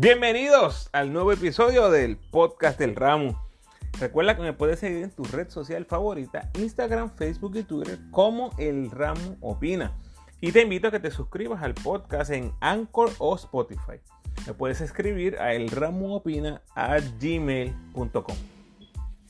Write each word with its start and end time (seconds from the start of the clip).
Bienvenidos 0.00 0.88
al 0.92 1.12
nuevo 1.12 1.32
episodio 1.32 1.90
del 1.90 2.18
podcast 2.18 2.78
del 2.78 2.94
Ramo. 2.94 3.42
Recuerda 3.98 4.36
que 4.36 4.42
me 4.42 4.52
puedes 4.52 4.78
seguir 4.78 5.02
en 5.02 5.10
tu 5.10 5.24
red 5.24 5.48
social 5.48 5.86
favorita, 5.86 6.52
Instagram, 6.56 7.10
Facebook 7.16 7.56
y 7.56 7.64
Twitter 7.64 7.98
como 8.12 8.52
El 8.58 8.92
Ramo 8.92 9.36
Opina. 9.40 9.98
Y 10.40 10.52
te 10.52 10.62
invito 10.62 10.86
a 10.86 10.92
que 10.92 11.00
te 11.00 11.10
suscribas 11.10 11.64
al 11.64 11.74
podcast 11.74 12.30
en 12.30 12.52
Anchor 12.60 13.10
o 13.18 13.34
Spotify. 13.34 13.98
Me 14.46 14.54
puedes 14.54 14.80
escribir 14.80 15.36
a 15.40 15.52
elramoopina@gmail.com. 15.54 18.36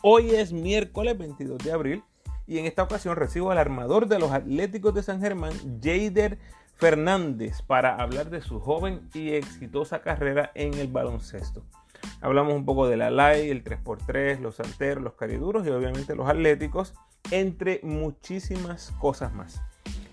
Hoy 0.03 0.31
es 0.33 0.53
miércoles 0.53 1.17
22 1.17 1.65
de 1.65 1.73
abril 1.73 2.05
y 2.47 2.59
en 2.59 2.67
esta 2.67 2.83
ocasión 2.83 3.17
recibo 3.17 3.51
al 3.51 3.57
armador 3.57 4.07
de 4.07 4.19
los 4.19 4.33
Atléticos 4.33 4.95
de 4.95 5.03
San 5.03 5.23
Germán, 5.23 5.55
Jader 5.83 6.39
Fernández, 6.79 7.63
para 7.63 7.97
hablar 7.97 8.31
de 8.31 8.41
su 8.41 8.61
joven 8.61 9.09
y 9.13 9.33
exitosa 9.35 10.01
carrera 10.01 10.53
en 10.55 10.75
el 10.75 10.87
baloncesto. 10.87 11.65
Hablamos 12.21 12.55
un 12.55 12.65
poco 12.65 12.89
de 12.89 12.97
la 12.97 13.11
LAI, 13.11 13.51
el 13.51 13.65
3x3, 13.65 14.39
los 14.39 14.57
salteros, 14.57 15.03
los 15.03 15.15
cariduros 15.15 15.67
y 15.67 15.71
obviamente 15.71 16.15
los 16.15 16.29
atléticos, 16.29 16.95
entre 17.33 17.81
muchísimas 17.83 18.93
cosas 19.01 19.33
más. 19.35 19.61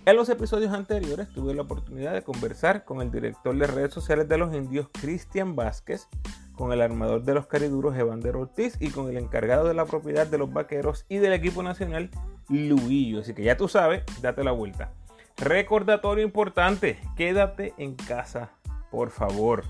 En 0.07 0.15
los 0.15 0.29
episodios 0.29 0.73
anteriores 0.73 1.29
tuve 1.29 1.53
la 1.53 1.61
oportunidad 1.61 2.13
de 2.13 2.23
conversar 2.23 2.83
con 2.83 3.01
el 3.01 3.11
director 3.11 3.55
de 3.55 3.67
redes 3.67 3.93
sociales 3.93 4.27
de 4.27 4.37
los 4.37 4.53
indios, 4.53 4.87
Cristian 4.91 5.55
Vázquez, 5.55 6.07
con 6.53 6.71
el 6.71 6.81
armador 6.81 7.23
de 7.23 7.35
los 7.35 7.45
cariduros, 7.45 7.95
Evander 7.95 8.35
Ortiz, 8.35 8.77
y 8.79 8.89
con 8.89 9.09
el 9.09 9.17
encargado 9.17 9.67
de 9.67 9.73
la 9.75 9.85
propiedad 9.85 10.25
de 10.25 10.39
los 10.39 10.51
vaqueros 10.51 11.05
y 11.09 11.17
del 11.17 11.33
equipo 11.33 11.61
nacional, 11.61 12.09
Luillo. 12.49 13.21
Así 13.21 13.33
que 13.33 13.43
ya 13.43 13.55
tú 13.57 13.67
sabes, 13.67 14.03
date 14.21 14.43
la 14.43 14.51
vuelta. 14.51 14.91
Recordatorio 15.37 16.23
importante, 16.23 16.97
quédate 17.17 17.73
en 17.77 17.95
casa, 17.95 18.51
por 18.89 19.11
favor. 19.11 19.65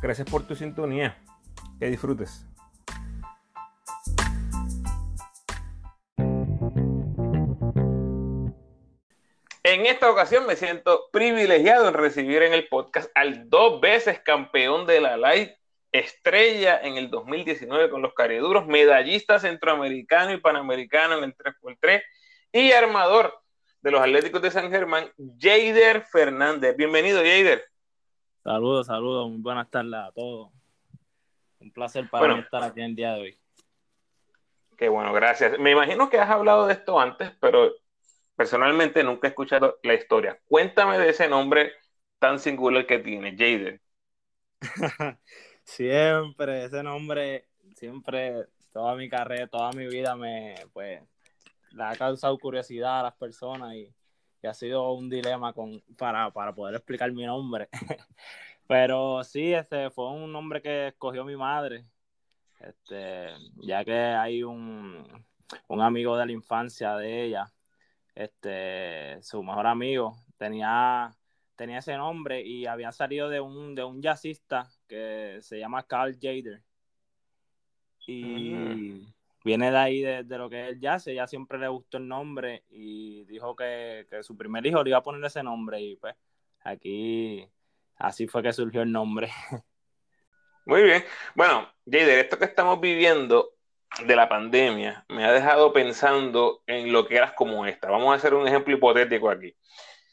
Gracias 0.00 0.30
por 0.30 0.46
tu 0.46 0.54
sintonía. 0.54 1.18
Que 1.80 1.90
disfrutes. 1.90 2.46
En 9.64 9.86
esta 9.86 10.08
ocasión 10.08 10.46
me 10.46 10.54
siento 10.54 11.08
privilegiado 11.12 11.88
en 11.88 11.94
recibir 11.94 12.42
en 12.42 12.52
el 12.52 12.68
podcast 12.68 13.10
al 13.16 13.50
dos 13.50 13.80
veces 13.80 14.20
campeón 14.20 14.86
de 14.86 15.00
la 15.00 15.16
Light, 15.16 15.50
estrella 15.90 16.80
en 16.80 16.96
el 16.96 17.10
2019 17.10 17.90
con 17.90 18.02
los 18.02 18.14
Cariduros, 18.14 18.66
medallista 18.66 19.40
centroamericano 19.40 20.32
y 20.32 20.40
panamericano 20.40 21.18
en 21.18 21.24
el 21.24 21.36
3x3 21.36 22.02
y 22.52 22.70
armador 22.70 23.41
de 23.82 23.90
los 23.90 24.00
Atléticos 24.00 24.40
de 24.40 24.50
San 24.50 24.70
Germán, 24.70 25.10
Jader 25.38 26.02
Fernández. 26.02 26.76
Bienvenido, 26.76 27.18
Jader. 27.18 27.64
Saludos, 28.44 28.86
saludos, 28.86 29.28
muy 29.28 29.40
buenas 29.40 29.68
tardes 29.70 29.94
a 29.94 30.12
todos. 30.12 30.50
Un 31.58 31.72
placer 31.72 32.08
para 32.08 32.34
mí 32.34 32.40
estar 32.40 32.62
aquí 32.62 32.80
el 32.80 32.94
día 32.94 33.14
de 33.14 33.20
hoy. 33.20 33.38
Qué 34.76 34.88
bueno, 34.88 35.12
gracias. 35.12 35.58
Me 35.58 35.72
imagino 35.72 36.08
que 36.08 36.18
has 36.18 36.30
hablado 36.30 36.66
de 36.66 36.74
esto 36.74 36.98
antes, 36.98 37.32
pero 37.40 37.72
personalmente 38.36 39.02
nunca 39.02 39.26
he 39.26 39.30
escuchado 39.30 39.78
la 39.82 39.94
historia. 39.94 40.40
Cuéntame 40.46 40.98
de 40.98 41.08
ese 41.08 41.28
nombre 41.28 41.72
tan 42.20 42.38
singular 42.38 42.86
que 42.86 43.00
tiene, 43.00 43.36
Jader. 43.36 43.80
siempre, 45.64 46.66
ese 46.66 46.84
nombre, 46.84 47.48
siempre, 47.74 48.46
toda 48.72 48.94
mi 48.94 49.08
carrera, 49.08 49.48
toda 49.48 49.72
mi 49.72 49.86
vida 49.88 50.14
me, 50.14 50.54
pues, 50.72 51.02
le 51.74 51.82
ha 51.84 51.96
causado 51.96 52.38
curiosidad 52.38 53.00
a 53.00 53.02
las 53.04 53.14
personas 53.14 53.74
y, 53.74 53.92
ha 54.44 54.54
sido 54.54 54.92
un 54.94 55.08
dilema 55.08 55.52
con, 55.52 55.80
para, 55.96 56.28
para 56.32 56.52
poder 56.52 56.74
explicar 56.74 57.12
mi 57.12 57.24
nombre. 57.24 57.68
Pero 58.66 59.22
sí, 59.22 59.52
este 59.52 59.88
fue 59.90 60.10
un 60.10 60.32
nombre 60.32 60.60
que 60.60 60.88
escogió 60.88 61.24
mi 61.24 61.36
madre, 61.36 61.84
este, 62.58 63.28
ya 63.62 63.84
que 63.84 63.92
hay 63.92 64.42
un, 64.42 65.24
un 65.68 65.80
amigo 65.80 66.16
de 66.16 66.26
la 66.26 66.32
infancia 66.32 66.96
de 66.96 67.24
ella, 67.24 67.52
este, 68.14 69.22
su 69.22 69.42
mejor 69.42 69.66
amigo, 69.66 70.16
tenía, 70.36 71.10
tenía 71.56 71.78
ese 71.78 71.96
nombre 71.96 72.42
y 72.42 72.66
había 72.66 72.92
salido 72.92 73.28
de 73.28 73.40
un, 73.40 73.74
de 73.74 73.84
un 73.84 74.02
jazzista 74.02 74.68
que 74.88 75.38
se 75.40 75.58
llama 75.58 75.86
Carl 75.86 76.16
Jader. 76.20 76.62
Y, 78.06 79.06
viene 79.44 79.70
de 79.70 79.76
ahí 79.76 80.02
de, 80.02 80.38
lo 80.38 80.48
que 80.48 80.62
es 80.62 80.68
el 80.70 80.80
jazz, 80.80 81.06
ella 81.06 81.26
siempre 81.26 81.58
le 81.58 81.68
gustó 81.68 81.98
el 81.98 82.08
nombre 82.08 82.64
y 82.70 83.24
dijo 83.24 83.56
que, 83.56 84.06
su 84.22 84.36
primer 84.36 84.64
hijo 84.66 84.82
le 84.82 84.90
iba 84.90 84.98
a 84.98 85.02
poner 85.02 85.24
ese 85.24 85.42
nombre 85.42 85.80
y 85.80 85.96
pues 85.96 86.14
aquí 86.60 87.48
así 87.96 88.26
fue 88.26 88.42
que 88.42 88.52
surgió 88.52 88.82
el 88.82 88.92
nombre. 88.92 89.30
Muy 90.64 90.82
bien. 90.82 91.04
Bueno, 91.34 91.68
Jader, 91.86 92.20
esto 92.20 92.38
que 92.38 92.44
estamos 92.44 92.80
viviendo 92.80 93.54
de 94.06 94.16
la 94.16 94.28
pandemia 94.28 95.04
me 95.08 95.24
ha 95.24 95.32
dejado 95.32 95.72
pensando 95.72 96.62
en 96.66 96.92
lo 96.92 97.06
que 97.06 97.16
eras 97.16 97.32
como 97.32 97.66
esta. 97.66 97.90
Vamos 97.90 98.12
a 98.12 98.16
hacer 98.16 98.34
un 98.34 98.46
ejemplo 98.46 98.74
hipotético 98.74 99.28
aquí. 99.28 99.54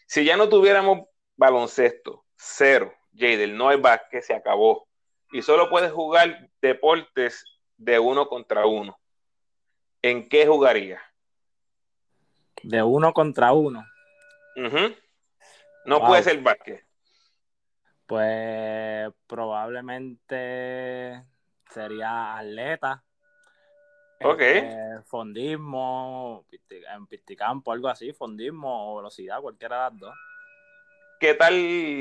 Si 0.07 0.25
ya 0.25 0.38
no 0.38 0.50
tuviéramos 0.50 1.07
baloncesto, 1.35 2.25
cero, 2.35 2.91
Jader, 3.13 3.50
no 3.50 3.69
hay 3.69 3.79
básquet, 3.79 4.23
se 4.23 4.34
acabó. 4.34 4.88
Y 5.31 5.44
solo 5.44 5.69
puedes 5.69 5.91
jugar 5.91 6.50
deportes 6.62 7.45
de 7.78 8.00
uno 8.00 8.28
contra 8.28 8.66
uno. 8.66 9.00
¿En 10.01 10.29
qué 10.29 10.47
jugaría? 10.47 11.01
De 12.63 12.83
uno 12.83 13.13
contra 13.13 13.53
uno. 13.53 13.85
No 15.85 16.05
puede 16.05 16.23
ser 16.23 16.41
básquet. 16.41 16.85
Pues 18.05 19.11
probablemente 19.27 21.23
sería 21.71 22.38
atleta. 22.38 23.03
Ok. 24.21 24.41
Este, 24.41 25.01
fondismo, 25.05 26.45
en 26.69 27.07
pisticampo, 27.07 27.71
algo 27.71 27.88
así, 27.88 28.11
fondismo 28.11 28.91
o 28.91 28.97
velocidad, 28.97 29.39
cualquiera 29.41 29.75
de 29.75 29.81
las 29.91 29.99
dos. 29.99 30.15
¿Qué 31.19 31.33
tal 31.35 31.53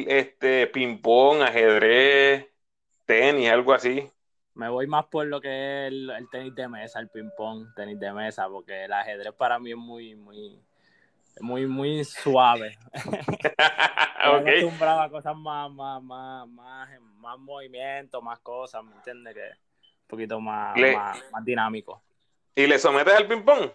este 0.08 0.66
ping-pong, 0.68 1.42
ajedrez, 1.42 2.48
tenis, 3.04 3.50
algo 3.50 3.72
así? 3.72 4.10
Me 4.58 4.68
voy 4.68 4.88
más 4.88 5.06
por 5.06 5.24
lo 5.24 5.40
que 5.40 5.86
es 5.86 5.92
el, 5.92 6.28
tenis 6.32 6.52
de 6.52 6.66
mesa, 6.66 6.98
el 6.98 7.08
ping-pong, 7.08 7.72
tenis 7.76 7.98
de 8.00 8.12
mesa, 8.12 8.48
porque 8.48 8.86
el 8.86 8.92
ajedrez 8.92 9.32
para 9.32 9.56
mí 9.60 9.70
es 9.70 9.76
muy, 9.76 10.16
muy, 10.16 10.60
muy, 11.40 11.66
muy 11.66 12.04
suave. 12.04 12.76
Estoy 12.92 14.58
acostumbrado 14.58 15.00
a 15.02 15.10
cosas 15.10 15.36
más, 15.36 15.70
más, 15.70 16.02
más, 16.02 16.48
más, 16.48 16.88
más 17.18 17.38
movimiento, 17.38 18.20
más 18.20 18.40
cosas, 18.40 18.82
¿me 18.82 18.96
entiendes? 18.96 19.32
Que 19.32 19.42
un 19.42 20.08
poquito 20.08 20.40
más, 20.40 20.76
más, 20.76 21.44
dinámico. 21.44 22.02
¿Y 22.52 22.66
le 22.66 22.80
sometes 22.80 23.14
al 23.14 23.28
ping-pong? 23.28 23.70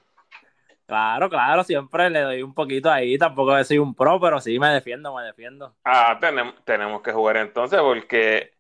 Claro, 0.86 1.30
claro, 1.30 1.64
siempre 1.64 2.10
le 2.10 2.20
doy 2.20 2.44
un 2.44 2.54
poquito 2.54 2.92
ahí, 2.92 3.18
tampoco 3.18 3.64
soy 3.64 3.78
un 3.78 3.96
pro, 3.96 4.20
pero 4.20 4.42
sí 4.42 4.60
me 4.60 4.68
defiendo, 4.68 5.16
me 5.16 5.24
defiendo. 5.24 5.74
Ah, 5.86 6.18
tenemos, 6.20 6.56
tenemos 6.66 7.02
que 7.02 7.14
jugar 7.14 7.38
entonces 7.38 7.80
porque 7.80 8.52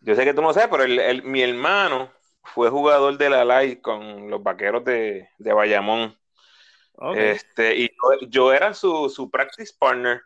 yo 0.00 0.14
sé 0.14 0.24
que 0.24 0.34
tú 0.34 0.42
no 0.42 0.52
sabes, 0.52 0.68
pero 0.70 0.84
el, 0.84 1.22
mi 1.22 1.42
hermano 1.42 2.10
fue 2.42 2.70
jugador 2.70 3.18
de 3.18 3.30
la 3.30 3.44
LAI 3.44 3.80
con 3.80 4.30
los 4.30 4.42
vaqueros 4.42 4.84
de, 4.84 5.28
de 5.38 5.52
Bayamón. 5.52 6.16
Este, 7.14 7.76
y 7.76 7.90
yo, 8.28 8.52
era 8.52 8.74
su, 8.74 9.08
su, 9.08 9.30
practice 9.30 9.72
partner. 9.78 10.20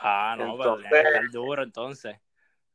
Ah, 0.00 0.34
no, 0.38 0.52
entonces, 0.52 0.86
pero 0.90 1.20
el 1.20 1.30
duro 1.30 1.62
entonces. 1.62 2.16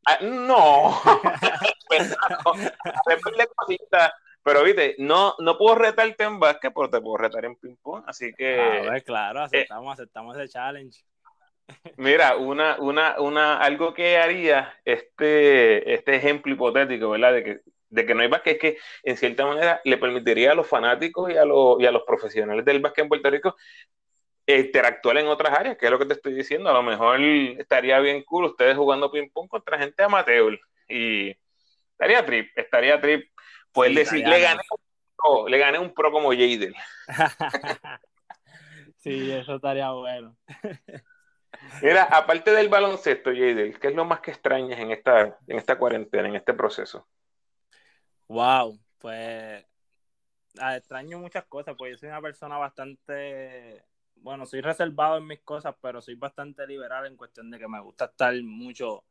Ah, 0.05 0.19
no, 0.21 1.01
pero 4.43 4.63
viste, 4.63 4.95
no, 4.99 5.35
no 5.39 5.57
puedo 5.57 5.75
retarte 5.75 6.23
en 6.23 6.39
básquet, 6.39 6.71
pero 6.73 6.89
te 6.89 7.01
puedo 7.01 7.17
retar 7.17 7.45
en 7.45 7.55
ping 7.55 7.75
pong, 7.81 8.03
así 8.07 8.33
que. 8.33 8.87
Ah, 8.89 8.99
claro, 9.01 9.41
aceptamos, 9.41 9.93
aceptamos 9.93 10.37
el 10.37 10.49
challenge. 10.49 11.03
Mira, 11.97 12.37
una, 12.37 12.77
una, 12.79 13.19
una, 13.19 13.57
algo 13.57 13.93
que 13.93 14.17
haría 14.17 14.73
este, 14.85 15.93
este 15.93 16.15
ejemplo 16.15 16.53
hipotético, 16.53 17.09
¿verdad? 17.09 17.33
De 17.33 17.43
que, 17.43 17.61
de 17.89 18.05
que 18.05 18.15
no 18.15 18.21
hay 18.21 18.27
básquet, 18.27 18.53
es 18.55 18.59
que 18.59 18.77
en 19.03 19.17
cierta 19.17 19.45
manera 19.45 19.81
le 19.83 19.97
permitiría 19.97 20.51
a 20.51 20.55
los 20.55 20.67
fanáticos 20.67 21.31
y 21.31 21.37
a, 21.37 21.45
los, 21.45 21.79
y 21.79 21.85
a 21.85 21.91
los 21.91 22.03
profesionales 22.03 22.65
del 22.65 22.79
básquet 22.79 23.03
en 23.03 23.09
Puerto 23.09 23.29
Rico 23.29 23.55
interactuar 24.57 25.17
en 25.17 25.27
otras 25.27 25.57
áreas, 25.57 25.77
que 25.77 25.85
es 25.85 25.91
lo 25.91 25.99
que 25.99 26.05
te 26.05 26.13
estoy 26.13 26.33
diciendo. 26.33 26.69
A 26.69 26.73
lo 26.73 26.83
mejor 26.83 27.19
estaría 27.21 27.99
bien 27.99 28.23
cool 28.23 28.45
ustedes 28.45 28.75
jugando 28.75 29.11
ping-pong 29.11 29.47
contra 29.47 29.77
gente 29.77 30.01
amateur 30.03 30.59
y 30.87 31.35
estaría 31.91 32.25
trip, 32.25 32.49
estaría 32.55 32.99
trip. 32.99 33.29
Pues 33.71 33.93
decir, 33.93 34.27
le 34.27 34.41
gané, 34.41 34.61
un 34.71 34.79
pro, 35.15 35.47
le 35.47 35.57
gané 35.59 35.77
un 35.77 35.93
pro 35.93 36.11
como 36.11 36.31
Jaden. 36.31 36.73
sí, 38.97 39.31
eso 39.31 39.55
estaría 39.55 39.91
bueno. 39.91 40.35
Mira, 41.81 42.03
aparte 42.03 42.51
del 42.51 42.69
baloncesto, 42.69 43.31
Jadel, 43.31 43.79
¿qué 43.79 43.87
es 43.87 43.95
lo 43.95 44.05
más 44.05 44.19
que 44.19 44.31
extrañas 44.31 44.79
en 44.79 44.91
esta, 44.91 45.37
en 45.47 45.57
esta 45.57 45.77
cuarentena, 45.77 46.27
en 46.27 46.35
este 46.35 46.53
proceso? 46.53 47.07
Wow, 48.27 48.79
pues 48.99 49.65
ah, 50.59 50.77
extraño 50.77 51.17
muchas 51.19 51.45
cosas, 51.45 51.75
porque 51.75 51.91
yo 51.91 51.97
soy 51.97 52.09
una 52.09 52.21
persona 52.21 52.57
bastante, 52.57 53.83
bueno, 54.15 54.45
soy 54.45 54.61
reservado 54.61 55.17
en 55.17 55.27
mis 55.27 55.39
cosas, 55.39 55.75
pero 55.81 56.01
soy 56.01 56.15
bastante 56.15 56.67
liberal 56.67 57.07
en 57.07 57.17
cuestión 57.17 57.49
de 57.49 57.57
que 57.57 57.67
me 57.67 57.79
gusta 57.79 58.05
estar 58.05 58.33
mucho 58.43 59.03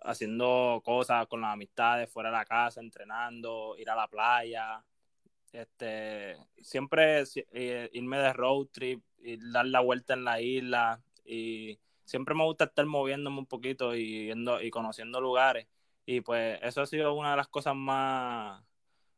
haciendo 0.00 0.80
cosas 0.84 1.26
con 1.26 1.40
las 1.40 1.52
amistades 1.52 2.10
fuera 2.10 2.30
de 2.30 2.36
la 2.36 2.44
casa, 2.44 2.80
entrenando, 2.80 3.76
ir 3.76 3.90
a 3.90 3.96
la 3.96 4.06
playa, 4.06 4.82
este, 5.52 6.36
siempre 6.60 7.24
eh, 7.52 7.90
irme 7.92 8.18
de 8.18 8.32
road 8.32 8.66
trip 8.70 9.02
y 9.18 9.50
dar 9.50 9.66
la 9.66 9.80
vuelta 9.80 10.14
en 10.14 10.24
la 10.24 10.40
isla 10.40 11.02
y 11.28 11.78
siempre 12.04 12.34
me 12.34 12.44
gusta 12.44 12.64
estar 12.64 12.86
moviéndome 12.86 13.38
un 13.38 13.46
poquito 13.46 13.94
y 13.94 14.26
yendo 14.26 14.62
y 14.62 14.70
conociendo 14.70 15.20
lugares 15.20 15.66
y 16.06 16.22
pues 16.22 16.58
eso 16.62 16.80
ha 16.80 16.86
sido 16.86 17.12
una 17.12 17.32
de 17.32 17.36
las 17.36 17.48
cosas 17.48 17.76
más 17.76 18.62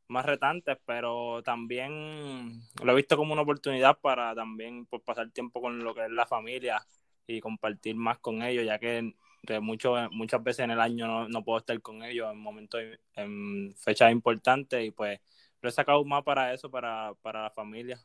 más 0.09 0.27
retantes, 0.27 0.77
pero 0.85 1.41
también 1.45 2.63
lo 2.83 2.93
he 2.93 2.97
visto 2.97 3.17
como 3.17 3.33
una 3.33 3.43
oportunidad 3.43 3.97
para 4.01 4.35
también 4.35 4.87
pues, 4.87 5.03
pasar 5.03 5.31
tiempo 5.31 5.61
con 5.61 5.85
lo 5.85 5.95
que 5.95 6.07
es 6.07 6.11
la 6.11 6.27
familia 6.27 6.85
y 7.29 7.41
compartir 7.41 7.95
más 7.95 8.19
con 8.19 8.43
ellos, 8.43 8.67
ya 8.67 8.81
que, 8.81 9.15
mucho, 9.61 9.95
muchas 10.11 10.43
veces 10.43 10.65
en 10.65 10.73
el 10.73 10.81
año 10.81 11.29
no, 11.29 11.45
puedo 11.45 11.59
estar 11.59 11.81
con 11.81 12.03
ellos 12.03 12.29
en 12.31 12.39
momentos, 12.39 12.81
en 13.15 13.73
fechas 13.77 14.11
importantes 14.11 14.85
y 14.85 14.91
pues 14.91 15.21
lo 15.63 15.69
he 15.69 15.73
sacado 15.73 16.05
más 16.05 16.25
para 16.25 16.53
eso, 16.53 16.69
para, 16.71 17.15
para 17.23 17.45
la 17.45 17.51
familia. 17.51 18.01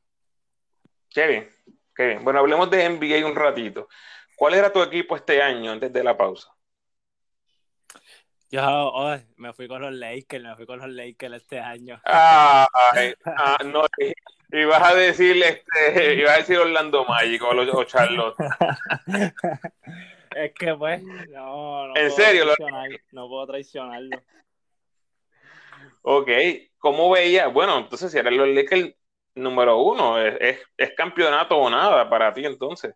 Qué 1.10 1.26
bien, 1.26 1.50
qué 1.96 2.08
bien. 2.08 2.24
Bueno, 2.24 2.40
hablemos 2.40 2.70
de 2.70 2.90
NBA 2.90 3.26
un 3.26 3.36
ratito. 3.36 3.88
¿Cuál 4.36 4.56
era 4.56 4.72
tu 4.72 4.82
equipo 4.82 5.16
este 5.16 5.42
año 5.42 5.72
antes 5.72 5.92
de 5.94 6.04
la 6.04 6.18
pausa? 6.18 6.56
Yo 8.50 9.18
me 9.38 9.54
fui 9.54 9.68
con 9.68 9.82
los 9.82 9.94
Lakers, 9.94 10.44
me 10.44 10.56
fui 10.56 10.66
con 10.66 10.80
los 10.80 10.90
Lakers 10.90 11.36
este 11.36 11.60
año. 11.60 12.00
Ah, 12.06 12.68
ah 13.26 13.58
no, 13.66 13.86
ibas 14.52 14.82
a 14.82 14.96
decir 14.96 15.42
este, 15.44 16.16
ibas 16.16 16.36
a 16.36 16.38
decir 16.38 16.58
Orlando 16.58 17.06
Magic 17.06 17.42
o, 17.44 17.54
los, 17.54 17.74
o 17.74 17.84
Charlotte. 17.84 18.36
es 20.36 20.54
que 20.54 20.74
pues, 20.76 21.04
no, 21.04 21.88
no 21.88 21.96
¿En 21.96 22.12
serio? 22.12 22.46
No 23.12 23.28
puedo 23.28 23.48
traicionarlo. 23.48 24.22
Ok, 26.04 26.30
¿cómo 26.78 27.10
veía? 27.10 27.48
Bueno, 27.48 27.80
entonces 27.80 28.12
si 28.12 28.20
eran 28.20 28.38
los 28.38 28.48
Lakers 28.48 28.94
número 29.36 29.82
uno, 29.82 30.20
es, 30.20 30.60
es, 30.78 30.92
campeonato 30.96 31.58
o 31.58 31.70
nada 31.70 32.10
para 32.10 32.34
ti 32.34 32.46
entonces. 32.46 32.96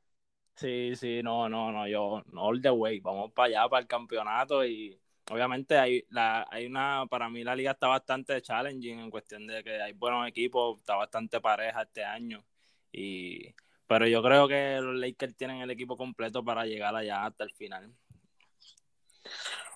Sí, 0.56 0.96
sí, 0.96 1.22
no, 1.24 1.48
no, 1.48 1.72
no, 1.72 1.88
yo, 1.88 2.24
no 2.32 2.44
all 2.44 2.62
the 2.62 2.70
way, 2.70 3.00
vamos 3.00 3.32
para 3.32 3.48
allá, 3.48 3.70
para 3.70 3.82
el 3.82 3.88
campeonato 3.88 4.66
y 4.66 5.00
obviamente 5.30 5.78
hay, 5.78 6.04
la, 6.10 6.46
hay 6.50 6.66
una, 6.66 7.06
para 7.10 7.30
mí 7.30 7.44
la 7.44 7.56
liga 7.56 7.72
está 7.72 7.88
bastante 7.88 8.42
challenging 8.42 9.00
en 9.00 9.10
cuestión 9.10 9.48
de 9.48 9.64
que 9.64 9.82
hay 9.82 9.94
buenos 9.94 10.28
equipos, 10.28 10.80
está 10.80 10.96
bastante 10.96 11.40
pareja 11.40 11.84
este 11.84 12.04
año, 12.04 12.44
y, 12.92 13.54
pero 13.88 14.08
yo 14.08 14.22
creo 14.22 14.48
que 14.48 14.80
los 14.82 14.96
Lakers 14.96 15.36
tienen 15.36 15.62
el 15.62 15.72
equipo 15.72 15.96
completo 15.96 16.44
para 16.44 16.66
llegar 16.66 16.96
allá 16.96 17.26
hasta 17.26 17.44
el 17.44 17.52
final. 17.52 17.92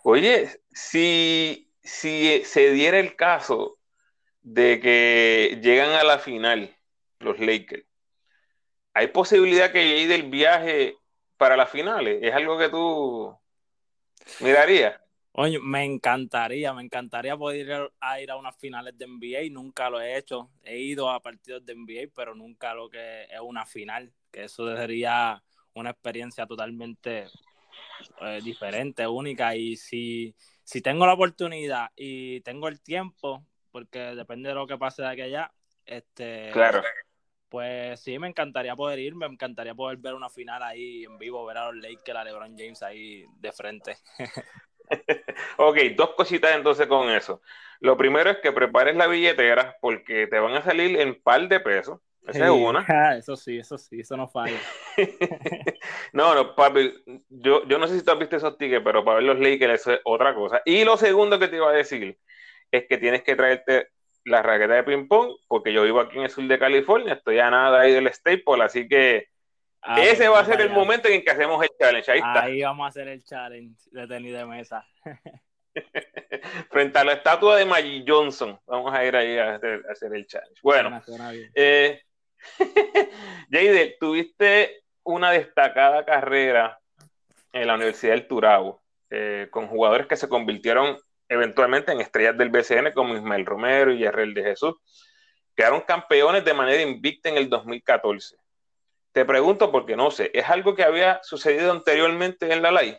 Oye, 0.03 0.49
si, 0.71 1.71
si 1.81 2.43
se 2.43 2.71
diera 2.71 2.99
el 2.99 3.15
caso 3.15 3.79
de 4.43 4.79
que 4.79 5.59
llegan 5.61 5.91
a 5.91 6.03
la 6.03 6.19
final 6.19 6.75
los 7.19 7.39
Lakers, 7.39 7.85
¿hay 8.93 9.07
posibilidad 9.07 9.71
que 9.71 9.87
llegue 9.87 10.07
del 10.07 10.29
viaje 10.29 10.97
para 11.37 11.57
las 11.57 11.69
finales? 11.69 12.19
¿Es 12.21 12.33
algo 12.33 12.57
que 12.57 12.69
tú 12.69 13.37
mirarías? 14.39 14.99
Oye, 15.35 15.57
me 15.59 15.83
encantaría, 15.83 16.73
me 16.73 16.83
encantaría 16.83 17.35
poder 17.35 17.65
ir 17.65 17.91
a, 17.99 18.21
ir 18.21 18.29
a 18.29 18.35
unas 18.35 18.55
finales 18.55 18.95
de 18.95 19.05
NBA, 19.05 19.51
nunca 19.51 19.89
lo 19.89 19.99
he 19.99 20.15
hecho. 20.15 20.51
He 20.61 20.77
ido 20.77 21.09
a 21.09 21.21
partidos 21.21 21.65
de 21.65 21.73
NBA, 21.73 22.11
pero 22.13 22.35
nunca 22.35 22.75
lo 22.75 22.87
que 22.87 23.23
es 23.23 23.39
una 23.41 23.65
final, 23.65 24.13
que 24.31 24.43
eso 24.43 24.75
sería 24.75 25.41
una 25.73 25.89
experiencia 25.89 26.45
totalmente 26.45 27.25
eh, 28.21 28.41
diferente, 28.43 29.07
única. 29.07 29.55
Y 29.55 29.75
si, 29.75 30.35
si 30.63 30.81
tengo 30.81 31.07
la 31.07 31.13
oportunidad 31.13 31.89
y 31.95 32.41
tengo 32.41 32.67
el 32.67 32.79
tiempo, 32.79 33.43
porque 33.73 33.99
depende 34.15 34.49
de 34.49 34.55
lo 34.55 34.67
que 34.67 34.77
pase 34.77 35.01
de 35.01 35.07
aquí 35.09 35.21
allá, 35.23 35.51
este, 35.83 36.51
claro. 36.53 36.83
pues 37.49 37.99
sí, 37.99 38.17
me 38.19 38.27
encantaría 38.27 38.75
poder 38.75 38.99
ir, 38.99 39.15
me 39.15 39.25
encantaría 39.25 39.73
poder 39.73 39.97
ver 39.97 40.13
una 40.13 40.29
final 40.29 40.61
ahí 40.61 41.03
en 41.03 41.17
vivo, 41.17 41.43
ver 41.43 41.57
a 41.57 41.71
los 41.71 41.83
Lakers, 41.83 42.19
a 42.19 42.23
LeBron 42.23 42.55
James 42.55 42.83
ahí 42.83 43.25
de 43.39 43.51
frente. 43.51 43.97
ok, 45.57 45.77
dos 45.97 46.11
cositas 46.11 46.55
entonces 46.55 46.85
con 46.85 47.09
eso. 47.09 47.41
Lo 47.79 47.97
primero 47.97 48.29
es 48.29 48.37
que 48.37 48.51
prepares 48.51 48.95
la 48.95 49.07
billetera 49.07 49.75
porque 49.81 50.27
te 50.27 50.39
van 50.39 50.53
a 50.53 50.61
salir 50.61 50.97
en 50.99 51.19
par 51.21 51.47
de 51.47 51.59
pesos. 51.59 51.99
Esa 52.27 52.45
es 52.45 52.51
una. 52.51 52.85
Ah, 52.87 53.17
eso 53.17 53.35
sí, 53.35 53.57
eso 53.57 53.77
sí, 53.77 54.01
eso 54.01 54.15
no 54.15 54.27
falla. 54.27 54.59
no, 56.13 56.35
no, 56.35 56.55
papi, 56.55 56.93
yo, 57.27 57.67
yo 57.67 57.79
no 57.79 57.87
sé 57.87 57.97
si 57.97 58.05
tú 58.05 58.11
has 58.11 58.19
visto 58.19 58.37
esos 58.37 58.57
tickets, 58.57 58.83
pero 58.83 59.03
para 59.03 59.15
ver 59.15 59.25
los 59.25 59.39
Lakers 59.39 59.81
eso 59.81 59.93
es 59.93 59.99
otra 60.05 60.35
cosa. 60.35 60.61
Y 60.63 60.85
lo 60.85 60.95
segundo 60.95 61.39
que 61.39 61.47
te 61.47 61.55
iba 61.55 61.69
a 61.69 61.73
decir 61.73 62.19
es 62.77 62.87
que 62.87 62.97
tienes 62.97 63.23
que 63.23 63.35
traerte 63.35 63.89
la 64.25 64.41
raqueta 64.41 64.73
de 64.75 64.83
ping-pong, 64.83 65.35
porque 65.47 65.73
yo 65.73 65.83
vivo 65.83 65.99
aquí 65.99 66.17
en 66.17 66.23
el 66.23 66.29
sur 66.29 66.45
de 66.45 66.59
California, 66.59 67.13
estoy 67.13 67.39
a 67.39 67.49
nada 67.49 67.81
ahí 67.81 67.91
del 67.91 68.11
Staple, 68.13 68.63
así 68.63 68.87
que 68.87 69.27
Ah, 69.85 70.01
Ese 70.01 70.29
va 70.29 70.39
a 70.39 70.45
ser 70.45 70.61
el 70.61 70.69
momento 70.69 71.09
en 71.09 71.21
que 71.21 71.31
hacemos 71.31 71.61
el 71.61 71.69
challenge. 71.77 72.09
Ahí, 72.09 72.19
está. 72.19 72.43
Ahí 72.43 72.61
vamos 72.61 72.85
a 72.85 72.87
hacer 72.87 73.09
el 73.09 73.21
challenge 73.21 73.77
de 73.91 74.07
tenis 74.07 74.33
de 74.33 74.45
mesa. 74.45 74.87
Frente 76.71 76.99
a 76.99 77.03
la 77.03 77.13
estatua 77.13 77.57
de 77.57 77.65
Maggie 77.65 78.05
Johnson. 78.07 78.57
Vamos 78.65 78.93
a 78.93 79.03
ir 79.03 79.13
ahí 79.13 79.37
a 79.37 79.55
hacer, 79.55 80.13
el 80.13 80.25
challenge. 80.25 80.61
Bueno, 80.63 81.01
eh, 81.53 82.01
tuviste 83.99 84.83
una 85.03 85.31
destacada 85.31 86.05
carrera 86.05 86.79
en 87.51 87.67
la 87.67 87.75
Universidad 87.75 88.13
del 88.13 88.27
Turabo, 88.27 88.81
eh, 89.09 89.49
con 89.51 89.67
jugadores 89.67 90.07
que 90.07 90.15
se 90.15 90.29
convirtieron 90.29 90.97
eventualmente 91.27 91.91
en 91.91 92.01
estrellas 92.01 92.37
del 92.37 92.49
BCN 92.49 92.91
como 92.93 93.15
Ismael 93.15 93.45
Romero 93.45 93.91
y 93.91 93.99
Yarrel 93.99 94.33
de 94.33 94.43
Jesús. 94.43 94.75
Quedaron 95.55 95.81
campeones 95.81 96.43
de 96.45 96.53
manera 96.53 96.81
invicta 96.81 97.29
en 97.29 97.37
el 97.37 97.49
2014. 97.49 98.37
Te 99.11 99.25
pregunto 99.25 99.71
porque 99.71 99.95
no 99.95 100.09
sé, 100.09 100.31
¿es 100.33 100.49
algo 100.49 100.75
que 100.75 100.83
había 100.83 101.19
sucedido 101.23 101.71
anteriormente 101.71 102.51
en 102.51 102.61
la 102.61 102.71
ley? 102.71 102.97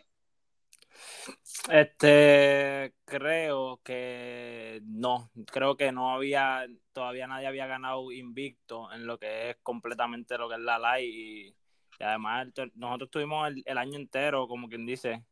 Este, 1.69 2.93
creo 3.05 3.81
que 3.83 4.81
no, 4.85 5.31
creo 5.51 5.75
que 5.75 5.91
no 5.91 6.13
había, 6.13 6.67
todavía 6.93 7.27
nadie 7.27 7.47
había 7.47 7.65
ganado 7.65 8.11
invicto 8.11 8.91
en 8.93 9.07
lo 9.07 9.17
que 9.17 9.49
es 9.49 9.57
completamente 9.63 10.37
lo 10.37 10.47
que 10.47 10.55
es 10.55 10.61
la 10.61 10.77
ley 10.77 11.09
y, 11.09 11.55
además 11.99 12.49
nosotros 12.75 13.09
tuvimos 13.09 13.51
el, 13.65 13.77
año 13.77 13.97
entero, 13.97 14.47
como 14.47 14.67
quien 14.67 14.85
dice, 14.85 15.23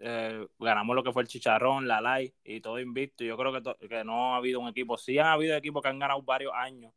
eh, 0.00 0.46
ganamos 0.58 0.94
lo 0.94 1.02
que 1.02 1.12
fue 1.12 1.22
el 1.22 1.28
chicharrón, 1.28 1.88
la 1.88 2.00
ley 2.00 2.32
y 2.44 2.60
todo 2.60 2.78
invicto. 2.78 3.24
Yo 3.24 3.36
creo 3.36 3.52
que, 3.52 3.88
que 3.88 4.04
no 4.04 4.34
ha 4.34 4.36
habido 4.36 4.60
un 4.60 4.68
equipo, 4.68 4.96
sí 4.96 5.18
han 5.18 5.26
habido 5.26 5.56
equipos 5.56 5.82
que 5.82 5.88
han 5.88 5.98
ganado 5.98 6.22
varios 6.22 6.52
años. 6.54 6.92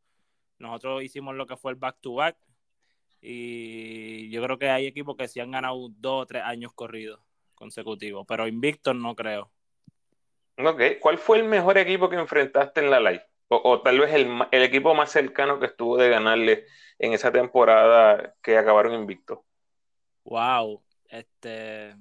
Nosotros 0.58 1.02
hicimos 1.02 1.34
lo 1.34 1.46
que 1.46 1.56
fue 1.56 1.72
el 1.72 1.78
back 1.78 1.98
to 2.00 2.14
back 2.14 2.36
y 3.20 4.30
yo 4.30 4.42
creo 4.42 4.58
que 4.58 4.70
hay 4.70 4.86
equipos 4.86 5.16
que 5.16 5.28
sí 5.28 5.40
han 5.40 5.50
ganado 5.50 5.88
dos 5.90 6.22
o 6.22 6.26
tres 6.26 6.42
años 6.44 6.72
corridos 6.74 7.20
consecutivos, 7.54 8.24
pero 8.26 8.46
invictos 8.46 8.94
no 8.96 9.14
creo. 9.14 9.50
Ok, 10.58 10.82
¿cuál 11.00 11.18
fue 11.18 11.38
el 11.38 11.44
mejor 11.44 11.78
equipo 11.78 12.08
que 12.08 12.16
enfrentaste 12.16 12.80
en 12.80 12.90
la 12.90 13.00
live? 13.00 13.24
O, 13.48 13.82
tal 13.82 14.00
vez 14.00 14.14
el, 14.14 14.28
el, 14.50 14.62
equipo 14.62 14.94
más 14.94 15.10
cercano 15.10 15.60
que 15.60 15.66
estuvo 15.66 15.98
de 15.98 16.08
ganarle 16.08 16.64
en 16.98 17.12
esa 17.12 17.30
temporada 17.30 18.34
que 18.42 18.56
acabaron 18.56 18.94
invictos. 18.94 19.40
Wow, 20.24 20.82
este 21.10 21.94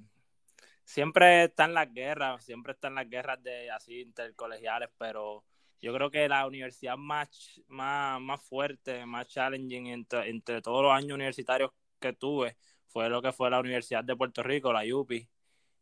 siempre 0.91 1.45
están 1.45 1.74
las 1.74 1.93
guerras, 1.93 2.43
siempre 2.43 2.74
están 2.74 2.95
las 2.95 3.10
guerras 3.10 3.41
de 3.41 3.71
así 3.71 4.01
intercolegiales, 4.01 4.89
pero 4.98 5.45
yo 5.81 5.93
creo 5.93 6.12
que 6.12 6.27
la 6.27 6.45
universidad 6.45 6.98
más, 6.98 7.62
más, 7.69 8.19
más 8.19 8.41
fuerte, 8.43 9.05
más 9.05 9.27
challenging 9.27 9.88
entre, 9.88 10.62
todos 10.62 10.83
los 10.83 10.91
años 10.91 11.13
universitarios 11.15 11.71
que 12.00 12.13
tuve 12.13 12.57
fue 12.88 13.10
lo 13.10 13.21
que 13.21 13.31
fue 13.31 13.50
la 13.50 13.60
Universidad 13.62 14.03
de 14.03 14.17
Puerto 14.17 14.43
Rico, 14.43 14.74
la 14.74 14.83
UPI. 14.83 15.29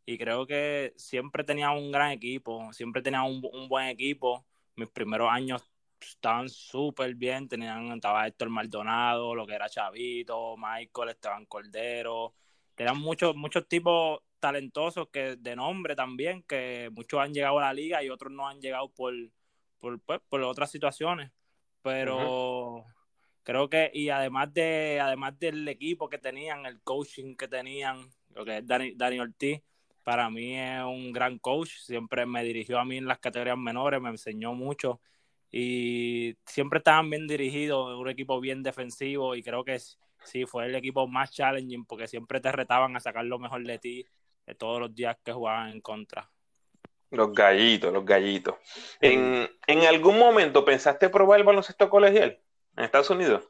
Y 0.06 0.18
creo 0.18 0.46
que 0.46 0.94
siempre 0.96 1.44
tenía 1.44 1.72
un 1.72 1.90
gran 1.90 2.12
equipo, 2.12 2.72
siempre 2.72 3.02
tenía 3.02 3.22
un, 3.24 3.40
buen 3.68 3.88
equipo. 3.88 4.46
Mis 4.76 4.90
primeros 4.90 5.28
años 5.30 5.62
estaban 6.00 6.48
súper 6.48 7.14
bien, 7.16 7.48
tenían, 7.48 7.92
estaba 7.92 8.26
Héctor 8.28 8.50
Maldonado, 8.50 9.34
lo 9.34 9.46
que 9.46 9.54
era 9.54 9.68
Chavito, 9.68 10.56
Michael, 10.56 11.10
Esteban 11.10 11.46
Cordero. 11.46 12.34
Eran 12.76 12.98
muchos, 12.98 13.36
muchos 13.36 13.68
tipos 13.68 14.20
talentosos 14.40 15.08
que 15.10 15.36
de 15.36 15.56
nombre 15.56 15.94
también, 15.94 16.42
que 16.42 16.90
muchos 16.92 17.20
han 17.20 17.32
llegado 17.32 17.58
a 17.58 17.62
la 17.62 17.74
liga 17.74 18.02
y 18.02 18.10
otros 18.10 18.32
no 18.32 18.48
han 18.48 18.60
llegado 18.60 18.88
por, 18.92 19.14
por, 19.78 20.00
pues, 20.00 20.20
por 20.28 20.42
otras 20.42 20.70
situaciones. 20.70 21.30
Pero 21.82 22.84
creo 23.42 23.68
que, 23.68 23.90
y 23.94 24.10
además 24.10 24.52
de, 24.52 25.00
además 25.00 25.38
del 25.38 25.66
equipo 25.68 26.08
que 26.08 26.18
tenían, 26.18 26.66
el 26.66 26.80
coaching 26.82 27.36
que 27.36 27.48
tenían, 27.48 28.10
lo 28.34 28.44
que 28.44 28.58
es 28.58 28.66
Dani, 28.66 28.94
Dani 28.94 29.20
Ortiz, 29.20 29.62
para 30.02 30.30
mí 30.30 30.58
es 30.58 30.82
un 30.82 31.12
gran 31.12 31.38
coach, 31.38 31.70
siempre 31.78 32.26
me 32.26 32.42
dirigió 32.42 32.78
a 32.78 32.84
mí 32.84 32.96
en 32.96 33.06
las 33.06 33.18
categorías 33.18 33.58
menores, 33.58 34.00
me 34.00 34.10
enseñó 34.10 34.54
mucho 34.54 35.00
y 35.50 36.36
siempre 36.46 36.78
estaban 36.78 37.10
bien 37.10 37.26
dirigidos, 37.26 37.98
un 37.98 38.08
equipo 38.08 38.40
bien 38.40 38.62
defensivo 38.62 39.34
y 39.34 39.42
creo 39.42 39.64
que 39.64 39.78
sí, 40.24 40.46
fue 40.46 40.66
el 40.66 40.74
equipo 40.74 41.06
más 41.08 41.30
challenging 41.32 41.84
porque 41.84 42.08
siempre 42.08 42.40
te 42.40 42.52
retaban 42.52 42.96
a 42.96 43.00
sacar 43.00 43.24
lo 43.24 43.38
mejor 43.38 43.64
de 43.64 43.78
ti 43.78 44.06
de 44.46 44.54
todos 44.54 44.80
los 44.80 44.94
días 44.94 45.16
que 45.24 45.32
jugaban 45.32 45.70
en 45.70 45.80
contra. 45.80 46.30
Los 47.10 47.32
gallitos, 47.32 47.92
los 47.92 48.04
gallitos. 48.04 48.54
¿En, 49.00 49.48
¿En, 49.66 49.84
algún 49.84 50.18
momento 50.18 50.64
pensaste 50.64 51.08
probar 51.08 51.40
el 51.40 51.46
baloncesto 51.46 51.90
colegial 51.90 52.38
en 52.76 52.84
Estados 52.84 53.10
Unidos? 53.10 53.48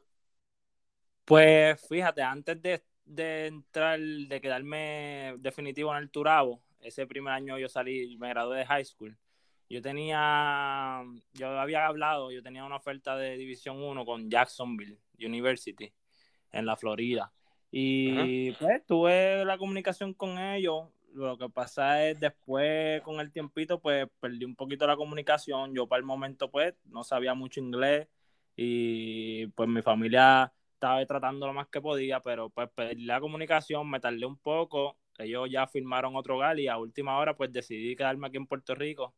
Pues 1.25 1.87
fíjate, 1.87 2.23
antes 2.23 2.59
de, 2.61 2.83
de 3.05 3.47
entrar, 3.47 3.99
de 3.99 4.41
quedarme 4.41 5.35
definitivo 5.37 5.95
en 5.95 6.01
el 6.01 6.09
Turabo, 6.09 6.61
ese 6.81 7.05
primer 7.05 7.33
año 7.33 7.57
yo 7.59 7.69
salí, 7.69 8.17
me 8.17 8.29
gradué 8.29 8.59
de 8.59 8.65
high 8.65 8.85
school. 8.85 9.15
Yo 9.69 9.81
tenía, 9.81 11.03
yo 11.33 11.59
había 11.59 11.85
hablado, 11.85 12.31
yo 12.31 12.43
tenía 12.43 12.65
una 12.65 12.75
oferta 12.75 13.15
de 13.15 13.37
División 13.37 13.81
1 13.81 14.05
con 14.05 14.29
Jacksonville 14.29 14.97
University 15.17 15.93
en 16.51 16.65
la 16.65 16.75
Florida. 16.75 17.31
Y 17.71 18.51
pues 18.53 18.85
tuve 18.85 19.45
la 19.45 19.57
comunicación 19.57 20.13
con 20.13 20.37
ellos. 20.37 20.89
Lo 21.13 21.37
que 21.37 21.49
pasa 21.49 22.07
es 22.07 22.19
después 22.19 23.01
con 23.01 23.19
el 23.19 23.31
tiempito 23.31 23.79
pues 23.79 24.07
perdí 24.19 24.45
un 24.45 24.55
poquito 24.55 24.85
la 24.87 24.97
comunicación. 24.97 25.73
Yo 25.73 25.87
para 25.87 25.99
el 25.99 26.05
momento 26.05 26.51
pues 26.51 26.73
no 26.85 27.03
sabía 27.03 27.33
mucho 27.33 27.59
inglés 27.59 28.07
y 28.55 29.47
pues 29.47 29.67
mi 29.69 29.81
familia 29.81 30.51
estaba 30.73 31.05
tratando 31.05 31.47
lo 31.47 31.53
más 31.53 31.67
que 31.67 31.81
podía, 31.81 32.21
pero 32.21 32.49
pues 32.49 32.69
perdí 32.73 33.05
la 33.05 33.19
comunicación, 33.19 33.89
me 33.89 33.99
tardé 33.99 34.25
un 34.25 34.37
poco. 34.37 34.97
Ellos 35.17 35.49
ya 35.49 35.67
firmaron 35.67 36.15
otro 36.15 36.37
GAL 36.37 36.59
y 36.59 36.67
a 36.67 36.77
última 36.77 37.17
hora 37.17 37.35
pues 37.35 37.51
decidí 37.51 37.95
quedarme 37.95 38.27
aquí 38.27 38.37
en 38.37 38.47
Puerto 38.47 38.75
Rico 38.75 39.13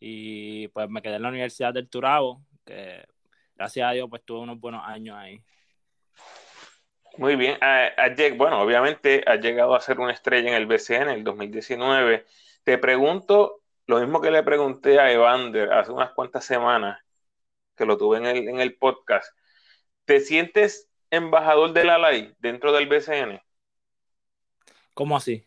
y 0.00 0.68
pues 0.68 0.88
me 0.88 1.02
quedé 1.02 1.16
en 1.16 1.22
la 1.22 1.28
Universidad 1.28 1.74
del 1.74 1.88
Turabo, 1.88 2.44
que 2.64 3.04
gracias 3.54 3.88
a 3.88 3.92
Dios 3.92 4.08
pues 4.10 4.24
tuve 4.24 4.40
unos 4.40 4.58
buenos 4.58 4.82
años 4.84 5.16
ahí. 5.16 5.42
Muy 7.18 7.36
bien. 7.36 7.58
bueno, 8.36 8.60
obviamente 8.60 9.22
ha 9.26 9.36
llegado 9.36 9.74
a 9.74 9.80
ser 9.80 10.00
una 10.00 10.12
estrella 10.12 10.48
en 10.48 10.54
el 10.54 10.66
BCN 10.66 11.02
en 11.02 11.10
el 11.10 11.24
2019. 11.24 12.24
Te 12.64 12.78
pregunto 12.78 13.60
lo 13.86 14.00
mismo 14.00 14.20
que 14.20 14.30
le 14.30 14.42
pregunté 14.42 14.98
a 14.98 15.12
Evander 15.12 15.72
hace 15.72 15.92
unas 15.92 16.12
cuantas 16.12 16.44
semanas, 16.44 17.00
que 17.76 17.84
lo 17.84 17.98
tuve 17.98 18.18
en 18.18 18.26
el, 18.26 18.48
en 18.48 18.60
el 18.60 18.76
podcast. 18.76 19.36
¿Te 20.04 20.20
sientes 20.20 20.88
embajador 21.10 21.72
de 21.72 21.84
la 21.84 21.98
ley 21.98 22.34
dentro 22.38 22.72
del 22.72 22.88
BCN? 22.88 23.40
¿Cómo 24.94 25.16
así? 25.16 25.46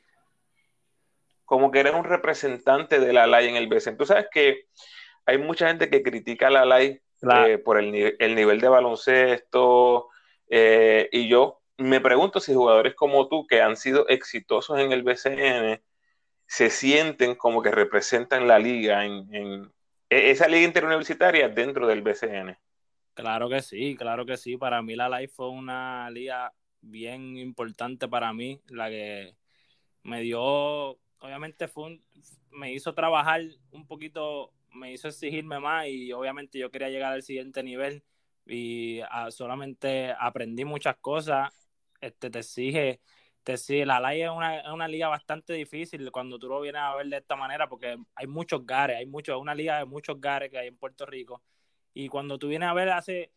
Como 1.46 1.72
que 1.72 1.80
eres 1.80 1.94
un 1.94 2.04
representante 2.04 3.00
de 3.00 3.14
la 3.14 3.26
ley 3.26 3.48
en 3.48 3.56
el 3.56 3.68
BCN. 3.68 3.98
Tú 3.98 4.06
sabes 4.06 4.28
que 4.32 4.68
hay 5.26 5.38
mucha 5.38 5.68
gente 5.68 5.90
que 5.90 6.04
critica 6.04 6.50
la 6.50 6.66
ley 6.66 7.02
eh, 7.22 7.58
por 7.58 7.80
el, 7.80 8.16
el 8.20 8.36
nivel 8.36 8.60
de 8.60 8.68
baloncesto, 8.68 10.10
eh, 10.50 11.10
y 11.12 11.28
yo 11.28 11.62
me 11.78 12.00
pregunto 12.00 12.40
si 12.40 12.54
jugadores 12.54 12.96
como 12.96 13.28
tú, 13.28 13.46
que 13.48 13.62
han 13.62 13.76
sido 13.76 14.08
exitosos 14.08 14.80
en 14.80 14.92
el 14.92 15.04
BCN, 15.04 15.82
se 16.48 16.70
sienten 16.70 17.36
como 17.36 17.62
que 17.62 17.72
representan 17.72 18.48
la 18.48 18.60
liga 18.60 19.06
en, 19.06 19.72
e, 20.10 20.32
esa 20.32 20.48
liga 20.48 20.66
interuniversitaria 20.66 21.50
dentro 21.50 21.88
del 21.88 22.02
BCN. 22.02 22.58
Claro 23.14 23.50
que 23.50 23.62
sí, 23.62 23.96
claro 23.96 24.26
que 24.26 24.38
sí. 24.38 24.58
Para 24.58 24.82
mí 24.82 24.96
la 24.96 25.10
LIFE 25.10 25.34
fue 25.34 25.50
una 25.50 26.10
liga 26.10 26.54
bien 26.82 27.38
importante 27.38 28.08
para 28.08 28.32
mí, 28.34 28.62
la 28.68 28.90
que 28.90 29.36
me 30.04 30.22
dio, 30.22 30.42
obviamente 31.20 31.68
fue 31.68 32.00
me 32.52 32.72
hizo 32.72 32.94
trabajar 32.94 33.42
un 33.72 33.86
poquito, 33.86 34.54
me 34.74 34.94
hizo 34.94 35.08
exigirme 35.08 35.60
más 35.60 35.88
y 35.88 36.12
obviamente 36.14 36.58
yo 36.58 36.72
quería 36.72 36.90
llegar 36.90 37.14
al 37.14 37.24
siguiente 37.24 37.64
nivel 37.64 38.04
y 38.46 39.02
ah, 39.10 39.32
solamente 39.32 40.14
aprendí 40.18 40.66
muchas 40.66 40.98
cosas. 40.98 41.52
Este, 42.02 42.30
te 42.30 42.40
exige, 42.40 43.02
te 43.44 43.54
exige, 43.54 43.86
la 43.86 44.00
LAI 44.00 44.24
es 44.24 44.30
una, 44.30 44.88
liga 44.88 45.08
bastante 45.08 45.54
difícil 45.54 46.12
cuando 46.12 46.40
tú 46.40 46.48
lo 46.48 46.62
vienes 46.62 46.82
a 46.82 46.96
ver 46.96 47.08
de 47.08 47.18
esta 47.18 47.36
manera, 47.36 47.68
porque 47.70 47.98
hay 48.16 48.28
muchos 48.28 48.66
gares, 48.66 48.98
hay 48.98 49.06
muchos, 49.06 49.40
una 49.40 49.56
liga 49.56 49.80
de 49.80 49.86
muchos 49.86 50.20
gares 50.22 50.50
que 50.52 50.58
hay 50.58 50.68
en 50.68 50.78
Puerto 50.78 51.06
Rico. 51.06 51.42
Y 51.94 52.10
cuando 52.10 52.38
tú 52.38 52.48
vienes 52.50 52.70
a 52.70 52.74
ver, 52.74 52.90
hace, 52.90 53.32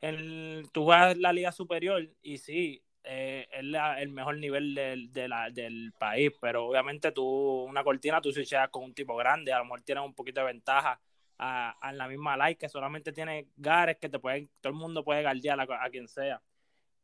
el, 0.00 0.68
tú 0.72 0.84
juegas 0.84 1.16
la 1.18 1.32
liga 1.32 1.52
superior 1.52 2.08
y 2.22 2.38
sí, 2.38 2.82
eh, 3.04 3.46
es 3.52 3.64
el 3.98 4.08
mejor 4.10 4.38
nivel 4.38 4.74
del, 4.74 5.12
del 5.12 5.92
país, 5.98 6.32
pero 6.40 6.66
obviamente 6.66 7.12
tú, 7.12 7.24
una 7.24 7.84
cortina, 7.84 8.20
tú 8.20 8.32
si 8.32 8.44
con 8.70 8.84
un 8.84 8.94
tipo 8.94 9.16
grande, 9.16 9.52
a 9.52 9.58
lo 9.58 9.64
mejor 9.64 9.82
tienes 9.82 10.04
un 10.04 10.14
poquito 10.14 10.40
de 10.40 10.46
ventaja 10.48 11.00
a, 11.38 11.92
la 11.92 12.08
misma 12.08 12.36
like 12.36 12.58
que 12.58 12.68
solamente 12.68 13.12
tiene 13.12 13.48
gares 13.56 13.98
que 13.98 14.08
te 14.08 14.18
pueden, 14.18 14.50
todo 14.60 14.72
el 14.72 14.78
mundo 14.78 15.04
puede 15.04 15.22
guardiar 15.22 15.60
a, 15.60 15.90
quien 15.90 16.08
sea. 16.08 16.40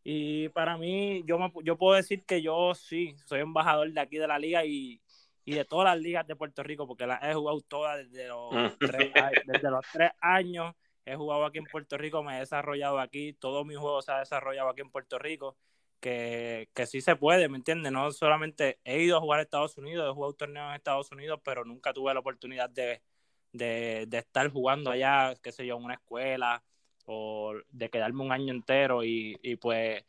Y 0.03 0.49
para 0.51 0.79
mí, 0.79 1.23
yo, 1.27 1.39
yo 1.63 1.77
puedo 1.77 1.97
decir 1.97 2.25
que 2.25 2.41
yo 2.41 2.75
sí, 2.75 3.15
soy 3.27 3.41
embajador 3.41 3.93
de 3.93 4.01
aquí 4.01 4.17
de 4.17 4.27
la 4.27 4.39
liga 4.39 4.65
y, 4.65 5.01
de 5.45 5.65
todas 5.65 5.93
las 5.93 6.01
ligas 6.01 6.25
de 6.29 6.37
Puerto 6.37 6.63
Rico, 6.63 6.87
porque 6.87 7.09
las 7.09 7.21
he 7.25 7.35
jugado 7.35 7.61
todas 7.63 7.99
desde 7.99 8.29
los, 8.29 8.53
mm. 8.53 8.79
tres, 8.79 9.13
desde 9.47 9.71
los 9.71 9.85
tres 9.93 10.13
años. 10.21 10.75
He 11.05 11.17
jugado 11.17 11.45
aquí 11.45 11.59
en 11.59 11.65
Puerto 11.65 11.99
Rico, 11.99 12.23
me 12.23 12.37
he 12.37 12.41
desarrollado 12.41 13.01
aquí, 13.01 13.33
todo 13.33 13.65
mi 13.65 13.75
juego 13.75 14.01
se 14.01 14.13
ha 14.13 14.21
desarrollado 14.21 14.69
aquí 14.69 14.83
en 14.83 14.91
Puerto 14.91 15.19
Rico, 15.19 15.57
que, 15.99 16.69
que 16.73 16.87
sí 16.87 17.01
se 17.01 17.17
puede, 17.17 17.49
¿me 17.49 17.57
entiendes? 17.57 17.91
No 17.91 18.13
solamente 18.13 18.79
he 18.85 19.03
ido 19.03 19.17
a 19.17 19.21
jugar 19.21 19.41
a 19.41 19.43
Estados 19.43 19.77
Unidos, 19.77 20.09
he 20.09 20.15
jugado 20.15 20.35
torneos 20.35 20.69
en 20.69 20.77
Estados 20.77 21.11
Unidos, 21.11 21.41
pero 21.43 21.65
nunca 21.65 21.93
tuve 21.93 22.15
la 22.15 22.21
oportunidad 22.21 22.71
de, 22.71 23.03
de, 23.53 24.09
estar 24.13 24.51
jugando 24.51 24.91
allá, 24.91 25.35
qué 25.43 25.53
sé 25.53 25.67
yo, 25.67 25.77
en 25.77 25.85
una 25.85 25.95
escuela 25.95 26.63
o 27.07 27.55
de 27.71 27.91
quedarme 27.91 28.23
un 28.23 28.33
año 28.33 28.53
entero 28.53 29.03
y, 29.05 29.37
pues 29.61 30.05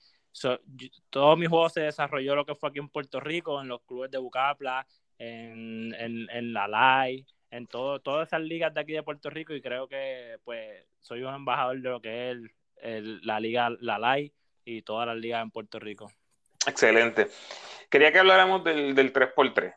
todo 1.10 1.36
mi 1.36 1.46
juego 1.46 1.70
se 1.70 1.82
desarrolló 1.82 2.36
lo 2.36 2.46
que 2.46 2.56
fue 2.56 2.70
aquí 2.70 2.80
en 2.80 2.90
Puerto 2.90 3.20
Rico, 3.20 3.62
en 3.62 3.68
los 3.68 3.82
clubes 3.82 4.12
de 4.12 4.18
Bucapla, 4.18 4.88
en, 5.18 5.94
en, 5.94 6.54
la 6.54 6.68
LAI, 6.68 7.26
en 7.50 7.68
todo, 7.68 8.00
todas 8.00 8.28
esas 8.28 8.42
ligas 8.42 8.74
de 8.74 8.80
aquí 8.82 8.94
de 8.94 9.04
Puerto 9.04 9.30
Rico 9.30 9.54
y 9.54 9.62
creo 9.62 9.88
que 9.88 10.38
pues 10.44 10.86
soy 11.00 11.24
un 11.24 11.34
embajador 11.34 11.82
de 11.82 11.90
lo 11.90 12.02
que 12.02 12.32
es 12.32 12.38
la 13.24 13.40
liga, 13.40 13.70
la 13.82 14.00
LAI 14.00 14.32
y 14.64 14.82
todas 14.84 15.08
las 15.08 15.18
ligas 15.18 15.44
en 15.44 15.52
Puerto 15.52 15.80
Rico. 15.80 16.12
Excelente. 16.66 17.28
Quería 17.90 18.12
que 18.12 18.20
habláramos 18.20 18.64
del, 18.64 18.96
del 18.96 19.12
3x3. 19.12 19.76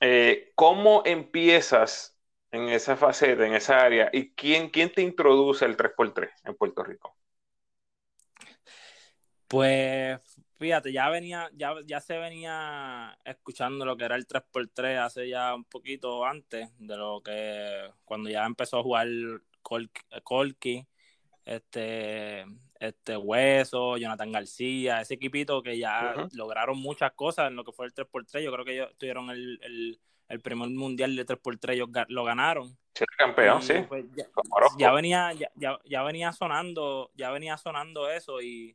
Eh, 0.00 0.52
¿Cómo 0.54 1.02
empiezas 1.04 2.19
en 2.50 2.68
esa 2.68 2.96
faceta, 2.96 3.46
en 3.46 3.54
esa 3.54 3.80
área? 3.80 4.10
¿Y 4.12 4.30
quién, 4.30 4.70
quién 4.70 4.92
te 4.92 5.02
introduce 5.02 5.64
el 5.64 5.76
3x3 5.76 6.30
en 6.44 6.54
Puerto 6.56 6.82
Rico? 6.82 7.16
Pues 9.46 10.20
fíjate, 10.58 10.92
ya 10.92 11.08
venía, 11.08 11.50
ya, 11.54 11.74
ya 11.84 12.00
se 12.00 12.18
venía 12.18 13.18
escuchando 13.24 13.84
lo 13.84 13.96
que 13.96 14.04
era 14.04 14.14
el 14.14 14.26
3x3 14.26 14.98
hace 14.98 15.28
ya 15.28 15.54
un 15.54 15.64
poquito 15.64 16.24
antes 16.24 16.68
de 16.78 16.96
lo 16.96 17.20
que 17.22 17.90
cuando 18.04 18.30
ya 18.30 18.44
empezó 18.46 18.78
a 18.78 18.82
jugar 18.82 19.08
Colky, 19.62 20.86
este, 21.44 22.44
este 22.80 23.16
Hueso, 23.16 23.96
Jonathan 23.96 24.32
García, 24.32 25.00
ese 25.00 25.14
equipito 25.14 25.62
que 25.62 25.78
ya 25.78 26.28
lograron 26.32 26.78
muchas 26.78 27.12
cosas 27.12 27.48
en 27.48 27.56
lo 27.56 27.62
que 27.62 27.72
fue 27.72 27.86
el 27.86 27.94
3x3. 27.94 28.42
Yo 28.42 28.52
creo 28.52 28.64
que 28.64 28.72
ellos 28.72 28.90
tuvieron 28.98 29.30
el 29.30 30.00
el 30.30 30.40
primer 30.40 30.70
mundial 30.70 31.16
de 31.16 31.26
3x3 31.26 31.72
ellos 31.72 31.88
lo 32.08 32.24
ganaron. 32.24 32.78
Sí, 32.94 33.04
campeón, 33.18 33.62
sí. 33.62 33.74
Pues, 33.88 34.04
ya, 34.78 34.92
venía, 34.92 35.32
ya, 35.56 36.02
venía 36.04 36.32
sonando, 36.32 37.10
ya 37.14 37.30
venía 37.30 37.56
sonando 37.56 38.08
eso 38.08 38.40
y, 38.40 38.74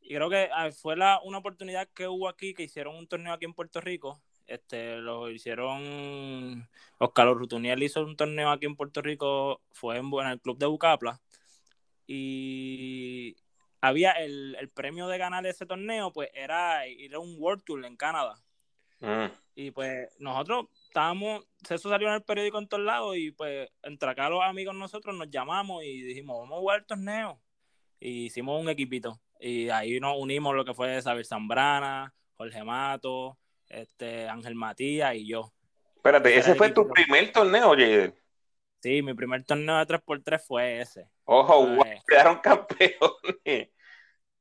creo 0.00 0.28
que 0.28 0.50
ah, 0.52 0.70
fue 0.72 0.96
la, 0.96 1.20
una 1.22 1.38
oportunidad 1.38 1.88
que 1.94 2.08
hubo 2.08 2.28
aquí, 2.28 2.54
que 2.54 2.64
hicieron 2.64 2.96
un 2.96 3.06
torneo 3.06 3.32
aquí 3.32 3.44
en 3.44 3.54
Puerto 3.54 3.80
Rico. 3.80 4.20
Este, 4.48 4.96
lo 4.96 5.30
hicieron, 5.30 6.68
Oscar 6.98 7.28
Rutuniel 7.28 7.82
hizo 7.82 8.02
un 8.02 8.16
torneo 8.16 8.50
aquí 8.50 8.66
en 8.66 8.76
Puerto 8.76 9.00
Rico, 9.00 9.62
fue 9.70 9.96
en, 9.96 10.12
el 10.26 10.40
club 10.40 10.58
de 10.58 10.66
Bucapla. 10.66 11.20
Y 12.06 13.36
había 13.80 14.12
el, 14.12 14.70
premio 14.74 15.08
de 15.08 15.18
ganar 15.18 15.46
ese 15.46 15.66
torneo, 15.66 16.12
pues 16.12 16.30
era 16.34 16.86
ir 16.86 17.14
a 17.14 17.18
un 17.18 17.36
World 17.38 17.64
Tour 17.64 17.84
en 17.84 17.96
Canadá. 17.96 18.36
Mm. 19.00 19.26
Y 19.56 19.70
pues 19.70 20.08
nosotros 20.18 20.66
estábamos, 20.86 21.44
eso 21.68 21.88
salió 21.88 22.08
en 22.08 22.14
el 22.14 22.22
periódico 22.22 22.58
en 22.58 22.68
todos 22.68 22.82
lados 22.82 23.16
y 23.16 23.30
pues 23.30 23.68
entre 23.82 24.10
acá 24.10 24.28
los 24.28 24.42
amigos 24.42 24.74
nosotros 24.74 25.14
nos 25.14 25.30
llamamos 25.30 25.84
y 25.84 26.02
dijimos, 26.02 26.38
vamos 26.40 26.56
a 26.56 26.60
jugar 26.60 26.78
el 26.80 26.86
torneo. 26.86 27.40
Y 28.00 28.26
hicimos 28.26 28.60
un 28.60 28.68
equipito 28.68 29.20
y 29.38 29.68
ahí 29.68 30.00
nos 30.00 30.16
unimos 30.18 30.54
lo 30.54 30.64
que 30.64 30.74
fue 30.74 31.00
Saber 31.02 31.26
Zambrana, 31.26 32.14
Jorge 32.36 32.64
Mato, 32.64 33.38
este, 33.68 34.28
Ángel 34.28 34.54
Matías 34.54 35.14
y 35.14 35.26
yo. 35.26 35.52
Espérate, 35.96 36.36
¿ese, 36.36 36.54
fue 36.54 36.70
tu 36.70 36.88
primer 36.88 37.32
torneo, 37.32 37.70
Jader? 37.70 38.14
Sí, 38.84 39.02
mi 39.02 39.14
primer 39.14 39.44
torneo 39.44 39.78
de 39.78 39.86
3x3 39.86 40.46
fue 40.46 40.80
ese. 40.80 41.08
Ojo, 41.24 41.66
quedaron 42.06 42.38
campeones. 42.38 43.70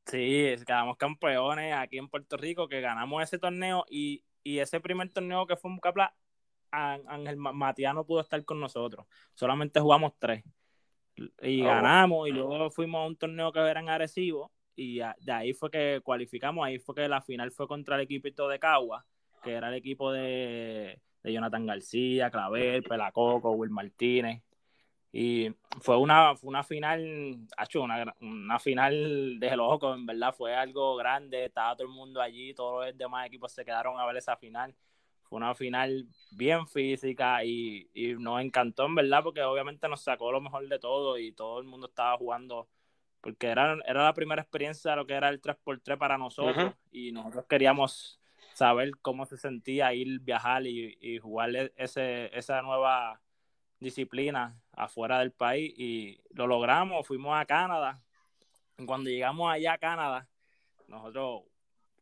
Sí, 0.05 0.55
quedamos 0.67 0.97
campeones 0.97 1.73
aquí 1.73 1.97
en 1.97 2.09
Puerto 2.09 2.35
Rico, 2.35 2.67
que 2.67 2.81
ganamos 2.81 3.23
ese 3.23 3.39
torneo 3.39 3.85
y 3.89 4.23
y 4.43 4.59
ese 4.59 4.79
primer 4.79 5.09
torneo 5.09 5.47
que 5.47 5.55
fue 5.55 5.71
en 5.71 5.77
Bucapla, 5.77 6.13
Ángel 6.71 7.37
Matías 7.37 7.95
no 7.95 8.05
pudo 8.05 8.21
estar 8.21 8.43
con 8.43 8.59
nosotros. 8.59 9.05
Solamente 9.33 9.79
jugamos 9.79 10.13
tres. 10.19 10.43
Y 11.41 11.61
oh. 11.61 11.65
ganamos, 11.65 12.27
y 12.27 12.31
luego 12.31 12.69
fuimos 12.71 13.03
a 13.03 13.07
un 13.07 13.15
torneo 13.15 13.51
que 13.51 13.59
era 13.59 13.79
en 13.79 13.89
Arecibo, 13.89 14.51
y 14.75 14.97
de 14.97 15.31
ahí 15.31 15.53
fue 15.53 15.69
que 15.69 16.01
cualificamos, 16.03 16.65
ahí 16.65 16.79
fue 16.79 16.95
que 16.95 17.07
la 17.07 17.21
final 17.21 17.51
fue 17.51 17.67
contra 17.67 17.95
el 17.95 18.01
equipo 18.01 18.47
de 18.49 18.59
Cagua, 18.59 19.05
que 19.43 19.53
era 19.53 19.69
el 19.69 19.75
equipo 19.75 20.11
de, 20.11 20.99
de 21.23 21.33
Jonathan 21.33 21.65
García, 21.65 22.29
Clavel, 22.29 22.83
Pelacoco, 22.83 23.51
Will 23.51 23.71
Martínez. 23.71 24.43
Y 25.15 25.51
fue 25.81 25.97
una, 25.97 26.35
fue 26.35 26.49
una 26.49 26.63
final, 26.63 27.47
hecho 27.61 27.83
una, 27.83 28.15
una 28.19 28.59
final 28.59 29.39
de 29.39 29.55
loco, 29.55 29.93
en 29.93 30.07
verdad 30.07 30.33
fue 30.35 30.55
algo 30.55 30.95
grande, 30.95 31.45
estaba 31.45 31.75
todo 31.75 31.87
el 31.87 31.93
mundo 31.93 32.19
allí, 32.19 32.53
todos 32.55 32.87
los 32.87 32.97
demás 32.97 33.27
equipos 33.27 33.51
se 33.51 33.63
quedaron 33.63 33.99
a 33.99 34.05
ver 34.07 34.17
esa 34.17 34.35
final. 34.35 34.75
Fue 35.21 35.37
una 35.37 35.53
final 35.53 36.07
bien 36.31 36.67
física 36.67 37.43
y, 37.45 37.87
y 37.93 38.13
nos 38.15 38.41
encantó, 38.41 38.85
en 38.87 38.95
verdad, 38.95 39.21
porque 39.23 39.43
obviamente 39.43 39.87
nos 39.87 40.01
sacó 40.01 40.31
lo 40.31 40.41
mejor 40.41 40.67
de 40.67 40.79
todo 40.79 41.17
y 41.19 41.31
todo 41.31 41.59
el 41.59 41.65
mundo 41.65 41.87
estaba 41.87 42.17
jugando, 42.17 42.67
porque 43.21 43.47
era, 43.47 43.77
era 43.85 44.05
la 44.05 44.13
primera 44.15 44.41
experiencia 44.41 44.91
de 44.91 44.97
lo 44.97 45.05
que 45.05 45.13
era 45.13 45.29
el 45.29 45.39
3x3 45.39 45.95
para 45.95 46.17
nosotros 46.17 46.73
y 46.91 47.11
nosotros 47.11 47.45
queríamos 47.47 48.19
saber 48.53 48.91
cómo 49.01 49.25
se 49.25 49.37
sentía 49.37 49.93
ir, 49.93 50.19
viajar 50.21 50.65
y, 50.65 50.97
y 51.01 51.19
jugar 51.19 51.55
e, 51.55 51.73
ese, 51.77 52.35
esa 52.37 52.61
nueva 52.61 53.21
disciplina 53.79 54.59
afuera 54.71 55.19
del 55.19 55.31
país 55.31 55.73
y 55.77 56.21
lo 56.31 56.47
logramos, 56.47 57.05
fuimos 57.05 57.35
a 57.35 57.45
Canadá. 57.45 58.01
Cuando 58.85 59.09
llegamos 59.09 59.51
allá 59.51 59.73
a 59.73 59.77
Canadá, 59.77 60.27
nosotros, 60.87 61.43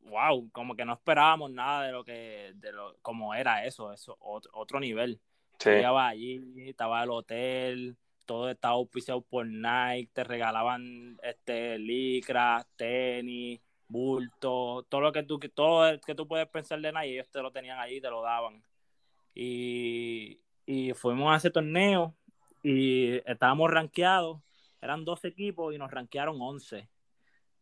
wow, 0.01 0.49
como 0.51 0.75
que 0.75 0.85
no 0.85 0.93
esperábamos 0.93 1.51
nada 1.51 1.83
de 1.83 1.91
lo 1.91 2.03
que, 2.03 2.53
de 2.55 2.71
lo, 2.71 2.97
como 3.01 3.33
era 3.33 3.65
eso, 3.65 3.91
eso, 3.91 4.15
otro, 4.19 4.51
otro 4.53 4.79
nivel. 4.79 5.19
Llegaba 5.63 6.07
allí, 6.07 6.41
estaba 6.69 7.03
el 7.03 7.11
hotel, 7.11 7.97
todo 8.25 8.49
estaba 8.49 8.75
auspiciado 8.75 9.21
por 9.21 9.45
Nike, 9.45 10.09
te 10.13 10.23
regalaban 10.23 11.19
este 11.21 11.77
licra, 11.77 12.65
tenis, 12.75 13.61
bulto, 13.91 14.85
todo 14.89 15.01
lo 15.01 15.11
que 15.11 15.23
tú, 15.23 15.39
todo 15.53 15.99
que 16.01 16.15
tú 16.15 16.27
puedes 16.27 16.47
pensar 16.47 16.79
de 16.79 16.91
Nike, 16.91 17.13
ellos 17.13 17.29
te 17.29 17.41
lo 17.41 17.51
tenían 17.51 17.79
allí, 17.79 18.01
te 18.01 18.09
lo 18.09 18.21
daban. 18.21 18.63
Y, 19.33 20.39
y 20.65 20.93
fuimos 20.93 21.33
a 21.33 21.37
ese 21.37 21.51
torneo 21.51 22.15
y 22.63 23.15
estábamos 23.29 23.71
rankeados, 23.71 24.41
eran 24.81 25.05
dos 25.05 25.23
equipos 25.25 25.73
y 25.73 25.77
nos 25.77 25.91
rankearon 25.91 26.37
11. 26.41 26.89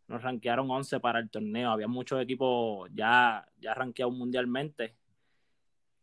Nos 0.07 0.23
rankearon 0.23 0.69
11 0.71 0.99
para 0.99 1.19
el 1.19 1.29
torneo. 1.29 1.71
Había 1.71 1.87
muchos 1.87 2.21
equipos 2.21 2.89
ya, 2.93 3.45
ya 3.59 3.73
rankeados 3.73 4.15
mundialmente. 4.15 4.95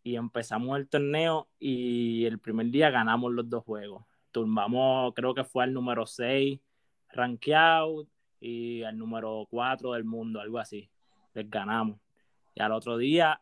Y 0.03 0.17
empezamos 0.17 0.79
el 0.79 0.89
torneo 0.89 1.49
y 1.59 2.25
el 2.27 2.39
primer 2.39 2.67
día 2.67 2.91
ganamos 2.91 3.33
los 3.33 3.49
dos 3.49 3.65
juegos. 3.65 4.05
Tumbamos, 4.31 5.13
creo 5.15 5.35
que 5.35 5.43
fue 5.43 5.65
al 5.65 5.73
número 5.73 6.07
6 6.07 6.61
rankeado 7.09 8.07
y 8.41 8.83
al 8.83 8.99
número 8.99 9.47
4 9.51 9.93
del 9.93 10.05
mundo, 10.05 10.41
algo 10.41 10.59
así. 10.59 10.91
Les 11.35 11.49
ganamos. 11.49 11.99
Y 12.55 12.63
al 12.63 12.73
otro 12.73 12.97
día 12.97 13.41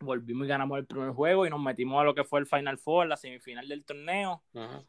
volvimos 0.00 0.44
y 0.44 0.48
ganamos 0.48 0.78
el 0.78 0.86
primer 0.86 1.10
juego 1.10 1.46
y 1.46 1.50
nos 1.50 1.60
metimos 1.60 2.00
a 2.00 2.04
lo 2.04 2.14
que 2.14 2.24
fue 2.24 2.40
el 2.40 2.46
Final 2.46 2.78
Four, 2.78 3.06
la 3.06 3.16
semifinal 3.16 3.68
del 3.68 3.84
torneo. 3.84 4.42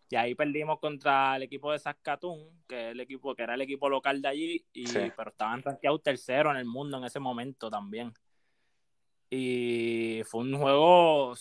Y 0.10 0.16
ahí 0.16 0.36
perdimos 0.36 0.80
contra 0.80 1.36
el 1.36 1.44
equipo 1.44 1.72
de 1.72 1.80
Saskatoon, 1.80 2.64
que, 2.68 2.88
es 2.88 2.92
el 2.92 3.00
equipo, 3.00 3.36
que 3.36 3.44
era 3.44 3.56
el 3.56 3.62
equipo 3.62 3.90
local 3.90 4.22
de 4.22 4.28
allí, 4.28 4.66
y, 4.74 4.86
pero 5.16 5.32
estaban 5.32 5.62
rankeados 5.64 6.04
tercero 6.04 6.52
en 6.52 6.58
el 6.58 6.66
mundo 6.66 6.98
en 6.98 7.06
ese 7.06 7.20
momento 7.20 7.70
también. 7.70 8.14
Y 9.30 10.22
fue 10.26 10.42
un 10.42 10.58
juego 10.58 11.34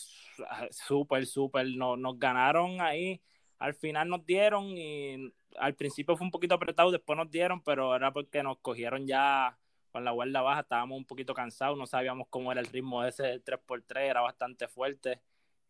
súper, 0.70 1.26
súper. 1.26 1.66
Nos, 1.76 1.98
nos 1.98 2.18
ganaron 2.18 2.80
ahí. 2.80 3.20
Al 3.58 3.74
final 3.74 4.08
nos 4.08 4.24
dieron 4.26 4.76
y 4.76 5.32
al 5.58 5.74
principio 5.74 6.16
fue 6.16 6.24
un 6.26 6.30
poquito 6.30 6.54
apretado, 6.54 6.90
después 6.90 7.16
nos 7.16 7.30
dieron, 7.30 7.62
pero 7.62 7.94
era 7.94 8.12
porque 8.12 8.42
nos 8.42 8.58
cogieron 8.58 9.06
ya 9.06 9.56
con 9.92 10.04
la 10.04 10.10
guarda 10.10 10.42
baja, 10.42 10.60
estábamos 10.62 10.98
un 10.98 11.04
poquito 11.04 11.34
cansados, 11.34 11.78
no 11.78 11.86
sabíamos 11.86 12.26
cómo 12.28 12.50
era 12.50 12.60
el 12.60 12.66
ritmo 12.66 13.02
de 13.02 13.10
ese 13.10 13.44
3x3, 13.44 14.00
era 14.00 14.20
bastante 14.22 14.66
fuerte. 14.66 15.20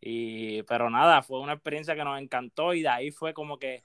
Y, 0.01 0.63
pero 0.63 0.89
nada, 0.91 1.23
fue 1.23 1.41
una 1.41 1.53
experiencia 1.55 1.95
que 1.95 2.05
nos 2.05 2.19
encantó 2.21 2.75
y 2.75 2.83
de 2.83 2.89
ahí 2.89 3.11
fue 3.11 3.35
como 3.35 3.59
que 3.59 3.83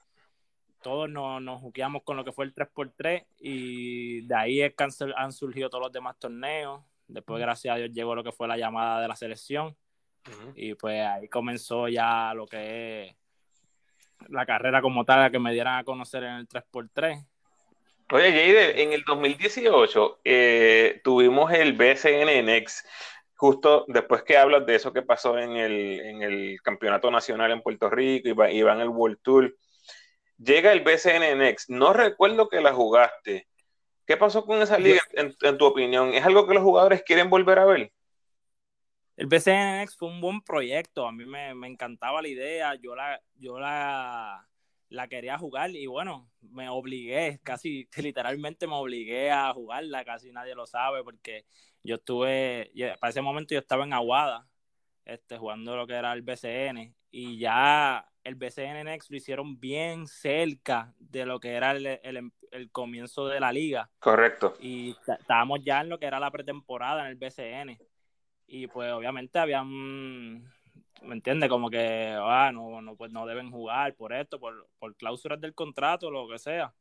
todos 0.82 1.10
nos, 1.10 1.42
nos 1.42 1.60
juqueamos 1.60 2.02
con 2.04 2.16
lo 2.16 2.24
que 2.24 2.32
fue 2.32 2.46
el 2.46 2.54
3x3 2.54 3.26
y 3.38 4.22
de 4.22 4.34
ahí 4.34 4.62
es 4.62 4.74
que 4.74 4.84
han, 5.16 5.32
surgido 5.32 5.68
todos 5.68 5.84
los 5.84 5.92
demás 5.92 6.18
torneos. 6.18 6.82
Después, 7.06 7.40
gracias 7.40 7.74
a 7.74 7.78
Dios, 7.78 7.90
llegó 7.92 8.14
lo 8.14 8.24
que 8.24 8.32
fue 8.32 8.48
la 8.48 8.56
llamada 8.56 9.00
de 9.00 9.08
la 9.08 9.16
selección 9.16 9.76
y 10.54 10.74
pues 10.74 11.04
ahí 11.04 11.28
comenzó 11.28 11.88
ya 11.88 12.32
lo 12.34 12.46
que 12.46 13.08
es 13.08 13.16
la 14.28 14.46
carrera 14.46 14.82
como 14.82 15.04
tal, 15.04 15.30
que 15.30 15.38
me 15.38 15.52
dieran 15.52 15.78
a 15.78 15.84
conocer 15.84 16.24
en 16.24 16.34
el 16.34 16.48
3x3 16.48 17.26
Oye, 18.12 18.32
Jade, 18.32 18.82
en 18.82 18.92
el 18.92 19.04
2018 19.04 20.20
eh, 20.24 21.00
tuvimos 21.04 21.52
el 21.52 21.74
BCN 21.74 22.44
Next, 22.44 22.84
justo 23.36 23.84
después 23.86 24.24
que 24.24 24.36
hablas 24.36 24.66
de 24.66 24.74
eso 24.74 24.92
que 24.92 25.02
pasó 25.02 25.38
en 25.38 25.56
el, 25.56 26.58
Campeonato 26.64 27.08
Nacional 27.12 27.52
en 27.52 27.62
Puerto 27.62 27.88
Rico 27.88 28.28
y, 28.28 28.56
y 28.56 28.62
van 28.62 28.80
el 28.80 28.88
World 28.88 29.18
Tour. 29.22 29.56
Llega 30.38 30.72
el 30.72 30.80
BCN 30.80 31.38
Next, 31.38 31.70
no 31.70 31.92
recuerdo 31.92 32.48
que 32.48 32.60
la 32.60 32.72
jugaste. 32.72 33.46
¿Qué 34.06 34.16
pasó 34.16 34.44
con 34.44 34.60
esa 34.60 34.76
liga, 34.76 35.00
en, 35.12 35.36
en 35.42 35.56
tu 35.56 35.66
opinión? 35.66 36.12
¿Es 36.12 36.26
algo 36.26 36.48
que 36.48 36.54
los 36.54 36.64
jugadores 36.64 37.04
quieren 37.04 37.30
volver 37.30 37.60
a 37.60 37.64
ver? 37.64 37.92
El 39.20 39.26
BCN 39.26 39.80
Next 39.80 39.98
fue 39.98 40.08
un 40.08 40.18
buen 40.18 40.40
proyecto, 40.40 41.06
a 41.06 41.12
mí 41.12 41.26
me, 41.26 41.54
me 41.54 41.68
encantaba 41.68 42.22
la 42.22 42.28
idea, 42.28 42.74
yo 42.76 42.96
la, 42.96 43.20
yo 43.36 43.60
la 43.60 44.48
la 44.88 45.08
quería 45.08 45.36
jugar 45.36 45.70
y 45.70 45.86
bueno, 45.86 46.30
me 46.40 46.70
obligué, 46.70 47.38
casi 47.42 47.86
literalmente 47.96 48.66
me 48.66 48.76
obligué 48.76 49.30
a 49.30 49.52
jugarla, 49.52 50.06
casi 50.06 50.32
nadie 50.32 50.54
lo 50.54 50.66
sabe 50.66 51.04
porque 51.04 51.44
yo 51.82 51.96
estuve, 51.96 52.72
para 52.98 53.10
ese 53.10 53.20
momento 53.20 53.52
yo 53.52 53.60
estaba 53.60 53.84
en 53.84 53.92
Aguada, 53.92 54.48
este, 55.04 55.36
jugando 55.36 55.76
lo 55.76 55.86
que 55.86 55.96
era 55.96 56.14
el 56.14 56.22
BCN 56.22 56.94
y 57.10 57.38
ya 57.38 58.10
el 58.24 58.36
BCN 58.36 58.84
Next 58.84 59.10
lo 59.10 59.18
hicieron 59.18 59.60
bien 59.60 60.06
cerca 60.06 60.94
de 60.98 61.26
lo 61.26 61.40
que 61.40 61.52
era 61.52 61.72
el, 61.72 61.86
el, 62.02 62.70
comienzo 62.72 63.28
de 63.28 63.38
la 63.38 63.52
liga. 63.52 63.90
Correcto. 63.98 64.54
Y 64.60 64.96
estábamos 65.06 65.60
ya 65.62 65.82
en 65.82 65.90
lo 65.90 65.98
que 65.98 66.06
era 66.06 66.18
la 66.18 66.30
pretemporada 66.30 67.02
en 67.02 67.08
el 67.08 67.16
BCN. 67.16 67.78
Y 68.52 68.66
pues 68.66 68.92
obviamente 68.92 69.38
habían 69.38 70.44
¿me 71.02 71.14
entiendes? 71.14 71.48
Como 71.48 71.70
que, 71.70 72.14
ah, 72.18 72.50
no, 72.52 72.80
no, 72.82 72.96
pues 72.96 73.12
no 73.12 73.26
deben 73.26 73.50
jugar 73.50 73.94
por 73.94 74.12
esto, 74.12 74.38
por, 74.38 74.68
por 74.78 74.96
cláusulas 74.96 75.40
del 75.40 75.54
contrato, 75.54 76.10
lo 76.10 76.28
que 76.28 76.38
sea. 76.38 76.74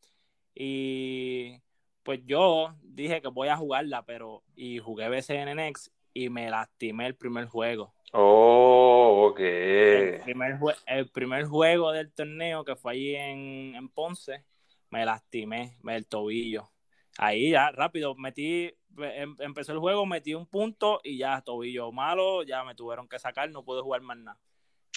Y 0.54 1.62
pues 2.04 2.22
yo 2.26 2.76
dije 2.82 3.22
que 3.22 3.28
voy 3.30 3.50
a 3.50 3.58
jugarla, 3.58 4.04
pero, 4.06 4.44
y 4.56 4.80
jugué 4.80 5.10
BCN 5.10 5.56
Next 5.56 5.94
y 6.14 6.30
me 6.30 6.50
lastimé 6.50 7.08
el 7.08 7.16
primer 7.16 7.46
juego. 7.46 7.94
Oh, 8.12 9.30
ok. 9.30 9.40
El 9.40 10.22
primer, 10.22 10.58
el 10.88 11.10
primer 11.10 11.46
juego 11.46 11.92
del 11.92 12.12
torneo 12.12 12.66
que 12.66 12.76
fue 12.76 12.94
ahí 12.94 13.16
en, 13.16 13.76
en 13.76 13.90
Ponce, 13.90 14.44
me 14.90 15.06
lastimé 15.06 15.78
el 15.88 16.08
tobillo. 16.08 16.72
Ahí 17.18 17.52
ya 17.52 17.72
rápido 17.72 18.16
metí 18.16 18.74
Em, 18.97 19.36
empezó 19.39 19.71
el 19.71 19.80
juego, 19.80 20.06
metí 20.06 20.34
un 20.34 20.45
punto 20.45 20.99
y 21.04 21.17
ya 21.17 21.41
tobillo 21.41 21.91
malo, 21.91 22.43
ya 22.43 22.63
me 22.63 22.75
tuvieron 22.75 23.08
que 23.08 23.19
sacar, 23.19 23.49
no 23.49 23.63
pude 23.63 23.82
jugar 23.82 24.02
más 24.02 24.17
nada. 24.17 24.39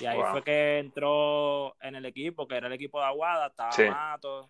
Y 0.01 0.07
ahí 0.07 0.19
fue 0.31 0.43
que 0.43 0.79
entró 0.79 1.77
en 1.81 1.95
el 1.95 2.07
equipo, 2.07 2.49
que 2.49 2.57
era 2.57 2.67
el 2.67 2.73
equipo 2.73 2.99
de 2.99 3.07
Aguada, 3.07 3.49
estaba 3.49 3.91
Mato. 3.91 4.49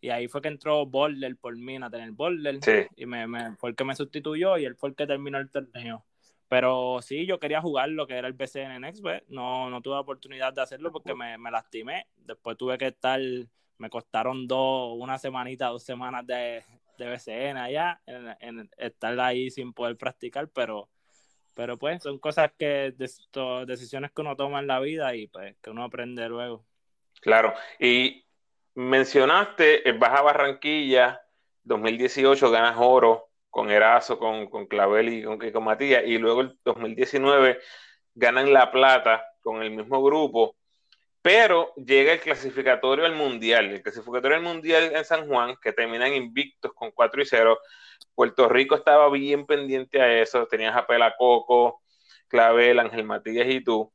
Y 0.00 0.10
ahí 0.10 0.28
fue 0.28 0.40
que 0.40 0.48
entró 0.48 0.86
Boulder 0.86 1.36
por 1.36 1.56
mí, 1.56 1.76
a 1.76 1.90
tener 1.90 2.12
Boulder. 2.12 2.60
Y 2.96 3.06
me, 3.06 3.26
me, 3.26 3.56
fue 3.56 3.70
el 3.70 3.76
que 3.76 3.84
me 3.84 3.96
sustituyó 3.96 4.56
y 4.58 4.64
él 4.64 4.76
fue 4.76 4.90
el 4.90 4.94
que 4.94 5.06
terminó 5.06 5.38
el 5.38 5.50
torneo. 5.50 6.04
Pero 6.48 7.00
sí, 7.02 7.26
yo 7.26 7.40
quería 7.40 7.60
jugar 7.60 7.88
lo 7.88 8.06
que 8.06 8.14
era 8.14 8.28
el 8.28 8.34
BCN 8.34 8.80
Next, 8.80 9.02
no, 9.28 9.70
no 9.70 9.80
tuve 9.80 9.96
oportunidad 9.96 10.52
de 10.52 10.62
hacerlo 10.62 10.92
porque 10.92 11.14
me, 11.14 11.36
me 11.38 11.50
lastimé. 11.50 12.06
Después 12.16 12.56
tuve 12.56 12.78
que 12.78 12.88
estar, 12.88 13.18
me 13.78 13.90
costaron 13.90 14.46
dos, 14.46 14.94
una 14.96 15.18
semanita, 15.18 15.68
dos 15.68 15.82
semanas 15.82 16.26
de, 16.26 16.62
de 16.98 17.08
BCN 17.08 17.56
allá, 17.56 18.00
en, 18.06 18.70
estar 18.76 19.18
ahí 19.20 19.50
sin 19.50 19.72
poder 19.72 19.96
practicar, 19.96 20.48
pero, 20.48 20.88
pero 21.54 21.78
pues 21.78 22.02
son 22.02 22.18
cosas 22.18 22.52
que, 22.58 22.94
decisiones 23.66 24.12
que 24.12 24.20
uno 24.20 24.36
toma 24.36 24.60
en 24.60 24.66
la 24.66 24.80
vida 24.80 25.14
y 25.14 25.28
pues 25.28 25.56
que 25.62 25.70
uno 25.70 25.84
aprende 25.84 26.28
luego. 26.28 26.64
Claro, 27.20 27.54
y 27.78 28.24
mencionaste 28.74 29.88
el 29.88 29.98
Baja 29.98 30.22
Barranquilla, 30.22 31.20
2018 31.62 32.50
ganas 32.50 32.76
oro 32.78 33.30
con 33.50 33.70
Erazo, 33.70 34.18
con, 34.18 34.48
con 34.48 34.66
Clavel 34.66 35.08
y 35.08 35.22
con 35.22 35.38
Kiko 35.38 35.60
Matías, 35.60 36.02
y 36.04 36.18
luego 36.18 36.42
el 36.42 36.58
2019 36.64 37.60
ganan 38.14 38.52
la 38.52 38.70
plata 38.70 39.24
con 39.40 39.62
el 39.62 39.70
mismo 39.70 40.02
grupo 40.02 40.56
pero 41.24 41.72
llega 41.76 42.12
el 42.12 42.20
clasificatorio 42.20 43.06
al 43.06 43.14
Mundial, 43.14 43.70
el 43.70 43.82
clasificatorio 43.82 44.36
al 44.36 44.42
Mundial 44.42 44.94
en 44.94 45.06
San 45.06 45.26
Juan, 45.26 45.56
que 45.56 45.72
terminan 45.72 46.12
invictos 46.12 46.74
con 46.74 46.90
4 46.90 47.22
y 47.22 47.24
0. 47.24 47.58
Puerto 48.14 48.46
Rico 48.46 48.74
estaba 48.74 49.08
bien 49.08 49.46
pendiente 49.46 50.02
a 50.02 50.20
eso, 50.20 50.46
tenías 50.46 50.76
a 50.76 50.86
Pelacoco, 50.86 51.80
Clavel, 52.28 52.78
Ángel 52.78 53.04
Matías 53.04 53.46
y 53.48 53.64
tú. 53.64 53.90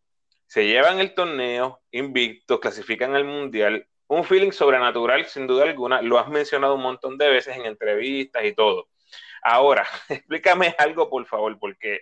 Se 0.48 0.66
llevan 0.66 1.00
el 1.00 1.14
torneo 1.14 1.80
invictos, 1.92 2.60
clasifican 2.60 3.14
al 3.14 3.26
Mundial. 3.26 3.88
Un 4.08 4.24
feeling 4.24 4.52
sobrenatural, 4.52 5.24
sin 5.28 5.46
duda 5.46 5.66
alguna, 5.66 6.02
lo 6.02 6.18
has 6.18 6.30
mencionado 6.30 6.74
un 6.74 6.82
montón 6.82 7.16
de 7.20 7.30
veces 7.30 7.56
en 7.56 7.68
entrevistas 7.68 8.44
y 8.44 8.56
todo. 8.56 8.88
Ahora, 9.44 9.86
explícame 10.10 10.74
algo, 10.80 11.12
por 11.12 11.28
favor, 11.28 11.60
porque 11.60 12.00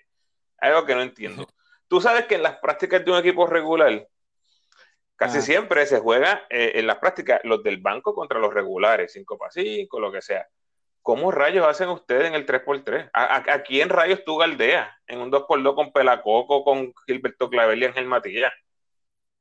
algo 0.60 0.86
que 0.86 0.96
no 0.96 1.02
entiendo. 1.02 1.46
Tú 1.90 2.00
sabes 2.00 2.28
que 2.28 2.36
en 2.36 2.44
las 2.44 2.60
prácticas 2.60 3.04
de 3.04 3.12
un 3.12 3.18
equipo 3.18 3.46
regular, 3.46 4.08
casi 5.18 5.42
siempre 5.42 5.86
se 5.86 6.00
juega 6.00 6.46
eh, 6.50 6.74
en 6.76 6.88
las 6.88 6.98
prácticas 6.98 7.42
los 7.44 7.62
del 7.64 7.80
banco 7.80 8.14
contra 8.14 8.40
los 8.40 8.54
regulares, 8.54 9.12
5 9.12 9.38
para 9.38 9.52
5, 9.52 10.00
lo 10.00 10.12
que 10.12 10.22
sea. 10.22 10.48
¿Cómo 11.02 11.32
rayos 11.32 11.66
hacen 11.68 11.90
ustedes 11.90 12.28
en 12.28 12.36
el 12.36 12.46
3x3? 12.46 13.10
¿A, 13.14 13.64
quién 13.64 13.90
rayos 13.90 14.24
tú 14.26 14.38
galdeas 14.38 14.90
en 15.08 15.20
un 15.20 15.32
2x2 15.32 15.74
con 15.74 15.92
Pelacoco, 15.92 16.64
con 16.64 16.94
Gilberto 17.06 17.50
Clavel 17.50 17.82
y 17.82 17.86
Ángel 17.86 18.06
Matías? 18.06 18.54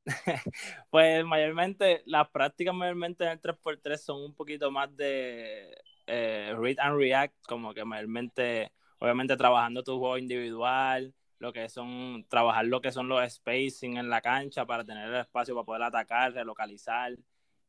pues 0.90 1.24
mayormente, 1.24 2.02
las 2.06 2.28
prácticas 2.30 2.74
mayormente 2.74 3.24
en 3.24 3.30
el 3.30 3.40
3x3 3.40 3.96
son 3.96 4.22
un 4.22 4.34
poquito 4.34 4.70
más 4.70 4.96
de 4.96 5.76
eh, 6.06 6.54
read 6.56 6.78
and 6.78 6.96
react, 6.98 7.34
como 7.46 7.74
que 7.74 7.84
mayormente, 7.84 8.72
obviamente 8.98 9.36
trabajando 9.36 9.82
tu 9.82 9.98
juego 9.98 10.18
individual, 10.18 11.12
lo 11.38 11.52
que 11.52 11.68
son, 11.68 12.24
trabajar 12.28 12.64
lo 12.66 12.80
que 12.80 12.92
son 12.92 13.08
los 13.08 13.32
spacing 13.32 13.96
en 13.96 14.08
la 14.08 14.20
cancha 14.20 14.64
para 14.64 14.84
tener 14.84 15.08
el 15.08 15.20
espacio 15.20 15.54
para 15.54 15.64
poder 15.64 15.82
atacar, 15.82 16.32
relocalizar. 16.32 17.16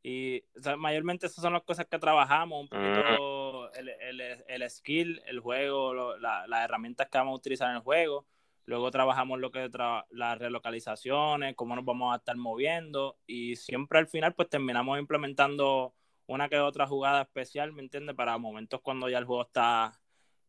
Y 0.02 0.42
mayormente 0.78 1.26
esas 1.26 1.42
son 1.42 1.52
las 1.52 1.62
cosas 1.62 1.86
que 1.86 1.98
trabajamos, 1.98 2.62
un 2.62 2.68
poquito 2.68 3.72
el, 3.74 3.88
el, 3.88 4.20
el 4.46 4.70
skill, 4.70 5.20
el 5.26 5.40
juego, 5.40 6.16
las 6.16 6.64
herramientas 6.64 7.08
que 7.08 7.18
vamos 7.18 7.32
a 7.32 7.36
utilizar 7.36 7.70
en 7.70 7.76
el 7.76 7.82
juego. 7.82 8.26
Luego 8.64 8.90
trabajamos 8.90 9.38
lo 9.40 9.50
que 9.50 9.70
las 10.10 10.38
relocalizaciones, 10.38 11.54
cómo 11.56 11.74
nos 11.74 11.86
vamos 11.86 12.12
a 12.12 12.18
estar 12.18 12.36
moviendo 12.36 13.16
y 13.26 13.56
siempre 13.56 13.98
al 13.98 14.08
final 14.08 14.34
pues 14.34 14.50
terminamos 14.50 14.98
implementando 14.98 15.94
una 16.26 16.50
que 16.50 16.58
otra 16.58 16.86
jugada 16.86 17.22
especial, 17.22 17.72
¿me 17.72 17.80
entiendes? 17.80 18.14
Para 18.14 18.36
momentos 18.36 18.82
cuando 18.82 19.08
ya 19.08 19.16
el 19.16 19.24
juego 19.24 19.42
está 19.42 19.98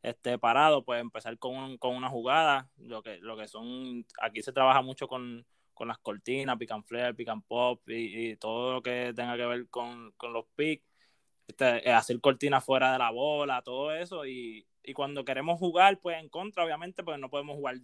este, 0.01 0.37
parado, 0.37 0.83
pues 0.83 1.01
empezar 1.01 1.37
con, 1.37 1.77
con 1.77 1.95
una 1.95 2.09
jugada, 2.09 2.69
lo 2.77 3.01
que, 3.01 3.17
lo 3.17 3.37
que 3.37 3.47
son, 3.47 4.05
aquí 4.21 4.41
se 4.41 4.53
trabaja 4.53 4.81
mucho 4.81 5.07
con, 5.07 5.45
con 5.73 5.87
las 5.87 5.99
cortinas, 5.99 6.57
pick 6.57 6.71
and 6.71 6.85
flare, 6.85 7.13
pick 7.13 7.29
and 7.29 7.43
pop 7.45 7.81
y, 7.87 8.35
todo 8.37 8.73
lo 8.73 8.81
que 8.81 9.13
tenga 9.15 9.37
que 9.37 9.45
ver 9.45 9.69
con, 9.69 10.11
con 10.17 10.33
los 10.33 10.45
picks, 10.55 10.85
este, 11.47 11.89
eh, 11.89 11.93
hacer 11.93 12.19
cortinas 12.21 12.63
fuera 12.63 12.93
de 12.93 12.99
la 12.99 13.11
bola, 13.11 13.61
todo 13.61 13.93
eso 13.93 14.25
y, 14.25 14.65
y 14.83 14.93
cuando 14.93 15.25
queremos 15.25 15.59
jugar, 15.59 15.99
pues 15.99 16.17
en 16.17 16.29
contra, 16.29 16.63
obviamente, 16.63 17.03
pues 17.03 17.19
no 17.19 17.29
podemos 17.29 17.55
jugar, 17.57 17.75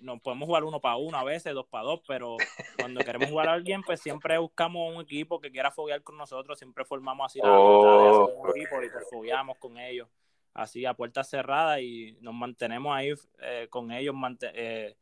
no 0.00 0.18
podemos 0.20 0.46
jugar 0.46 0.64
uno 0.64 0.80
para 0.80 0.96
uno 0.96 1.18
a 1.18 1.24
veces, 1.24 1.52
dos 1.52 1.66
para 1.66 1.84
dos, 1.84 2.00
pero 2.06 2.36
cuando 2.78 3.04
queremos 3.04 3.28
jugar 3.28 3.48
a 3.48 3.52
alguien, 3.52 3.82
pues 3.82 4.00
siempre 4.00 4.38
buscamos 4.38 4.94
un 4.94 5.02
equipo 5.02 5.40
que 5.40 5.50
quiera 5.50 5.70
foguear 5.70 6.02
con 6.02 6.16
nosotros, 6.16 6.58
siempre 6.58 6.84
formamos 6.84 7.26
así 7.26 7.40
la 7.40 7.50
oh, 7.50 8.26
un 8.26 8.50
equipo 8.50 8.82
y 8.82 8.88
pues 8.88 9.04
fogueamos 9.10 9.58
con 9.58 9.76
ellos, 9.76 10.08
así 10.56 10.86
a 10.86 10.94
puertas 10.94 11.28
cerradas 11.28 11.80
y 11.80 12.16
nos 12.20 12.34
mantenemos 12.34 12.96
ahí 12.96 13.12
eh, 13.40 13.68
con 13.70 13.92
ellos, 13.92 14.14
eh, 14.54 14.96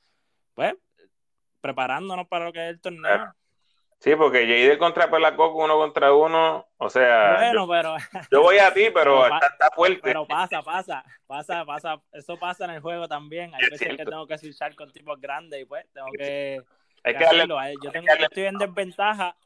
pues 0.54 0.74
preparándonos 1.60 2.28
para 2.28 2.44
lo 2.46 2.52
que 2.52 2.64
es 2.64 2.70
el 2.70 2.80
torneo. 2.80 3.34
Sí, 4.00 4.14
porque 4.16 4.40
Jade 4.40 4.76
contra 4.76 5.10
Pelacoco 5.10 5.64
uno 5.64 5.78
contra 5.78 6.12
uno, 6.12 6.66
o 6.76 6.90
sea, 6.90 7.36
bueno, 7.38 7.64
yo, 7.64 7.68
pero, 7.68 7.96
yo 8.30 8.42
voy 8.42 8.58
a 8.58 8.74
ti, 8.74 8.90
pero, 8.94 9.24
está, 9.24 9.70
fuerte. 9.74 10.00
Pero 10.02 10.26
pasa, 10.26 10.60
pasa, 10.60 11.02
pasa, 11.26 11.64
pasa, 11.64 12.02
eso 12.12 12.36
pasa 12.36 12.66
en 12.66 12.72
el 12.72 12.80
juego 12.82 13.08
también. 13.08 13.54
Hay 13.54 13.62
veces 13.70 13.96
que 13.96 14.04
tengo 14.04 14.26
que 14.26 14.36
switchar 14.36 14.74
con 14.74 14.92
tipos 14.92 15.18
grandes 15.18 15.62
y 15.62 15.64
pues 15.64 15.86
tengo 15.94 16.08
que, 16.18 16.60
hay 17.04 17.16
que, 17.16 17.24
hacerlo. 17.24 17.56
Yo, 17.82 17.92
tengo, 17.92 18.06
yo 18.18 18.24
estoy 18.24 18.44
en 18.44 18.58
desventaja, 18.58 19.36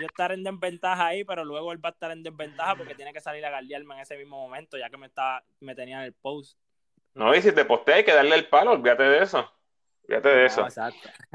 yo 0.00 0.06
estar 0.06 0.32
en 0.32 0.42
desventaja 0.42 1.06
ahí, 1.06 1.24
pero 1.24 1.44
luego 1.44 1.72
él 1.72 1.82
va 1.82 1.90
a 1.90 1.92
estar 1.92 2.10
en 2.10 2.22
desventaja 2.22 2.74
porque 2.74 2.94
tiene 2.94 3.12
que 3.12 3.20
salir 3.20 3.44
a 3.46 3.50
guardiarme 3.50 3.94
en 3.94 4.00
ese 4.00 4.16
mismo 4.16 4.36
momento, 4.36 4.76
ya 4.76 4.90
que 4.90 4.96
me 4.96 5.06
está, 5.06 5.44
me 5.60 5.74
tenía 5.74 5.98
en 5.98 6.04
el 6.04 6.12
post. 6.12 6.58
No, 7.14 7.34
y 7.34 7.40
si 7.40 7.52
te 7.52 7.64
postea 7.64 7.96
hay 7.96 8.04
que 8.04 8.12
darle 8.12 8.34
el 8.34 8.48
palo, 8.48 8.72
olvídate 8.72 9.04
de 9.04 9.22
eso. 9.22 9.50
Olvídate 10.04 10.28
de 10.28 10.46
eso. 10.46 10.66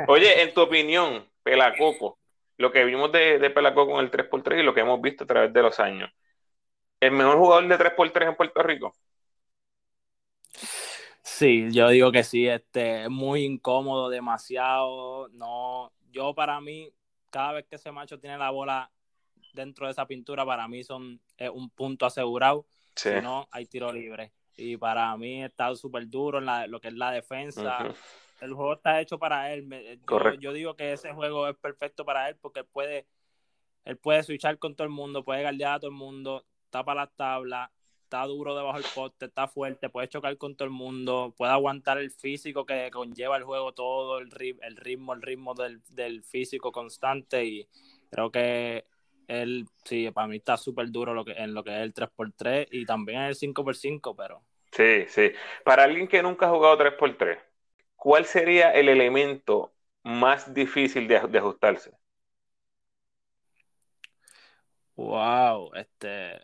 Oye, 0.08 0.44
en 0.44 0.54
tu 0.54 0.62
opinión, 0.62 1.28
Pelacoco, 1.42 2.20
lo 2.58 2.72
que 2.72 2.84
vimos 2.84 3.12
de, 3.12 3.40
de 3.40 3.50
Pelaco 3.50 3.88
con 3.88 4.04
el 4.04 4.12
3x3 4.12 4.60
y 4.60 4.64
lo 4.64 4.74
que 4.74 4.82
hemos 4.82 5.02
visto 5.02 5.24
a 5.24 5.28
través 5.28 5.52
de 5.52 5.62
los 5.62 5.80
años. 5.80 6.12
¿El 7.00 7.12
mejor 7.12 7.38
jugador 7.38 7.68
de 7.68 7.78
3x3 7.78 8.28
en 8.28 8.36
Puerto 8.36 8.62
Rico? 8.62 8.94
Sí, 11.34 11.70
yo 11.72 11.88
digo 11.90 12.12
que 12.12 12.24
sí, 12.24 12.46
este, 12.48 13.04
es 13.04 13.10
muy 13.10 13.46
incómodo, 13.46 14.10
demasiado, 14.10 15.30
no, 15.30 15.92
yo 16.12 16.36
para 16.36 16.60
mí, 16.60 16.94
cada 17.30 17.54
vez 17.54 17.66
que 17.68 17.78
ese 17.78 17.92
macho 17.92 18.20
tiene 18.20 18.38
la 18.38 18.52
bola 18.52 18.92
dentro 19.54 19.86
de 19.86 19.94
esa 19.94 20.06
pintura, 20.06 20.46
para 20.46 20.68
mí 20.68 20.84
son 20.84 21.22
un 21.54 21.70
punto 21.70 22.06
asegurado, 22.06 22.66
si 22.96 23.10
no, 23.24 23.48
hay 23.50 23.66
tiro 23.66 23.92
libre. 23.94 24.34
Y 24.58 24.76
para 24.76 25.16
mí 25.18 25.42
está 25.42 25.74
súper 25.76 26.08
duro 26.10 26.40
en 26.40 26.70
lo 26.70 26.82
que 26.82 26.90
es 26.90 26.94
la 26.96 27.12
defensa, 27.12 27.92
el 28.42 28.54
juego 28.54 28.74
está 28.74 29.00
hecho 29.00 29.18
para 29.18 29.54
él. 29.54 30.00
Yo, 30.40 30.52
digo 30.52 30.76
que 30.76 30.92
ese 30.92 31.14
juego 31.14 31.48
es 31.48 31.56
perfecto 31.56 32.04
para 32.04 32.30
él 32.30 32.36
porque 32.42 32.60
él 32.60 32.68
puede, 32.72 33.08
él 33.86 33.98
puede 33.98 34.22
switchar 34.24 34.60
con 34.60 34.76
todo 34.76 34.86
el 34.86 34.94
mundo, 34.94 35.24
puede 35.24 35.44
guardiar 35.44 35.76
a 35.76 35.80
todo 35.80 35.92
el 35.92 35.98
mundo, 35.98 36.46
tapa 36.70 36.94
las 36.94 37.16
tablas, 37.16 37.72
está 38.12 38.26
duro 38.26 38.54
debajo 38.54 38.78
del 38.78 38.88
poste, 38.94 39.26
está 39.28 39.48
fuerte, 39.48 39.88
puede 39.88 40.10
chocar 40.10 40.38
con 40.38 40.58
todo 40.58 40.66
el 40.66 40.74
mundo, 40.74 41.34
puede 41.38 41.54
aguantar 41.54 41.98
el 41.98 42.12
físico 42.12 42.66
que 42.66 42.92
conlleva 42.92 43.38
el 43.38 43.44
juego 43.44 43.72
todo, 43.72 44.18
el, 44.18 44.30
el 44.62 44.76
ritmo, 44.76 45.14
el 45.14 45.22
ritmo 45.22 45.54
del, 45.54 46.22
físico 46.24 46.74
constante 46.74 47.46
y 47.46 47.70
creo 48.10 48.30
que 48.30 48.84
él, 49.30 49.66
sí, 49.86 50.12
para 50.12 50.28
mí 50.28 50.36
está 50.36 50.58
súper 50.58 50.92
duro 50.92 51.14
lo 51.14 51.24
que, 51.24 51.32
en 51.32 51.54
lo 51.54 51.64
que 51.64 51.72
es 51.72 51.82
el 51.84 51.94
3x3 51.94 52.68
y 52.72 52.86
también 52.86 53.22
en 53.22 53.28
el 53.28 53.36
5x5, 53.36 54.14
pero... 54.18 54.44
Sí, 54.74 55.06
sí. 55.08 55.32
Para 55.64 55.84
alguien 55.84 56.10
que 56.10 56.22
nunca 56.22 56.48
ha 56.48 56.50
jugado 56.50 56.78
3x3, 56.78 57.40
¿cuál 57.96 58.26
sería 58.26 58.72
el 58.72 58.90
elemento 58.90 59.72
más 60.04 60.54
difícil 60.54 61.08
de, 61.08 61.16
ajustarse? 61.16 61.92
Wow, 64.98 65.72
este. 65.76 66.42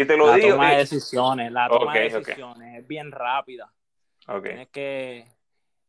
Y 0.00 0.06
te 0.06 0.16
lo 0.16 0.26
la 0.26 0.36
digo. 0.36 0.50
Toma 0.50 0.70
de 0.70 0.76
decisiones, 0.78 1.52
la 1.52 1.68
toma 1.68 1.94
de 1.94 2.10
decisiones 2.10 2.78
es 2.78 2.86
bien 2.86 3.12
rápida. 3.12 3.72
Okay. 4.26 4.52
Tienes 4.52 4.68
que, 4.68 5.26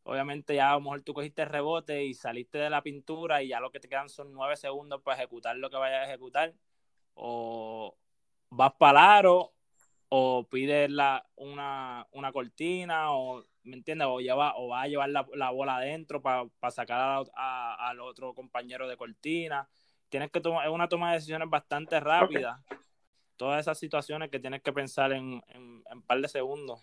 obviamente, 0.02 0.54
ya 0.54 0.70
a 0.70 0.74
lo 0.74 0.80
mejor 0.80 1.02
tú 1.02 1.14
cogiste 1.14 1.44
rebote 1.44 2.04
y 2.04 2.14
saliste 2.14 2.58
de 2.58 2.70
la 2.70 2.82
pintura 2.82 3.42
y 3.42 3.48
ya 3.48 3.60
lo 3.60 3.70
que 3.70 3.80
te 3.80 3.88
quedan 3.88 4.08
son 4.08 4.32
nueve 4.32 4.56
segundos 4.56 5.00
para 5.02 5.16
ejecutar 5.16 5.56
lo 5.56 5.70
que 5.70 5.76
vayas 5.76 6.06
a 6.06 6.08
ejecutar. 6.08 6.52
O 7.14 7.96
vas 8.50 8.72
para 8.78 9.18
aro 9.18 9.52
o 10.08 10.46
pides 10.48 10.90
la, 10.90 11.26
una, 11.36 12.06
una 12.12 12.32
cortina 12.32 13.12
o 13.12 13.44
¿me 13.64 13.76
entiendes? 13.76 14.08
O, 14.10 14.20
lleva, 14.20 14.56
o 14.56 14.68
va 14.68 14.82
a 14.82 14.88
llevar 14.88 15.08
la, 15.08 15.50
bola 15.50 15.76
adentro 15.76 16.20
para 16.20 16.48
sacar 16.70 17.24
al 17.34 18.00
otro 18.00 18.34
compañero 18.34 18.88
de 18.88 18.96
cortina. 18.96 19.68
Tienes 20.08 20.30
que 20.30 20.40
tomar, 20.40 20.66
es 20.66 20.72
una 20.72 20.88
toma 20.88 21.10
de 21.10 21.14
decisiones 21.16 21.48
bastante 21.48 21.98
rápida. 22.00 22.62
Todas 23.42 23.62
esas 23.62 23.76
situaciones 23.76 24.30
que 24.30 24.38
tienes 24.38 24.62
que 24.62 24.72
pensar 24.72 25.10
en, 25.10 25.42
un 25.52 26.02
par 26.06 26.20
de 26.20 26.28
segundos. 26.28 26.80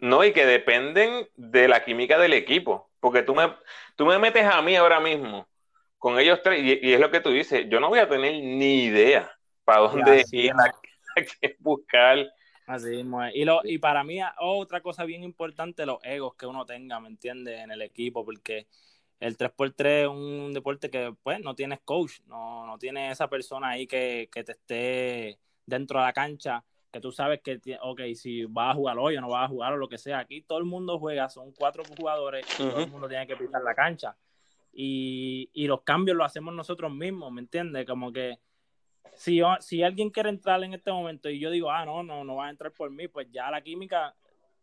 No, 0.00 0.22
y 0.22 0.32
que 0.32 0.46
dependen 0.46 1.28
de 1.34 1.66
la 1.66 1.84
química 1.84 2.20
del 2.20 2.34
equipo. 2.34 2.88
Porque 3.00 3.24
tú 3.24 3.34
me, 3.34 3.52
tú 3.96 4.06
me 4.06 4.16
metes 4.16 4.44
a 4.44 4.62
mí 4.62 4.76
ahora 4.76 5.00
mismo 5.00 5.48
con 5.98 6.20
ellos 6.20 6.38
tres, 6.40 6.62
y, 6.62 6.92
es 6.92 7.00
lo 7.00 7.10
que 7.10 7.18
tú 7.18 7.30
dices, 7.30 7.66
yo 7.68 7.80
no 7.80 7.88
voy 7.88 7.98
a 7.98 8.08
tener 8.08 8.32
ni 8.32 8.84
idea 8.84 9.36
para 9.64 9.80
dónde 9.80 10.24
ir, 10.30 10.52
a, 10.52 10.72
buscar 11.58 12.32
Así 12.68 13.02
Y, 13.34 13.44
lo, 13.44 13.60
y 13.64 13.78
para 13.78 14.04
mí, 14.04 14.20
otra 14.38 14.82
cosa 14.82 15.04
bien 15.04 15.24
importante, 15.24 15.84
los 15.84 15.98
egos 16.04 16.36
que 16.36 16.46
uno 16.46 16.64
tenga, 16.64 17.00
¿me 17.00 17.08
entiendes? 17.08 17.58
En 17.58 17.72
el 17.72 17.82
equipo, 17.82 18.24
porque 18.24 18.68
el 19.18 19.36
3x3 19.36 20.02
es 20.02 20.06
un 20.06 20.52
deporte 20.52 20.90
que, 20.90 21.12
pues, 21.24 21.40
no 21.40 21.56
tienes 21.56 21.80
coach, 21.80 22.20
no, 22.26 22.66
no 22.66 22.78
tienes 22.78 23.10
esa 23.10 23.28
persona 23.28 23.70
ahí 23.70 23.88
que, 23.88 24.28
que 24.30 24.44
te 24.44 24.52
esté 24.52 25.38
dentro 25.76 25.98
de 25.98 26.06
la 26.06 26.12
cancha, 26.12 26.64
que 26.90 27.00
tú 27.00 27.10
sabes 27.10 27.40
que, 27.40 27.60
ok, 27.80 28.00
si 28.14 28.44
vas 28.44 28.72
a 28.72 28.74
jugar 28.74 28.98
hoy 28.98 29.16
o 29.16 29.20
no 29.20 29.30
vas 29.30 29.46
a 29.46 29.48
jugar 29.48 29.72
o 29.72 29.76
lo 29.76 29.88
que 29.88 29.98
sea, 29.98 30.18
aquí 30.18 30.42
todo 30.42 30.58
el 30.58 30.64
mundo 30.64 30.98
juega, 30.98 31.28
son 31.28 31.52
cuatro 31.52 31.82
jugadores 31.96 32.46
y 32.58 32.68
todo 32.68 32.80
el 32.80 32.90
mundo 32.90 33.08
tiene 33.08 33.26
que 33.26 33.36
pisar 33.36 33.62
la 33.62 33.74
cancha. 33.74 34.16
Y, 34.74 35.50
y 35.52 35.66
los 35.66 35.82
cambios 35.82 36.16
los 36.16 36.26
hacemos 36.26 36.54
nosotros 36.54 36.92
mismos, 36.92 37.32
¿me 37.32 37.40
entiendes? 37.40 37.86
Como 37.86 38.12
que 38.12 38.38
si, 39.14 39.40
si 39.60 39.82
alguien 39.82 40.10
quiere 40.10 40.28
entrar 40.28 40.62
en 40.64 40.74
este 40.74 40.92
momento 40.92 41.28
y 41.28 41.38
yo 41.38 41.50
digo, 41.50 41.70
ah, 41.70 41.84
no, 41.84 42.02
no, 42.02 42.24
no 42.24 42.36
va 42.36 42.46
a 42.46 42.50
entrar 42.50 42.72
por 42.72 42.90
mí, 42.90 43.08
pues 43.08 43.30
ya 43.30 43.50
la 43.50 43.60
química 43.62 44.14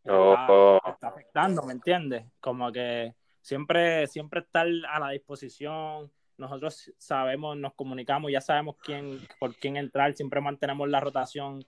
está, 0.04 1.08
afectando, 1.08 1.64
¿me 1.64 1.74
entiendes? 1.74 2.26
Como 2.40 2.72
que 2.72 3.14
siempre, 3.42 4.08
siempre 4.08 4.42
estar 4.42 4.68
a 4.68 5.00
la 5.00 5.10
disposición. 5.10 6.12
Nosotros 6.40 6.92
sabemos, 6.98 7.58
nos 7.58 7.74
comunicamos, 7.74 8.32
ya 8.32 8.42
sabemos 8.42 8.78
quién, 8.82 9.20
por 9.40 9.56
quién 9.56 9.78
entrar, 9.78 10.14
siempre 10.14 10.42
mantenemos 10.42 10.90
la 10.90 11.00
rotación 11.00 11.66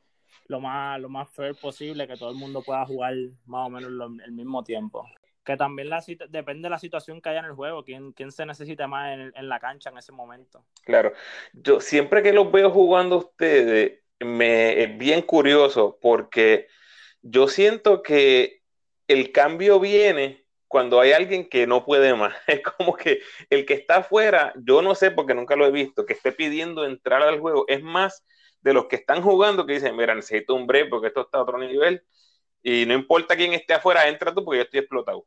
lo 0.48 0.60
más, 0.60 1.00
lo 1.00 1.10
más 1.10 1.30
fair 1.30 1.56
posible, 1.56 2.08
que 2.08 2.18
todo 2.18 2.32
el 2.32 2.38
mundo 2.38 2.62
pueda 2.62 2.86
jugar 2.86 3.14
más 3.46 3.68
o 3.68 3.70
menos 3.70 3.92
el 4.26 4.32
mismo 4.32 4.64
tiempo 4.64 5.06
que 5.44 5.58
también 5.58 5.90
la, 5.90 6.04
depende 6.30 6.68
de 6.68 6.70
la 6.70 6.80
situación 6.80 7.22
que 7.22 7.30
haya 7.30 7.40
en 7.40 7.46
el 7.46 7.54
juego, 7.54 7.84
quién, 7.84 8.12
quién 8.14 8.32
se 8.32 8.46
necesita 8.46 8.88
más 8.88 9.18
en, 9.34 9.50
la 9.50 9.60
cancha 9.60 9.90
en 9.90 9.98
ese 9.98 10.12
momento. 10.12 10.64
Claro, 10.84 11.14
yo 11.54 11.80
siempre 11.80 12.22
que 12.22 12.34
los 12.34 12.52
veo 12.52 12.70
jugando 12.70 13.18
ustedes, 13.18 14.00
me 14.20 14.84
es 14.84 14.98
bien 14.98 15.24
curioso 15.24 15.98
porque 16.00 16.68
yo 17.22 17.48
siento 17.48 18.04
que 18.04 18.62
el 19.08 19.32
cambio 19.32 19.80
viene 19.80 20.46
cuando 20.72 21.02
hay 21.02 21.12
alguien 21.12 21.50
que 21.50 21.68
no 21.68 21.86
puede 21.86 22.16
más. 22.16 22.34
Es 22.48 22.62
como 22.64 22.96
que 22.96 23.22
el 23.50 23.66
que 23.66 23.74
está 23.76 23.98
afuera, 23.98 24.54
yo 24.58 24.82
no 24.82 24.96
sé 24.96 25.12
porque 25.12 25.36
nunca 25.36 25.56
lo 25.58 25.66
he 25.66 25.72
visto, 25.72 26.06
que 26.06 26.14
esté 26.14 26.32
pidiendo 26.32 26.86
entrar 26.86 27.22
al 27.24 27.40
juego, 27.42 27.66
es 27.68 27.84
más 27.84 28.26
de 28.62 28.74
los 28.74 28.86
que 28.88 28.96
están 28.98 29.22
jugando 29.22 29.66
que 29.66 29.74
dicen, 29.74 29.96
mira, 29.98 30.16
necesito 30.16 30.56
un 30.56 30.68
break 30.68 30.90
porque 30.90 31.08
esto 31.10 31.22
está 31.22 31.40
a 31.40 31.42
otro 31.44 31.58
nivel 31.60 32.04
y 32.64 32.86
no 32.88 32.94
importa 32.94 33.36
quién 33.36 33.54
esté 33.54 33.74
afuera, 33.74 34.08
entra 34.08 34.34
tú 34.34 34.46
porque 34.46 34.60
yo 34.60 34.64
estoy 34.64 34.80
explotado. 34.82 35.26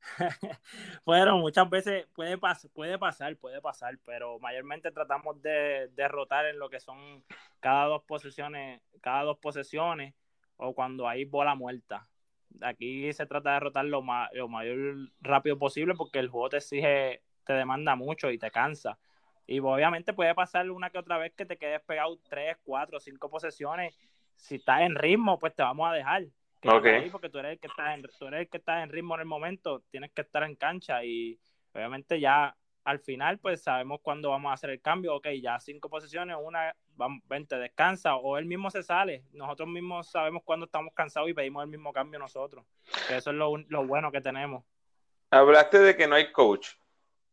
bueno, 1.04 1.38
muchas 1.38 1.68
veces 1.70 2.06
puede, 2.14 2.38
puede 2.74 2.98
pasar, 2.98 3.36
puede 3.36 3.60
pasar, 3.60 3.98
pero 4.04 4.38
mayormente 4.40 4.90
tratamos 4.92 5.40
de 5.42 5.88
derrotar 5.94 6.46
en 6.46 6.58
lo 6.58 6.70
que 6.70 6.80
son 6.80 7.24
cada 7.60 7.86
dos 7.86 8.02
posiciones, 8.04 8.82
cada 9.02 9.24
dos 9.24 9.38
posesiones 9.38 10.14
o 10.56 10.74
cuando 10.74 11.08
hay 11.08 11.24
bola 11.24 11.54
muerta. 11.54 12.08
Aquí 12.60 13.12
se 13.12 13.26
trata 13.26 13.50
de 13.50 13.54
derrotar 13.54 13.84
lo, 13.84 14.04
lo 14.32 14.48
mayor 14.48 14.96
rápido 15.20 15.58
posible 15.58 15.94
porque 15.94 16.18
el 16.18 16.28
juego 16.28 16.50
te 16.50 16.58
exige, 16.58 17.22
te 17.44 17.52
demanda 17.52 17.96
mucho 17.96 18.30
y 18.30 18.38
te 18.38 18.50
cansa. 18.50 18.98
Y 19.46 19.58
obviamente 19.60 20.12
puede 20.12 20.34
pasar 20.34 20.70
una 20.70 20.90
que 20.90 20.98
otra 20.98 21.18
vez 21.18 21.32
que 21.32 21.44
te 21.44 21.56
quedes 21.56 21.80
pegado 21.82 22.18
tres, 22.28 22.56
cuatro, 22.62 23.00
cinco 23.00 23.28
posesiones. 23.28 23.98
Si 24.34 24.56
estás 24.56 24.82
en 24.82 24.94
ritmo, 24.94 25.38
pues 25.38 25.54
te 25.54 25.62
vamos 25.62 25.90
a 25.90 25.94
dejar. 25.94 26.24
Okay. 26.64 27.10
porque 27.10 27.28
tú 27.28 27.38
eres, 27.38 27.52
el 27.52 27.58
que 27.58 27.66
estás 27.66 27.94
en, 27.94 28.02
tú 28.02 28.26
eres 28.28 28.40
el 28.42 28.48
que 28.48 28.58
estás 28.58 28.84
en 28.84 28.90
ritmo 28.90 29.14
en 29.14 29.20
el 29.22 29.26
momento, 29.26 29.82
tienes 29.90 30.12
que 30.12 30.22
estar 30.22 30.44
en 30.44 30.54
cancha 30.54 31.04
y 31.04 31.36
obviamente 31.74 32.20
ya 32.20 32.56
al 32.84 33.00
final 33.00 33.38
pues 33.40 33.62
sabemos 33.62 34.00
cuándo 34.00 34.30
vamos 34.30 34.50
a 34.50 34.54
hacer 34.54 34.70
el 34.70 34.80
cambio, 34.80 35.16
ok, 35.16 35.28
ya 35.42 35.58
cinco 35.58 35.88
posiciones, 35.88 36.36
una, 36.40 36.72
vamos, 37.02 37.22
vente, 37.28 37.56
descansa 37.56 38.16
o 38.16 38.38
él 38.38 38.46
mismo 38.46 38.70
se 38.70 38.82
sale, 38.82 39.24
nosotros 39.32 39.68
mismos 39.68 40.10
sabemos 40.10 40.42
cuándo 40.44 40.66
estamos 40.66 40.94
cansados 40.94 41.28
y 41.28 41.34
pedimos 41.34 41.62
el 41.64 41.68
mismo 41.68 41.92
cambio 41.92 42.18
nosotros, 42.18 42.64
que 43.08 43.16
eso 43.16 43.30
es 43.30 43.36
lo, 43.36 43.56
lo 43.56 43.86
bueno 43.86 44.12
que 44.12 44.20
tenemos. 44.20 44.64
Hablaste 45.30 45.78
de 45.78 45.96
que 45.96 46.06
no 46.06 46.14
hay 46.14 46.30
coach. 46.30 46.68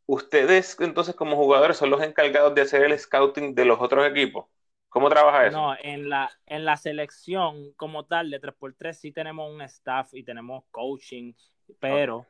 ¿Ustedes 0.05 0.75
entonces 0.79 1.13
como 1.15 1.35
jugadores 1.35 1.77
son 1.77 1.91
los 1.91 2.01
encargados 2.01 2.55
de 2.55 2.61
hacer 2.61 2.83
el 2.83 2.97
scouting 2.97 3.53
de 3.53 3.65
los 3.65 3.79
otros 3.79 4.09
equipos? 4.09 4.45
¿Cómo 4.89 5.07
trabaja 5.07 5.45
eso? 5.45 5.57
No, 5.57 5.75
en 5.79 6.09
la, 6.09 6.31
en 6.47 6.65
la 6.65 6.75
selección 6.75 7.73
como 7.73 8.05
tal 8.05 8.31
de 8.31 8.41
3x3 8.41 8.93
sí 8.93 9.11
tenemos 9.11 9.51
un 9.53 9.61
staff 9.61 10.13
y 10.13 10.23
tenemos 10.23 10.63
coaching, 10.71 11.33
pero, 11.79 12.25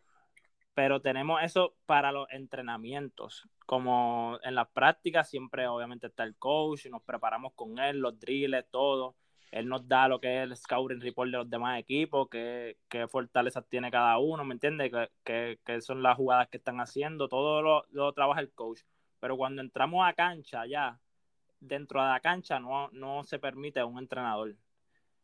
pero 0.73 1.01
tenemos 1.01 1.41
eso 1.43 1.75
para 1.85 2.11
los 2.11 2.27
entrenamientos. 2.31 3.47
Como 3.65 4.39
en 4.43 4.55
las 4.55 4.67
prácticas 4.69 5.29
siempre 5.29 5.67
obviamente 5.67 6.07
está 6.07 6.23
el 6.23 6.35
coach, 6.37 6.85
nos 6.87 7.03
preparamos 7.03 7.53
con 7.53 7.79
él, 7.79 7.99
los 7.99 8.19
drills, 8.19 8.65
todo. 8.71 9.15
Él 9.51 9.67
nos 9.67 9.87
da 9.87 10.07
lo 10.07 10.19
que 10.19 10.37
es 10.37 10.43
el 10.43 10.55
scouting 10.55 11.01
report 11.01 11.31
de 11.31 11.37
los 11.37 11.49
demás 11.49 11.79
equipos, 11.79 12.29
qué, 12.29 12.77
qué 12.87 13.07
fortalezas 13.07 13.67
tiene 13.67 13.89
cada 13.89 14.17
uno, 14.19 14.45
¿me 14.45 14.53
entiendes? 14.53 14.91
¿Qué, 15.23 15.57
son 15.81 16.03
las 16.03 16.17
jugadas 16.17 16.49
que 16.49 16.57
están 16.57 16.79
haciendo, 16.79 17.27
todo 17.27 17.61
lo, 17.61 17.85
lo 17.89 18.13
trabaja 18.13 18.41
el 18.41 18.51
coach. 18.53 18.81
Pero 19.19 19.37
cuando 19.37 19.61
entramos 19.61 20.07
a 20.07 20.13
cancha 20.13 20.65
ya, 20.67 20.99
dentro 21.59 22.01
de 22.01 22.09
la 22.09 22.19
cancha 22.19 22.59
no, 22.59 22.89
no 22.91 23.23
se 23.23 23.39
permite 23.39 23.83
un 23.83 23.99
entrenador. 23.99 24.55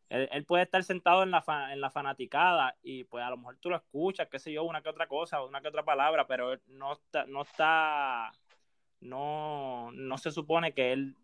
Él, 0.10 0.46
puede 0.46 0.64
estar 0.64 0.84
sentado 0.84 1.24
en 1.24 1.32
la, 1.32 1.44
en 1.72 1.82
la 1.82 1.90
fanaticada 1.90 2.76
y 2.84 3.06
pues 3.06 3.24
a 3.24 3.30
lo 3.30 3.38
mejor 3.38 3.58
tú 3.58 3.70
lo 3.70 3.76
escuchas, 3.76 4.28
qué 4.30 4.38
sé 4.38 4.52
yo, 4.52 4.64
una 4.64 4.82
que 4.82 4.90
otra 4.90 5.08
cosa, 5.08 5.44
una 5.44 5.62
que 5.62 5.68
otra 5.68 5.84
palabra, 5.84 6.28
pero 6.28 6.58
no 6.68 6.94
está, 6.94 7.26
no 7.26 7.42
está, 7.42 8.32
no, 9.02 9.92
no 9.92 10.18
se 10.18 10.32
supone 10.32 10.74
que 10.74 10.94
él 10.94 11.16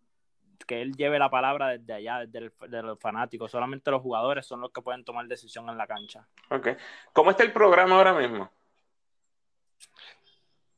que 0.65 0.81
él 0.81 0.95
lleve 0.95 1.19
la 1.19 1.29
palabra 1.29 1.69
desde 1.69 1.93
allá, 1.93 2.19
desde 2.19 2.39
el, 2.39 2.51
los 2.85 2.99
fanáticos. 2.99 3.51
Solamente 3.51 3.91
los 3.91 4.01
jugadores 4.01 4.45
son 4.45 4.61
los 4.61 4.71
que 4.71 4.81
pueden 4.81 5.03
tomar 5.03 5.27
decisión 5.27 5.69
en 5.69 5.77
la 5.77 5.87
cancha. 5.87 6.27
Ok. 6.49 6.69
¿Cómo 7.13 7.31
está 7.31 7.43
el 7.43 7.51
programa 7.51 7.95
ahora 7.97 8.13
mismo? 8.13 8.49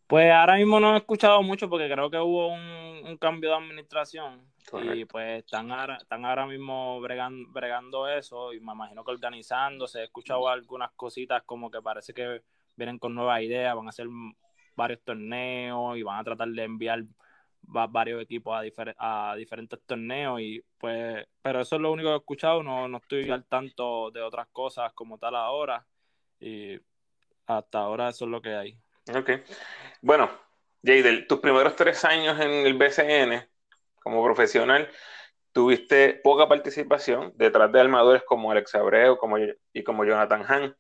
Pues 0.08 0.32
ahora 0.32 0.56
mismo 0.56 0.80
no 0.80 0.94
he 0.94 0.98
escuchado 0.98 1.42
mucho 1.42 1.70
porque 1.70 1.90
creo 1.90 2.10
que 2.10 2.18
hubo 2.18 2.48
un, 2.48 3.18
cambio 3.18 3.52
de 3.52 3.58
administración 3.58 4.42
y 4.82 5.06
pues 5.06 5.44
están 5.44 5.72
ahora, 5.72 5.98
están 5.98 6.26
ahora 6.26 6.46
mismo 6.46 7.00
bregando, 7.02 8.08
eso 8.08 8.54
y 8.54 8.60
me 8.60 8.74
imagino 8.74 9.04
que 9.04 9.12
organizándose. 9.12 10.02
He 10.02 10.04
escuchado 10.06 10.48
algunas 10.48 10.92
cositas 10.94 11.44
como 11.46 11.70
que 11.70 11.82
parece 11.82 12.14
que 12.14 12.42
vienen 12.76 13.00
con 13.00 13.14
nuevas 13.14 13.42
ideas, 13.42 13.76
van 13.76 13.88
a 13.88 13.90
hacer 13.90 14.08
varios 14.76 15.02
torneos 15.04 15.98
y 15.98 16.04
van 16.04 16.20
a 16.20 16.24
tratar 16.24 16.48
de 16.48 16.64
enviar 16.64 17.04
varios 17.62 18.22
equipos 18.22 18.56
a, 18.98 19.32
a 19.32 19.36
diferentes 19.36 19.80
torneos 19.86 20.42
y 20.42 20.64
pues, 20.78 21.26
pero 21.42 21.62
eso 21.62 21.76
es 21.76 21.82
lo 21.82 21.92
único 21.92 22.10
que 22.10 22.16
he 22.16 22.18
escuchado, 22.18 22.64
no, 22.64 22.88
no 22.88 22.98
estoy 22.98 23.30
al 23.30 23.46
tanto 23.46 24.12
de 24.12 24.22
otras 24.22 24.48
cosas 24.52 24.92
como 24.94 25.18
tal 25.18 25.36
ahora 25.36 25.86
y 26.40 26.78
hasta 27.46 27.80
ahora 27.80 28.10
eso 28.10 28.26
es 28.26 28.32
lo 28.32 28.42
que 28.42 28.56
hay. 28.56 28.78
Ok. 29.16 29.32
Bueno, 30.02 30.30
Jadel, 30.84 31.28
tus 31.28 31.40
primeros 31.40 31.76
tres 31.76 32.04
años 32.06 32.40
en 32.40 32.52
el 32.52 32.74
BCN 32.74 33.53
como 34.04 34.24
profesional, 34.24 34.90
tuviste 35.54 36.22
poca 36.24 36.48
participación 36.50 37.34
detrás 37.36 37.72
de 37.72 37.82
armadores 37.82 38.24
como 38.26 38.52
Alex 38.52 38.76
Abreu 38.76 39.18
como, 39.18 39.38
y 39.74 39.84
como 39.84 40.06
Jonathan 40.06 40.44
Hahn. 40.48 40.76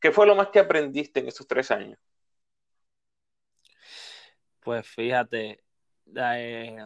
¿Qué 0.00 0.12
fue 0.12 0.26
lo 0.26 0.36
más 0.36 0.48
que 0.48 0.60
aprendiste 0.60 1.20
en 1.20 1.28
esos 1.28 1.46
tres 1.48 1.70
años? 1.72 1.98
Pues 4.60 4.86
fíjate, 4.88 5.64
eh, 6.16 6.78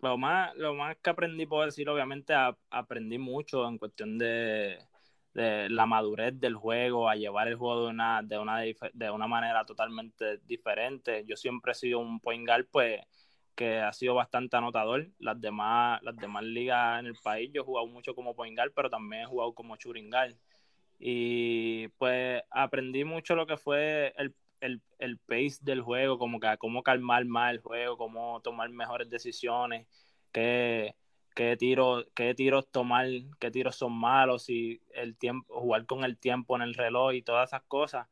lo, 0.00 0.18
más, 0.18 0.54
lo 0.56 0.74
más 0.74 0.96
que 1.02 1.10
aprendí, 1.10 1.46
puedo 1.46 1.64
decir, 1.64 1.88
obviamente 1.88 2.34
aprendí 2.70 3.18
mucho 3.18 3.66
en 3.68 3.78
cuestión 3.78 4.18
de, 4.18 4.78
de 5.34 5.70
la 5.70 5.86
madurez 5.86 6.38
del 6.40 6.56
juego, 6.56 7.08
a 7.08 7.16
llevar 7.16 7.48
el 7.48 7.56
juego 7.56 7.84
de 7.84 7.90
una, 7.90 8.22
de 8.22 8.38
una, 8.38 8.60
de 8.60 9.10
una 9.10 9.26
manera 9.28 9.64
totalmente 9.64 10.38
diferente. 10.44 11.24
Yo 11.26 11.36
siempre 11.36 11.72
he 11.72 11.74
sido 11.76 12.00
un 12.00 12.20
point 12.20 12.46
guard, 12.46 12.66
pues, 12.70 13.00
que 13.54 13.78
ha 13.78 13.92
sido 13.92 14.14
bastante 14.14 14.56
anotador. 14.56 15.08
Las 15.18 15.40
demás, 15.40 16.00
las 16.02 16.16
demás 16.16 16.44
ligas 16.44 17.00
en 17.00 17.06
el 17.06 17.14
país, 17.22 17.50
yo 17.52 17.62
he 17.62 17.64
jugado 17.64 17.86
mucho 17.86 18.14
como 18.14 18.34
point 18.34 18.56
guard, 18.56 18.72
pero 18.74 18.90
también 18.90 19.22
he 19.22 19.26
jugado 19.26 19.54
como 19.54 19.76
guard. 19.76 20.34
Y 20.98 21.88
pues 21.98 22.42
aprendí 22.50 23.04
mucho 23.04 23.34
lo 23.34 23.46
que 23.46 23.56
fue 23.56 24.12
el, 24.16 24.34
el, 24.60 24.82
el 24.98 25.18
pace 25.18 25.58
del 25.62 25.82
juego, 25.82 26.18
como 26.18 26.40
que 26.40 26.56
cómo 26.58 26.82
calmar 26.82 27.24
más 27.24 27.52
el 27.52 27.60
juego, 27.60 27.96
cómo 27.96 28.40
tomar 28.42 28.68
mejores 28.70 29.08
decisiones, 29.08 29.86
que 30.32 30.94
qué 31.34 31.56
tiros, 31.56 32.06
qué 32.14 32.34
tiros 32.34 32.70
tomar, 32.70 33.06
qué 33.38 33.50
tiros 33.50 33.76
son 33.76 33.92
malos, 33.92 34.50
y 34.50 34.82
el 34.94 35.16
tiempo, 35.16 35.58
jugar 35.60 35.86
con 35.86 36.04
el 36.04 36.18
tiempo 36.18 36.56
en 36.56 36.62
el 36.62 36.74
reloj 36.74 37.14
y 37.14 37.22
todas 37.22 37.50
esas 37.50 37.62
cosas. 37.62 38.08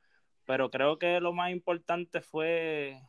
Pero 0.47 0.71
creo 0.71 0.99
que 0.99 1.21
lo 1.21 1.33
más 1.33 1.51
importante 1.51 2.21
fue 2.23 3.03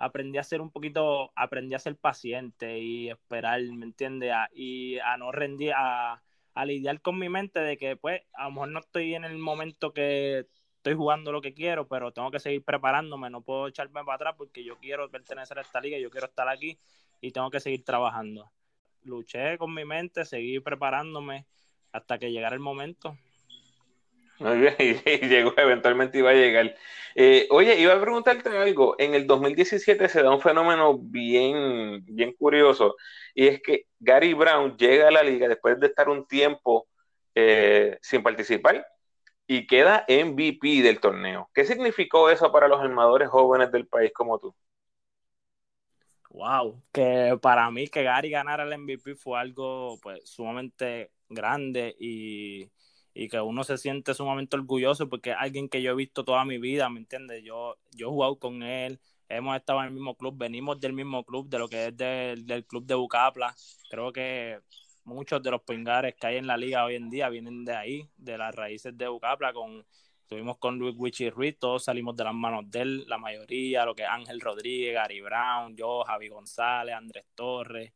aprendí 0.00 0.38
a 0.38 0.42
ser 0.42 0.60
un 0.60 0.70
poquito, 0.70 1.30
aprendí 1.36 1.74
a 1.74 1.78
ser 1.78 1.96
paciente 1.96 2.80
y 2.80 3.10
esperar, 3.10 3.62
¿me 3.62 3.86
entiendes? 3.86 4.34
y 4.52 4.98
a 4.98 5.16
no 5.16 5.30
rendir, 5.30 5.72
a, 5.76 6.22
a, 6.54 6.64
lidiar 6.64 7.00
con 7.00 7.18
mi 7.18 7.28
mente 7.28 7.60
de 7.60 7.76
que 7.76 7.96
pues 7.96 8.22
a 8.32 8.44
lo 8.44 8.50
mejor 8.50 8.68
no 8.70 8.80
estoy 8.80 9.14
en 9.14 9.24
el 9.24 9.38
momento 9.38 9.92
que 9.92 10.46
estoy 10.76 10.94
jugando 10.94 11.32
lo 11.32 11.40
que 11.40 11.54
quiero, 11.54 11.86
pero 11.86 12.12
tengo 12.12 12.30
que 12.32 12.40
seguir 12.40 12.64
preparándome, 12.64 13.30
no 13.30 13.42
puedo 13.42 13.68
echarme 13.68 14.02
para 14.04 14.16
atrás 14.16 14.34
porque 14.36 14.64
yo 14.64 14.78
quiero 14.78 15.08
pertenecer 15.10 15.58
a 15.58 15.62
esta 15.62 15.80
liga, 15.80 15.98
yo 15.98 16.10
quiero 16.10 16.26
estar 16.26 16.48
aquí 16.48 16.78
y 17.20 17.30
tengo 17.32 17.50
que 17.50 17.60
seguir 17.60 17.84
trabajando 17.84 18.50
luché 19.04 19.58
con 19.58 19.74
mi 19.74 19.84
mente, 19.84 20.24
seguí 20.24 20.60
preparándome 20.60 21.46
hasta 21.92 22.18
que 22.18 22.30
llegara 22.32 22.54
el 22.54 22.60
momento. 22.60 23.16
Muy 24.40 24.58
bien, 24.58 24.74
y 25.06 25.28
llegó, 25.28 25.52
eventualmente 25.56 26.18
iba 26.18 26.30
a 26.30 26.34
llegar. 26.34 26.74
Eh, 27.14 27.46
oye, 27.50 27.78
iba 27.78 27.94
a 27.94 28.00
preguntarte 28.00 28.48
algo. 28.56 28.96
En 28.98 29.14
el 29.14 29.26
2017 29.26 30.08
se 30.08 30.22
da 30.22 30.30
un 30.34 30.40
fenómeno 30.40 30.98
bien, 30.98 32.04
bien 32.06 32.32
curioso, 32.34 32.96
y 33.34 33.48
es 33.48 33.60
que 33.62 33.86
Gary 33.98 34.32
Brown 34.34 34.76
llega 34.78 35.08
a 35.08 35.10
la 35.10 35.22
liga 35.22 35.46
después 35.48 35.78
de 35.78 35.88
estar 35.88 36.08
un 36.08 36.26
tiempo 36.26 36.88
eh, 37.34 37.98
sin 38.02 38.22
participar 38.22 38.86
y 39.46 39.66
queda 39.66 40.04
MVP 40.08 40.82
del 40.82 41.00
torneo. 41.00 41.50
¿Qué 41.54 41.64
significó 41.66 42.30
eso 42.30 42.50
para 42.52 42.68
los 42.68 42.80
armadores 42.80 43.28
jóvenes 43.28 43.70
del 43.72 43.86
país 43.88 44.12
como 44.14 44.38
tú? 44.38 44.54
Wow, 46.30 46.82
que 46.92 47.38
para 47.42 47.70
mí 47.70 47.88
que 47.88 48.04
Gary 48.04 48.30
ganara 48.30 48.64
el 48.64 48.72
MVP 48.72 49.16
fue 49.16 49.38
algo 49.38 49.98
pues 50.00 50.20
sumamente 50.30 51.10
grande 51.28 51.96
y, 51.98 52.70
que 53.28 53.40
uno 53.40 53.64
se 53.64 53.78
siente 53.78 54.14
sumamente 54.14 54.56
orgulloso 54.56 55.08
porque 55.08 55.30
es 55.30 55.36
alguien 55.38 55.68
que 55.68 55.82
yo 55.82 55.92
he 55.92 55.94
visto 55.94 56.24
toda 56.24 56.44
mi 56.44 56.58
vida, 56.58 56.88
¿me 56.88 57.00
entiendes? 57.00 57.42
Yo, 57.44 57.76
yo 57.92 58.06
he 58.06 58.10
jugado 58.10 58.38
con 58.38 58.62
él, 58.62 59.00
hemos 59.28 59.56
estado 59.56 59.80
en 59.80 59.86
el 59.86 59.92
mismo 59.92 60.16
club, 60.16 60.36
venimos 60.38 60.80
del 60.80 60.92
mismo 60.92 61.24
club, 61.24 61.48
de 61.48 61.58
lo 61.58 61.68
que 61.68 61.88
es 61.88 61.96
del, 61.96 62.64
club 62.66 62.86
de 62.86 62.94
Bucapla. 62.94 63.54
Creo 63.90 64.12
que 64.12 64.60
muchos 65.04 65.42
de 65.42 65.50
los 65.50 65.62
pingares 65.62 66.14
que 66.16 66.26
hay 66.26 66.36
en 66.36 66.46
la 66.46 66.56
liga 66.56 66.84
hoy 66.84 66.96
en 66.96 67.10
día 67.10 67.28
vienen 67.28 67.64
de 67.64 67.74
ahí, 67.74 68.08
de 68.16 68.38
las 68.38 68.54
raíces 68.54 68.96
de 68.96 69.08
Bucapla, 69.08 69.52
con 69.52 69.84
Estuvimos 70.30 70.58
con 70.58 70.78
Luis 70.78 70.94
Wichi 70.96 71.28
Ruiz, 71.28 71.58
todos 71.58 71.82
salimos 71.82 72.14
de 72.14 72.22
las 72.22 72.32
manos 72.32 72.70
de 72.70 72.82
él, 72.82 73.04
la 73.08 73.18
mayoría, 73.18 73.84
lo 73.84 73.96
que 73.96 74.04
Ángel 74.04 74.40
Rodríguez, 74.40 74.94
Gary 74.94 75.20
Brown, 75.20 75.74
yo, 75.74 76.04
Javi 76.04 76.28
González, 76.28 76.94
Andrés 76.94 77.24
Torres, 77.34 77.92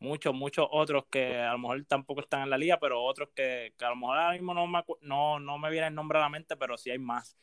muchos, 0.00 0.34
muchos 0.34 0.66
otros 0.70 1.04
que 1.10 1.36
a 1.36 1.52
lo 1.52 1.58
mejor 1.58 1.84
tampoco 1.84 2.22
están 2.22 2.42
en 2.42 2.50
la 2.50 2.58
liga, 2.58 2.78
pero 2.80 3.02
otros 3.02 3.28
que, 3.34 3.72
a 3.78 3.88
lo 3.90 3.96
mejor 3.96 4.18
ahora 4.18 4.32
mismo 4.32 4.54
no 4.54 4.66
me, 4.66 4.82
no, 5.02 5.38
no 5.38 5.58
me 5.58 5.70
viene 5.70 5.86
el 5.88 5.94
nombre 5.94 6.18
a 6.18 6.22
la 6.22 6.28
mente, 6.28 6.56
pero 6.56 6.76
sí 6.76 6.90
hay 6.90 6.98
más. 6.98 7.36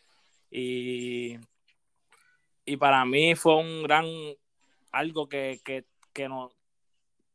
Y, 0.51 1.37
y 2.65 2.77
para 2.77 3.05
mí 3.05 3.35
fue 3.35 3.55
un 3.55 3.83
gran, 3.83 4.05
algo 4.91 5.29
que, 5.29 5.61
que, 5.63 5.85
que, 6.13 6.27
no, 6.27 6.51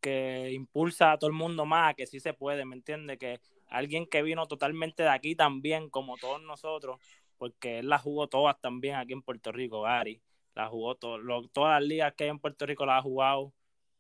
que 0.01 0.51
impulsa 0.53 1.13
a 1.13 1.19
todo 1.19 1.31
el 1.31 1.37
mundo 1.37 1.65
más, 1.65 1.95
que 1.95 2.07
sí 2.07 2.21
se 2.21 2.35
puede, 2.35 2.65
¿me 2.65 2.77
entiendes? 2.77 3.19
Que 3.19 3.41
alguien 3.69 4.07
que 4.07 4.23
vino 4.23 4.47
totalmente 4.47 5.05
de 5.05 5.09
aquí 5.09 5.35
también, 5.35 5.89
como 5.89 6.17
todos 6.17 6.43
nosotros, 6.43 7.01
porque 7.39 7.79
él 7.79 7.89
la 7.89 7.99
jugó 7.99 8.29
todas 8.29 8.61
también 8.61 8.97
aquí 8.97 9.13
en 9.13 9.23
Puerto 9.23 9.53
Rico, 9.53 9.83
Gary. 9.83 10.21
La 10.55 10.69
jugó 10.69 10.97
todas 10.97 11.25
las 11.25 11.83
ligas 11.83 12.13
que 12.15 12.25
hay 12.25 12.31
en 12.31 12.39
Puerto 12.39 12.67
Rico 12.67 12.85
la 12.85 12.99
ha 12.99 13.03
jugado. 13.03 13.53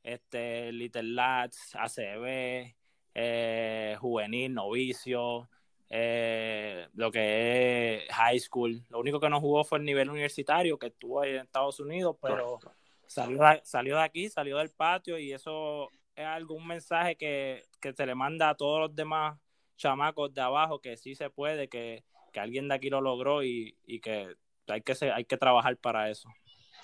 Este, 0.02 0.72
Little 0.72 1.02
Lads, 1.02 1.76
ACB, 1.76 2.74
eh, 3.14 3.96
juvenil, 4.00 4.52
novicio, 4.52 5.48
eh, 5.88 6.88
lo 6.94 7.12
que 7.12 8.06
es 8.06 8.14
high 8.14 8.38
school. 8.40 8.82
Lo 8.88 9.00
único 9.00 9.20
que 9.20 9.28
no 9.28 9.40
jugó 9.40 9.64
fue 9.64 9.78
el 9.78 9.84
nivel 9.84 10.10
universitario, 10.10 10.78
que 10.78 10.86
estuvo 10.86 11.20
ahí 11.20 11.30
en 11.30 11.42
Estados 11.42 11.78
Unidos, 11.80 12.16
pero 12.20 12.58
salió 13.06 13.38
de, 13.42 13.60
salió 13.64 13.96
de 13.96 14.02
aquí, 14.02 14.28
salió 14.28 14.58
del 14.58 14.70
patio 14.70 15.18
y 15.18 15.32
eso 15.32 15.90
es 16.16 16.24
algún 16.24 16.66
mensaje 16.66 17.16
que, 17.16 17.64
que 17.80 17.92
se 17.92 18.06
le 18.06 18.14
manda 18.14 18.48
a 18.48 18.56
todos 18.56 18.80
los 18.80 18.94
demás 18.94 19.38
chamacos 19.76 20.32
de 20.32 20.40
abajo 20.40 20.80
que 20.80 20.96
sí 20.96 21.14
se 21.14 21.28
puede, 21.28 21.68
que, 21.68 22.04
alguien 22.34 22.68
de 22.68 22.74
aquí 22.74 22.88
lo 22.88 23.00
logró 23.00 23.42
y, 23.42 23.76
que 24.02 24.34
hay 24.68 24.80
que, 24.80 24.94
hay 25.12 25.24
que 25.24 25.36
trabajar 25.36 25.76
para 25.76 26.08
eso. 26.08 26.28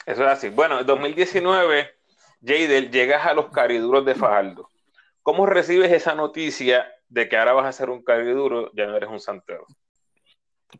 Eso 0.05 0.23
es 0.23 0.29
así. 0.29 0.49
Bueno, 0.51 0.81
en 0.81 0.87
2019, 0.87 1.98
Jadel, 2.43 2.91
llegas 2.91 3.27
a 3.27 3.35
los 3.35 3.51
cariduros 3.51 4.05
de 4.05 4.15
Fajardo. 4.15 4.69
¿Cómo 5.23 5.47
recibes 5.47 5.93
esa 5.93 6.15
noticia 6.15 6.87
de 7.09 7.29
que 7.29 7.37
ahora 7.37 7.53
vas 7.53 7.67
a 7.67 7.73
ser 7.73 7.91
un 7.91 8.03
cariduro, 8.03 8.71
ya 8.75 8.87
no 8.87 8.97
eres 8.97 9.11
un 9.11 9.21
santero? 9.21 9.67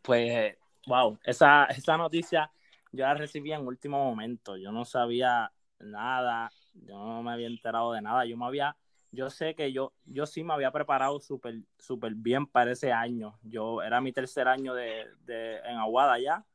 Pues, 0.01 0.55
wow, 0.87 1.19
esa, 1.23 1.65
esa 1.65 1.97
noticia 1.97 2.49
yo 2.91 3.05
la 3.05 3.13
recibí 3.13 3.51
en 3.51 3.67
último 3.67 4.03
momento. 4.03 4.57
Yo 4.57 4.71
no 4.71 4.85
sabía 4.85 5.51
nada, 5.79 6.51
yo 6.73 6.97
no 6.97 7.21
me 7.21 7.31
había 7.31 7.47
enterado 7.47 7.93
de 7.93 8.01
nada. 8.01 8.25
Yo 8.25 8.37
me 8.37 8.45
había 8.45 8.75
yo 9.11 9.29
sé 9.29 9.55
que 9.55 9.71
yo, 9.71 9.93
yo 10.05 10.25
sí 10.25 10.43
me 10.43 10.53
había 10.53 10.71
preparado 10.71 11.19
súper 11.19 11.61
super 11.77 12.13
bien 12.13 12.45
para 12.45 12.71
ese 12.71 12.91
año. 12.91 13.39
Yo 13.43 13.81
era 13.81 14.01
mi 14.01 14.13
tercer 14.13 14.47
año 14.47 14.73
de, 14.75 15.07
en 15.27 15.77
Aguada 15.77 16.19
ya. 16.19 16.45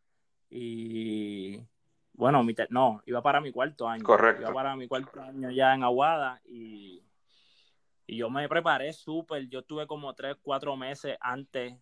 Y 0.51 1.61
bueno, 2.15 2.43
mi 2.45 2.55
no, 2.71 3.03
iba 3.07 3.21
para 3.23 3.41
mi 3.41 3.51
cuarto 3.51 3.89
año. 3.89 4.05
Correcto. 4.05 4.43
Iba 4.43 4.53
para 4.53 4.77
mi 4.77 4.87
cuarto 4.87 5.21
año 5.21 5.51
ya 5.51 5.75
en 5.75 5.83
Aguada 5.83 6.41
y, 6.47 7.03
y 8.07 8.17
yo 8.17 8.31
me 8.31 8.49
preparé 8.49 8.93
súper. 8.93 9.49
Yo 9.49 9.63
tuve 9.63 9.87
como 9.87 10.15
tres, 10.15 10.37
cuatro 10.41 10.77
meses 10.77 11.17
antes 11.21 11.75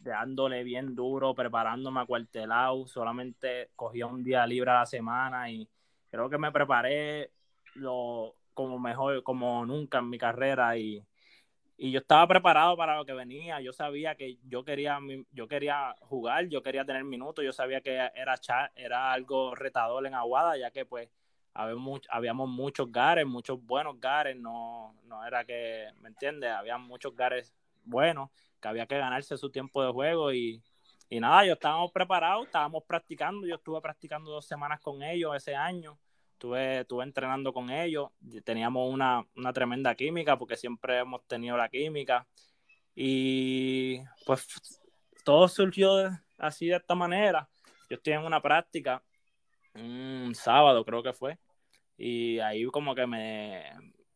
dándole 0.00 0.64
bien 0.64 0.94
duro, 0.94 1.34
preparándome 1.34 2.00
a 2.00 2.06
cuartelado. 2.06 2.86
Solamente 2.86 3.70
cogía 3.76 4.06
un 4.06 4.24
día 4.24 4.46
libre 4.46 4.70
a 4.70 4.80
la 4.80 4.86
semana 4.86 5.50
y 5.50 5.68
creo 6.10 6.28
que 6.28 6.38
me 6.38 6.50
preparé 6.50 7.30
lo 7.74 8.34
como 8.54 8.78
mejor, 8.78 9.22
como 9.22 9.64
nunca 9.66 9.98
en 9.98 10.10
mi 10.10 10.18
carrera 10.18 10.76
y, 10.76 11.04
yo 11.78 12.00
estaba 12.00 12.26
preparado 12.26 12.76
para 12.76 12.96
lo 12.96 13.04
que 13.04 13.12
venía. 13.12 13.60
Yo 13.60 13.72
sabía 13.72 14.14
que 14.14 14.38
yo 14.48 14.64
quería, 14.64 14.98
yo 15.32 15.46
quería 15.48 15.94
jugar, 16.00 16.46
yo 16.48 16.62
quería 16.62 16.84
tener 16.84 17.04
minutos, 17.04 17.44
yo 17.44 17.52
sabía 17.52 17.80
que 17.80 17.94
era, 17.94 18.40
era 18.74 19.12
algo 19.12 19.54
retador 19.54 20.06
en 20.06 20.14
Aguada, 20.14 20.56
ya 20.56 20.70
que 20.70 20.86
pues 20.86 21.10
habíamos, 21.52 22.00
habíamos 22.08 22.48
muchos 22.48 22.90
gares, 22.90 23.26
muchos 23.26 23.62
buenos 23.64 24.00
gares, 24.00 24.36
no, 24.36 24.94
no 25.04 25.24
era 25.26 25.44
que, 25.44 25.88
¿me 26.00 26.08
entiendes? 26.08 26.50
Había 26.50 26.78
muchos 26.78 27.14
gares 27.14 27.54
buenos, 27.84 28.30
que 28.60 28.68
había 28.68 28.86
que 28.86 28.98
ganarse 28.98 29.36
su 29.36 29.50
tiempo 29.50 29.84
de 29.84 29.92
juego 29.92 30.32
y, 30.32 30.62
y 31.10 31.20
nada, 31.20 31.44
yo 31.44 31.54
estábamos 31.54 31.92
preparados, 31.92 32.46
estábamos 32.46 32.84
practicando, 32.84 33.46
yo 33.46 33.56
estuve 33.56 33.80
practicando 33.80 34.30
dos 34.30 34.46
semanas 34.46 34.80
con 34.80 35.02
ellos 35.02 35.36
ese 35.36 35.54
año 35.54 35.98
Estuve, 36.36 36.84
entrenando 37.02 37.50
con 37.50 37.70
ellos, 37.70 38.10
teníamos 38.44 38.92
una, 38.92 39.24
tremenda 39.54 39.94
química 39.94 40.38
porque 40.38 40.56
siempre 40.56 40.98
hemos 40.98 41.26
tenido 41.26 41.56
la 41.56 41.70
química 41.70 42.26
y 42.94 44.00
pues 44.26 44.46
todo 45.24 45.48
surgió 45.48 46.10
así 46.36 46.66
de 46.66 46.76
esta 46.76 46.94
manera. 46.94 47.48
Yo 47.88 47.96
estoy 47.96 48.12
en 48.12 48.24
una 48.24 48.42
práctica 48.42 49.02
un 49.74 50.34
sábado 50.34 50.84
creo 50.84 51.02
que 51.02 51.12
fue 51.14 51.38
y 51.96 52.38
ahí 52.40 52.64
como 52.66 52.94
que 52.94 53.06
me, 53.06 53.72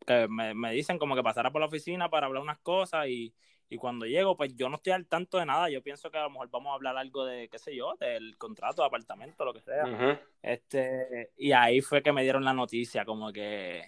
que 0.06 0.28
me, 0.28 0.52
me 0.54 0.72
dicen 0.72 0.98
como 0.98 1.14
que 1.14 1.22
pasara 1.22 1.50
por 1.50 1.60
la 1.60 1.68
oficina 1.68 2.10
para 2.10 2.26
hablar 2.26 2.42
unas 2.42 2.58
cosas 2.58 3.08
y, 3.08 3.34
y 3.72 3.78
cuando 3.78 4.04
llego, 4.04 4.36
pues 4.36 4.56
yo 4.56 4.68
no 4.68 4.76
estoy 4.76 4.92
al 4.92 5.06
tanto 5.06 5.38
de 5.38 5.46
nada. 5.46 5.70
Yo 5.70 5.80
pienso 5.80 6.10
que 6.10 6.18
a 6.18 6.24
lo 6.24 6.30
mejor 6.30 6.50
vamos 6.50 6.72
a 6.72 6.74
hablar 6.74 6.96
algo 6.96 7.24
de, 7.24 7.48
qué 7.48 7.56
sé 7.56 7.74
yo, 7.74 7.94
del 8.00 8.36
contrato 8.36 8.82
de 8.82 8.88
apartamento, 8.88 9.44
lo 9.44 9.54
que 9.54 9.60
sea. 9.60 10.20
Este, 10.42 11.30
y 11.36 11.52
ahí 11.52 11.80
fue 11.80 12.02
que 12.02 12.10
me 12.10 12.24
dieron 12.24 12.44
la 12.44 12.52
noticia, 12.52 13.04
como 13.04 13.32
que, 13.32 13.84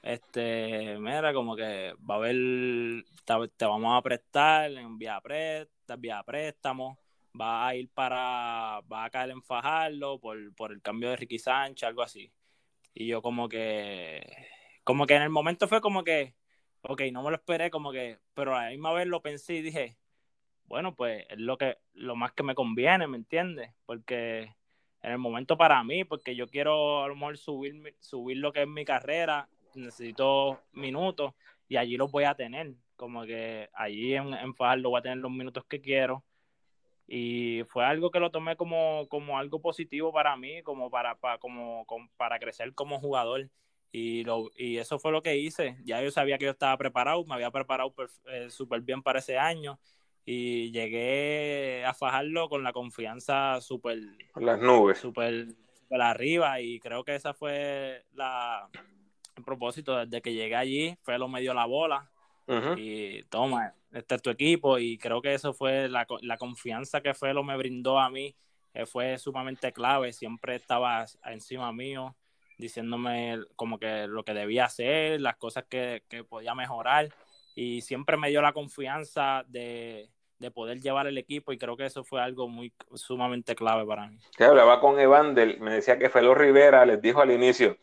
este, 0.00 0.98
mira, 0.98 1.34
como 1.34 1.54
que 1.54 1.94
va 2.10 2.14
a 2.14 2.18
haber, 2.18 3.04
te, 3.54 3.66
vamos 3.66 3.98
a 3.98 4.00
prestar 4.00 4.70
en 4.72 4.96
vía, 4.96 5.20
vía 5.98 6.22
préstamo, 6.22 6.98
va 7.38 7.68
a 7.68 7.74
ir 7.74 7.90
para, 7.90 8.80
va 8.90 9.04
a 9.04 9.10
caer 9.10 9.28
en 9.28 9.42
Fajardo 9.42 10.18
por, 10.20 10.54
por 10.54 10.72
el 10.72 10.80
cambio 10.80 11.10
de 11.10 11.16
Ricky 11.16 11.38
Sánchez, 11.38 11.86
algo 11.86 12.00
así. 12.00 12.32
Y 12.94 13.08
yo 13.08 13.20
como 13.20 13.46
que, 13.46 14.22
como 14.84 15.06
que 15.06 15.16
en 15.16 15.22
el 15.22 15.30
momento 15.30 15.68
fue 15.68 15.82
como 15.82 16.02
que, 16.02 16.34
ok, 16.82 17.02
no 17.12 17.22
me 17.22 17.30
lo 17.30 17.36
esperé 17.36 17.70
como 17.70 17.92
que, 17.92 18.18
pero 18.34 18.54
a 18.54 18.64
la 18.64 18.70
misma 18.70 18.92
vez 18.92 19.06
lo 19.06 19.22
pensé 19.22 19.54
y 19.54 19.62
dije, 19.62 19.96
bueno, 20.66 20.94
pues 20.94 21.26
es 21.28 21.38
lo 21.38 21.58
que 21.58 21.78
lo 21.94 22.16
más 22.16 22.32
que 22.32 22.42
me 22.42 22.54
conviene, 22.54 23.06
¿me 23.06 23.16
entiendes? 23.16 23.70
Porque 23.86 24.54
en 25.02 25.12
el 25.12 25.18
momento 25.18 25.56
para 25.56 25.82
mí, 25.84 26.04
porque 26.04 26.36
yo 26.36 26.48
quiero 26.48 27.02
a 27.04 27.08
lo 27.08 27.14
mejor 27.14 27.38
subir, 27.38 27.96
subir 28.00 28.38
lo 28.38 28.52
que 28.52 28.62
es 28.62 28.68
mi 28.68 28.84
carrera, 28.84 29.48
necesito 29.74 30.60
minutos 30.72 31.34
y 31.68 31.76
allí 31.76 31.96
los 31.96 32.10
voy 32.10 32.24
a 32.24 32.34
tener, 32.34 32.74
como 32.96 33.24
que 33.24 33.68
allí 33.74 34.14
en, 34.14 34.34
en 34.34 34.54
Fajardo 34.54 34.90
voy 34.90 34.98
a 34.98 35.02
tener 35.02 35.18
los 35.18 35.30
minutos 35.30 35.64
que 35.64 35.80
quiero 35.80 36.24
y 37.06 37.62
fue 37.68 37.84
algo 37.84 38.10
que 38.10 38.20
lo 38.20 38.30
tomé 38.30 38.56
como, 38.56 39.06
como 39.08 39.38
algo 39.38 39.60
positivo 39.60 40.12
para 40.12 40.36
mí, 40.36 40.62
como 40.62 40.90
para, 40.90 41.16
para 41.16 41.38
como, 41.38 41.86
para 42.16 42.38
crecer 42.38 42.74
como 42.74 43.00
jugador 43.00 43.50
y, 43.92 44.24
lo, 44.24 44.50
y 44.56 44.78
eso 44.78 44.98
fue 44.98 45.12
lo 45.12 45.22
que 45.22 45.36
hice. 45.36 45.76
Ya 45.84 46.02
yo 46.02 46.10
sabía 46.10 46.38
que 46.38 46.46
yo 46.46 46.50
estaba 46.50 46.76
preparado, 46.78 47.24
me 47.26 47.34
había 47.34 47.50
preparado 47.50 47.94
eh, 48.26 48.48
súper 48.48 48.80
bien 48.80 49.02
para 49.02 49.18
ese 49.18 49.38
año 49.38 49.78
y 50.24 50.72
llegué 50.72 51.84
a 51.84 51.92
fajarlo 51.92 52.48
con 52.48 52.62
la 52.62 52.72
confianza 52.72 53.60
súper... 53.60 53.98
Las 54.36 54.58
nubes. 54.58 54.98
Súper 54.98 55.48
arriba 55.90 56.60
y 56.62 56.80
creo 56.80 57.04
que 57.04 57.14
esa 57.14 57.34
fue 57.34 58.04
la, 58.14 58.66
el 59.36 59.44
propósito. 59.44 60.06
Desde 60.06 60.22
que 60.22 60.32
llegué 60.32 60.56
allí, 60.56 60.96
Felo 61.02 61.28
me 61.28 61.42
dio 61.42 61.52
la 61.52 61.66
bola 61.66 62.08
y 62.76 63.22
toma, 63.24 63.74
este 63.92 64.16
es 64.16 64.22
tu 64.22 64.30
equipo 64.30 64.78
y 64.78 64.98
creo 64.98 65.22
que 65.22 65.34
eso 65.34 65.52
fue 65.52 65.88
la, 65.88 66.06
la 66.22 66.36
confianza 66.36 67.00
que 67.00 67.14
Felo 67.14 67.44
me 67.44 67.56
brindó 67.56 67.98
a 67.98 68.08
mí. 68.10 68.34
Eh, 68.74 68.86
fue 68.86 69.18
sumamente 69.18 69.70
clave, 69.70 70.14
siempre 70.14 70.54
estaba 70.54 71.04
encima 71.26 71.72
mío, 71.72 72.16
diciéndome 72.62 73.40
como 73.56 73.78
que 73.78 74.06
lo 74.06 74.24
que 74.24 74.32
debía 74.32 74.64
hacer, 74.64 75.20
las 75.20 75.36
cosas 75.36 75.64
que, 75.68 76.02
podía 76.28 76.54
mejorar 76.54 77.08
y 77.54 77.82
siempre 77.82 78.16
me 78.16 78.30
dio 78.30 78.40
la 78.40 78.52
confianza 78.52 79.44
de, 79.48 80.08
poder 80.54 80.80
llevar 80.80 81.06
el 81.06 81.18
equipo 81.18 81.52
y 81.52 81.58
creo 81.58 81.76
que 81.76 81.86
eso 81.86 82.02
fue 82.02 82.20
algo 82.20 82.48
muy 82.48 82.72
sumamente 82.94 83.54
clave 83.54 83.84
para 83.86 84.06
mí. 84.06 84.18
Que 84.36 84.44
hablaba 84.44 84.80
con 84.80 84.98
Evander, 84.98 85.60
me 85.60 85.74
decía 85.74 85.98
que 85.98 86.08
Felo 86.08 86.34
Rivera 86.34 86.86
les 86.86 87.00
dijo 87.00 87.20
al 87.20 87.30
inicio, 87.30 87.76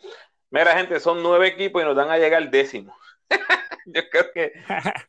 mira 0.49 0.75
gente, 0.75 0.99
son 0.99 1.21
nueve 1.21 1.47
equipos 1.47 1.81
y 1.81 1.85
nos 1.85 1.95
dan 1.95 2.09
a 2.09 2.17
llegar 2.17 2.41
al 2.41 2.51
décimo. 2.51 2.95
Yo 3.85 4.01
creo 4.09 4.31
que 4.33 4.53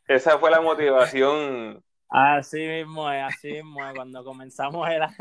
esa 0.07 0.37
fue 0.37 0.51
la 0.51 0.61
motivación. 0.61 1.83
Así 2.09 2.59
mismo 2.59 3.09
es, 3.09 3.23
así 3.23 3.53
mismo 3.53 3.87
es. 3.87 3.93
Cuando 3.95 4.21
comenzamos 4.25 4.89
era 4.89 5.15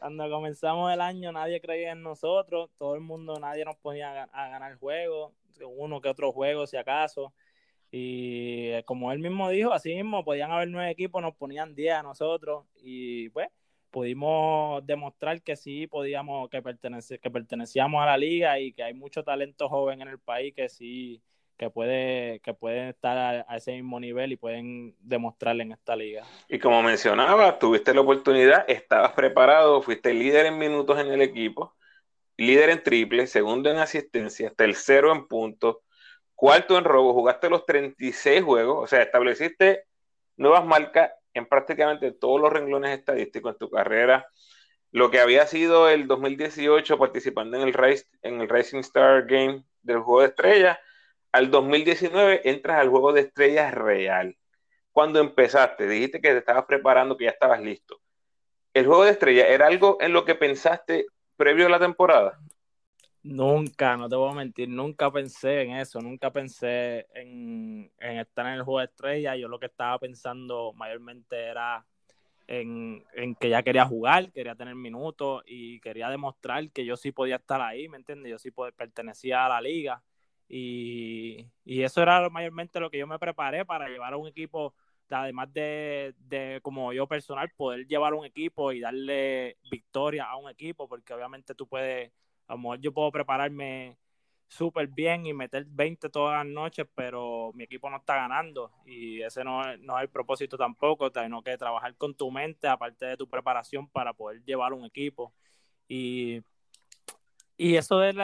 cuando 0.00 0.28
comenzamos 0.30 0.92
el 0.92 1.00
año 1.00 1.30
nadie 1.30 1.60
creía 1.60 1.92
en 1.92 2.02
nosotros, 2.02 2.70
todo 2.78 2.94
el 2.94 3.02
mundo, 3.02 3.34
nadie 3.38 3.64
nos 3.64 3.76
ponía 3.76 4.24
a, 4.24 4.48
ganar 4.48 4.76
juegos, 4.76 5.32
uno 5.76 6.00
que 6.00 6.08
otro 6.08 6.32
juego 6.32 6.66
si 6.66 6.76
acaso. 6.76 7.32
Y 7.92 8.68
eh, 8.70 8.84
como 8.86 9.12
él 9.12 9.18
mismo 9.18 9.50
dijo, 9.50 9.72
así 9.72 9.94
mismo, 9.94 10.24
podían 10.24 10.52
haber 10.52 10.68
nueve 10.68 10.90
equipos, 10.90 11.20
nos 11.22 11.34
ponían 11.36 11.74
diez 11.74 11.94
a 11.94 12.02
nosotros 12.02 12.64
y 12.82 13.28
pues 13.30 13.48
pudimos 13.90 14.86
demostrar 14.86 15.42
que 15.42 15.56
sí 15.56 15.86
podíamos, 15.86 16.48
que, 16.48 16.62
que 17.20 17.30
pertenecíamos 17.30 18.02
a 18.02 18.06
la 18.06 18.16
liga 18.16 18.58
y 18.58 18.72
que 18.72 18.84
hay 18.84 18.94
mucho 18.94 19.22
talento 19.24 19.68
joven 19.68 20.02
en 20.02 20.08
el 20.08 20.18
país 20.18 20.54
que 20.54 20.68
sí 20.68 21.20
que 21.60 21.68
puede 21.68 22.40
que 22.40 22.54
pueden 22.54 22.88
estar 22.88 23.44
a, 23.46 23.54
ese 23.54 23.72
mismo 23.72 24.00
nivel 24.00 24.32
y 24.32 24.36
pueden 24.36 24.96
demostrarle 24.98 25.62
en 25.62 25.72
esta 25.72 25.94
liga. 25.94 26.24
Y 26.48 26.58
como 26.58 26.82
mencionaba, 26.82 27.58
tuviste 27.58 27.92
la 27.92 28.00
oportunidad, 28.00 28.64
estabas 28.66 29.12
preparado, 29.12 29.82
fuiste 29.82 30.14
líder 30.14 30.46
en 30.46 30.56
minutos 30.56 30.98
en 30.98 31.08
el 31.08 31.20
equipo, 31.20 31.76
líder 32.38 32.70
en 32.70 32.82
triple, 32.82 33.26
segundo 33.26 33.70
en 33.70 33.76
asistencia, 33.76 34.50
tercero 34.56 35.12
en 35.12 35.28
puntos, 35.28 35.76
cuarto 36.34 36.78
en 36.78 36.84
robo, 36.84 37.12
jugaste 37.12 37.50
los 37.50 37.66
36 37.66 38.42
juegos, 38.42 38.84
o 38.84 38.86
sea, 38.86 39.02
estableciste 39.02 39.84
nuevas 40.38 40.64
marcas 40.64 41.10
en 41.34 41.44
prácticamente 41.44 42.10
todos 42.10 42.40
los 42.40 42.50
renglones 42.50 42.98
estadísticos 42.98 43.52
en 43.52 43.58
tu 43.58 43.68
carrera. 43.68 44.26
lo 44.92 45.10
que 45.10 45.20
había 45.20 45.46
sido 45.46 45.90
el 45.90 46.06
2018 46.06 46.98
participando 46.98 47.58
en 47.58 47.64
el, 47.64 47.74
race, 47.74 48.06
en 48.22 48.40
el 48.40 48.48
Racing 48.48 48.78
Star 48.78 49.26
Game 49.26 49.62
del 49.82 49.98
juego 49.98 50.22
de 50.22 50.28
estrellas, 50.28 50.78
al 51.32 51.50
2019 51.50 52.48
entras 52.48 52.80
al 52.80 52.88
juego 52.88 53.12
de 53.12 53.22
estrellas 53.22 53.72
real. 53.72 54.36
Cuando 54.92 55.20
empezaste, 55.20 55.86
dijiste 55.86 56.20
que 56.20 56.32
te 56.32 56.38
estabas 56.38 56.64
preparando, 56.64 57.16
que 57.16 57.24
ya 57.24 57.30
estabas 57.30 57.60
listo. 57.60 58.00
¿El 58.74 58.86
juego 58.86 59.04
de 59.04 59.12
estrellas 59.12 59.46
era 59.48 59.66
algo 59.66 59.98
en 60.00 60.12
lo 60.12 60.24
que 60.24 60.34
pensaste 60.34 61.06
previo 61.36 61.66
a 61.66 61.70
la 61.70 61.78
temporada? 61.78 62.38
Nunca, 63.22 63.96
no 63.96 64.08
te 64.08 64.16
voy 64.16 64.30
a 64.30 64.34
mentir, 64.34 64.68
nunca 64.68 65.10
pensé 65.10 65.62
en 65.62 65.72
eso, 65.72 66.00
nunca 66.00 66.32
pensé 66.32 67.06
en, 67.14 67.92
estar 67.98 68.46
en 68.46 68.54
el 68.54 68.62
juego 68.62 68.78
de 68.78 68.86
estrellas. 68.86 69.36
Yo 69.38 69.46
lo 69.46 69.60
que 69.60 69.66
estaba 69.66 69.98
pensando 69.98 70.72
mayormente 70.72 71.36
era 71.36 71.84
en, 72.46 73.04
que 73.38 73.48
ya 73.48 73.62
quería 73.62 73.84
jugar, 73.84 74.32
quería 74.32 74.54
tener 74.54 74.74
minutos 74.74 75.42
y 75.46 75.80
quería 75.80 76.08
demostrar 76.08 76.70
que 76.70 76.84
yo 76.84 76.96
sí 76.96 77.12
podía 77.12 77.36
estar 77.36 77.60
ahí, 77.60 77.88
¿me 77.88 77.98
entiendes? 77.98 78.30
Yo 78.30 78.38
sí 78.38 78.50
pertenecía 78.50 79.46
a 79.46 79.50
la 79.50 79.60
liga 79.60 80.02
y, 80.50 81.46
eso 81.64 82.02
era 82.02 82.28
mayormente 82.28 82.80
lo 82.80 82.90
que 82.90 82.98
yo 82.98 83.06
me 83.06 83.18
preparé 83.18 83.64
para 83.64 83.88
llevar 83.88 84.12
a 84.12 84.16
un 84.16 84.26
equipo, 84.28 84.74
además 85.08 85.52
de, 85.52 86.14
de 86.18 86.60
como 86.62 86.92
yo 86.92 87.06
personal, 87.06 87.50
poder 87.56 87.86
llevar 87.86 88.14
un 88.14 88.24
equipo 88.26 88.72
y 88.72 88.80
darle 88.80 89.56
victoria 89.70 90.24
a 90.24 90.36
un 90.36 90.50
equipo, 90.50 90.88
porque 90.88 91.14
obviamente 91.14 91.54
tú 91.54 91.68
puedes, 91.68 92.12
a 92.48 92.54
lo 92.54 92.58
mejor 92.58 92.80
yo 92.80 92.92
puedo 92.92 93.12
prepararme 93.12 93.96
súper 94.50 94.88
bien 94.88 95.26
y 95.26 95.32
meter 95.32 95.64
20 95.68 96.10
todas 96.10 96.44
las 96.44 96.52
noches, 96.52 96.86
pero 96.96 97.52
mi 97.54 97.64
equipo 97.64 97.88
no 97.88 97.98
está 97.98 98.16
ganando 98.16 98.72
y 98.84 99.22
ese 99.22 99.44
no, 99.44 99.62
es 99.70 99.78
el 100.00 100.08
propósito 100.10 100.58
tampoco, 100.58 101.10
sino 101.14 101.42
que 101.42 101.56
trabajar 101.56 101.94
con 101.96 102.14
tu 102.16 102.30
mente, 102.32 102.66
aparte 102.66 103.06
de 103.06 103.16
tu 103.16 103.28
preparación 103.28 103.88
para 103.88 104.12
poder 104.12 104.42
llevar 104.44 104.72
un 104.72 104.84
equipo. 104.84 105.32
Y, 105.88 106.42
y 107.62 107.76
eso 107.76 107.98
del 107.98 108.16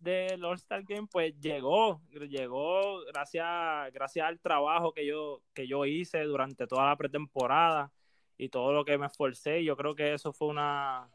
de 0.00 0.38
All-Star 0.42 0.82
Game, 0.84 1.08
pues 1.10 1.32
llegó, 1.40 2.02
llegó 2.28 3.02
gracias, 3.06 3.90
gracias 3.94 4.26
al 4.26 4.38
trabajo 4.40 4.92
que 4.92 5.06
yo, 5.06 5.40
que 5.54 5.66
yo 5.66 5.86
hice 5.86 6.22
durante 6.24 6.66
toda 6.66 6.84
la 6.88 6.96
pretemporada 6.98 7.90
y 8.36 8.50
todo 8.50 8.74
lo 8.74 8.84
que 8.84 8.98
me 8.98 9.06
esforcé. 9.06 9.64
Yo 9.64 9.74
creo 9.78 9.94
que 9.94 10.12
eso 10.12 10.34
fue 10.34 10.48
una, 10.48 11.08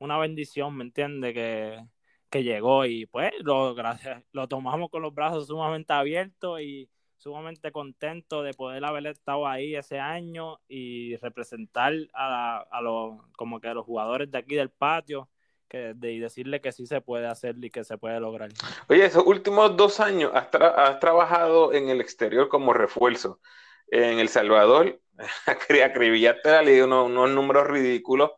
una 0.00 0.18
bendición, 0.18 0.76
¿me 0.76 0.82
entiendes? 0.82 1.32
Que, 1.32 1.86
que 2.28 2.42
llegó 2.42 2.86
y 2.86 3.06
pues 3.06 3.30
lo, 3.44 3.72
gracias, 3.76 4.24
lo 4.32 4.48
tomamos 4.48 4.90
con 4.90 5.02
los 5.02 5.14
brazos 5.14 5.46
sumamente 5.46 5.92
abiertos 5.92 6.60
y 6.60 6.90
sumamente 7.18 7.70
contentos 7.70 8.44
de 8.44 8.52
poder 8.52 8.84
haber 8.84 9.06
estado 9.06 9.46
ahí 9.46 9.76
ese 9.76 10.00
año 10.00 10.58
y 10.66 11.14
representar 11.18 11.92
a, 12.14 12.66
a 12.68 12.80
los 12.80 13.20
como 13.36 13.60
que 13.60 13.68
a 13.68 13.74
los 13.74 13.86
jugadores 13.86 14.28
de 14.28 14.38
aquí 14.38 14.56
del 14.56 14.70
patio 14.70 15.28
que, 15.72 15.94
de, 15.94 16.12
y 16.12 16.20
decirle 16.20 16.60
que 16.60 16.70
sí 16.70 16.86
se 16.86 17.00
puede 17.00 17.26
hacer 17.26 17.56
y 17.62 17.70
que 17.70 17.82
se 17.82 17.96
puede 17.96 18.20
lograr. 18.20 18.50
Oye, 18.88 19.06
esos 19.06 19.24
últimos 19.24 19.74
dos 19.74 20.00
años 20.00 20.30
has, 20.34 20.48
has 20.54 21.00
trabajado 21.00 21.72
en 21.72 21.88
el 21.88 22.02
exterior 22.02 22.50
como 22.50 22.74
refuerzo. 22.74 23.40
En 23.88 24.18
El 24.18 24.28
Salvador, 24.28 25.00
acribillaste 25.46 26.50
la 26.50 26.62
liga 26.62 26.84
unos, 26.84 27.06
unos 27.06 27.30
números 27.30 27.68
ridículos 27.68 28.32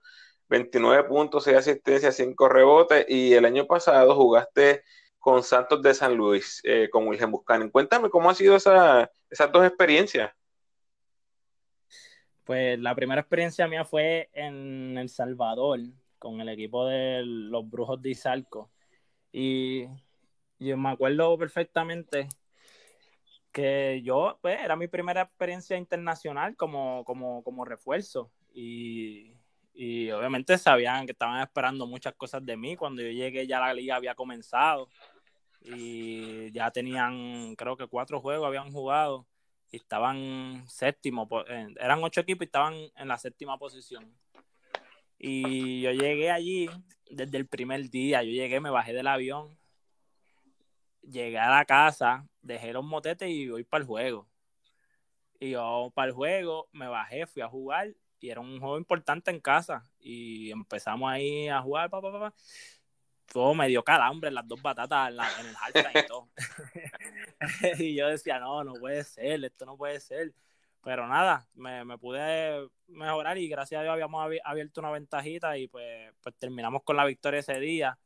29 0.49 1.05
puntos, 1.09 1.45
6 1.45 1.57
asistencias, 1.57 2.15
5 2.15 2.49
rebotes 2.49 3.05
y 3.09 3.35
el 3.35 3.45
año 3.45 3.67
pasado 3.67 4.15
jugaste 4.15 4.85
con 5.19 5.43
Santos 5.43 5.83
de 5.83 5.95
San 5.95 6.15
Luis, 6.15 6.61
eh, 6.65 6.89
con 6.91 7.09
Wilhelm 7.09 7.33
Buscanin. 7.33 7.71
Cuéntame 7.71 8.11
cómo 8.11 8.29
han 8.29 8.37
sido 8.37 8.55
esa, 8.55 9.11
esas 9.29 9.51
dos 9.51 9.67
experiencias. 9.67 10.31
Pues 12.45 12.79
la 12.79 12.95
primera 12.95 13.23
experiencia 13.23 13.67
mía 13.67 13.85
fue 13.85 14.29
en 14.35 14.99
El 14.99 15.09
Salvador, 15.09 15.81
con 16.25 16.41
el 16.41 16.49
equipo 16.49 16.87
de 16.87 17.23
los 17.25 17.69
Brujos 17.69 18.03
de 18.03 18.11
Izalco. 18.11 18.71
Y 19.33 19.87
yo 20.59 20.77
me 20.77 20.91
acuerdo 20.91 21.39
perfectamente 21.39 22.29
que 23.53 24.03
yo, 24.03 24.39
pues, 24.43 24.59
era 24.61 24.75
mi 24.77 24.89
primera 24.89 25.23
experiencia 25.23 25.77
internacional 25.77 26.57
como, 26.57 27.05
como, 27.05 27.45
como 27.45 27.65
refuerzo. 27.65 28.31
Y 28.53 29.37
y 29.75 30.09
obviamente 30.13 30.57
sabían 30.57 31.05
que 31.05 31.13
estaban 31.13 31.43
esperando 31.43 31.87
muchas 31.87 32.15
cosas 32.15 32.47
de 32.47 32.57
mí. 32.57 32.77
Cuando 32.77 33.03
yo 33.03 33.11
llegué 33.11 33.47
ya 33.47 33.59
la 33.59 33.75
liga 33.75 33.97
había 33.97 34.15
comenzado 34.15 34.89
y 35.61 36.53
ya 36.53 36.71
tenían, 36.71 37.57
creo 37.57 37.77
que 37.77 37.89
cuatro 37.89 38.21
juegos 38.21 38.47
habían 38.47 38.73
jugado 38.73 39.27
y 39.71 39.77
estaban 39.77 40.65
séptimo, 40.69 41.29
eran 41.49 42.05
ocho 42.05 42.21
equipos 42.21 42.43
y 42.43 42.47
estaban 42.47 42.75
en 42.97 43.09
la 43.09 43.19
séptima 43.19 43.59
posición. 43.59 44.15
Y 45.27 45.81
yo 45.81 45.91
llegué 45.93 46.31
allí 46.31 46.69
desde 47.09 47.39
el 47.39 47.47
primer 47.47 47.89
día, 47.89 48.23
yo 48.23 48.31
llegué, 48.31 48.61
me 48.61 48.69
bajé 48.69 48.93
del 48.93 49.07
avión, 49.07 49.59
llegué 51.01 51.39
a 51.39 51.49
la 51.49 51.65
casa, 51.65 52.29
dejé 52.43 52.75
los 52.75 52.85
motetes 52.85 53.31
y 53.31 53.49
voy 53.49 53.65
para 53.65 53.81
el 53.81 53.87
juego. 53.87 54.29
Y 55.41 55.53
yo 55.53 55.91
para 55.95 56.09
el 56.09 56.15
juego 56.15 56.69
me 56.73 56.89
bajé, 56.89 57.27
fui 57.27 57.41
a 57.41 57.49
jugar 57.49 57.95
y 58.21 58.29
era 58.29 58.41
un 58.41 58.61
juego 58.61 58.77
importante 58.77 59.31
en 59.31 59.41
casa 59.41 59.89
y 59.99 60.51
empezamos 60.51 61.11
ahí 61.11 61.49
a 61.49 61.63
jugar, 61.63 61.89
pa, 61.89 62.03
pa, 62.03 62.13
pa, 62.13 62.35
todo 63.33 63.55
me 63.55 63.67
dio 63.67 63.83
calambre 63.83 64.31
las 64.31 64.47
dos 64.47 64.61
batatas 64.61 65.09
en, 65.09 65.47
el 65.47 65.57
halftime 65.57 66.05
y 66.05 66.07
todo. 66.07 66.29
y 67.79 67.95
yo 67.95 68.09
decía, 68.09 68.39
no, 68.41 68.63
no 68.63 68.75
puede 68.75 69.03
ser, 69.05 69.43
esto 69.43 69.65
no 69.65 69.79
puede 69.79 70.01
ser. 70.01 70.35
Pero 70.85 71.09
nada, 71.09 71.49
me, 71.55 71.85
me, 71.85 71.97
pude 71.97 72.69
mejorar 72.89 73.39
y 73.39 73.49
gracias 73.49 73.81
a 73.81 73.83
Dios 73.83 73.93
habíamos 73.93 74.31
abierto 74.45 74.81
una 74.81 74.91
ventajita 74.91 75.57
y 75.57 75.67
pues, 75.67 76.13
pues 76.21 76.35
terminamos 76.39 76.83
con 76.83 76.97
la 76.97 77.07
victoria 77.07 77.41
ese 77.41 77.59
día. 77.59 77.99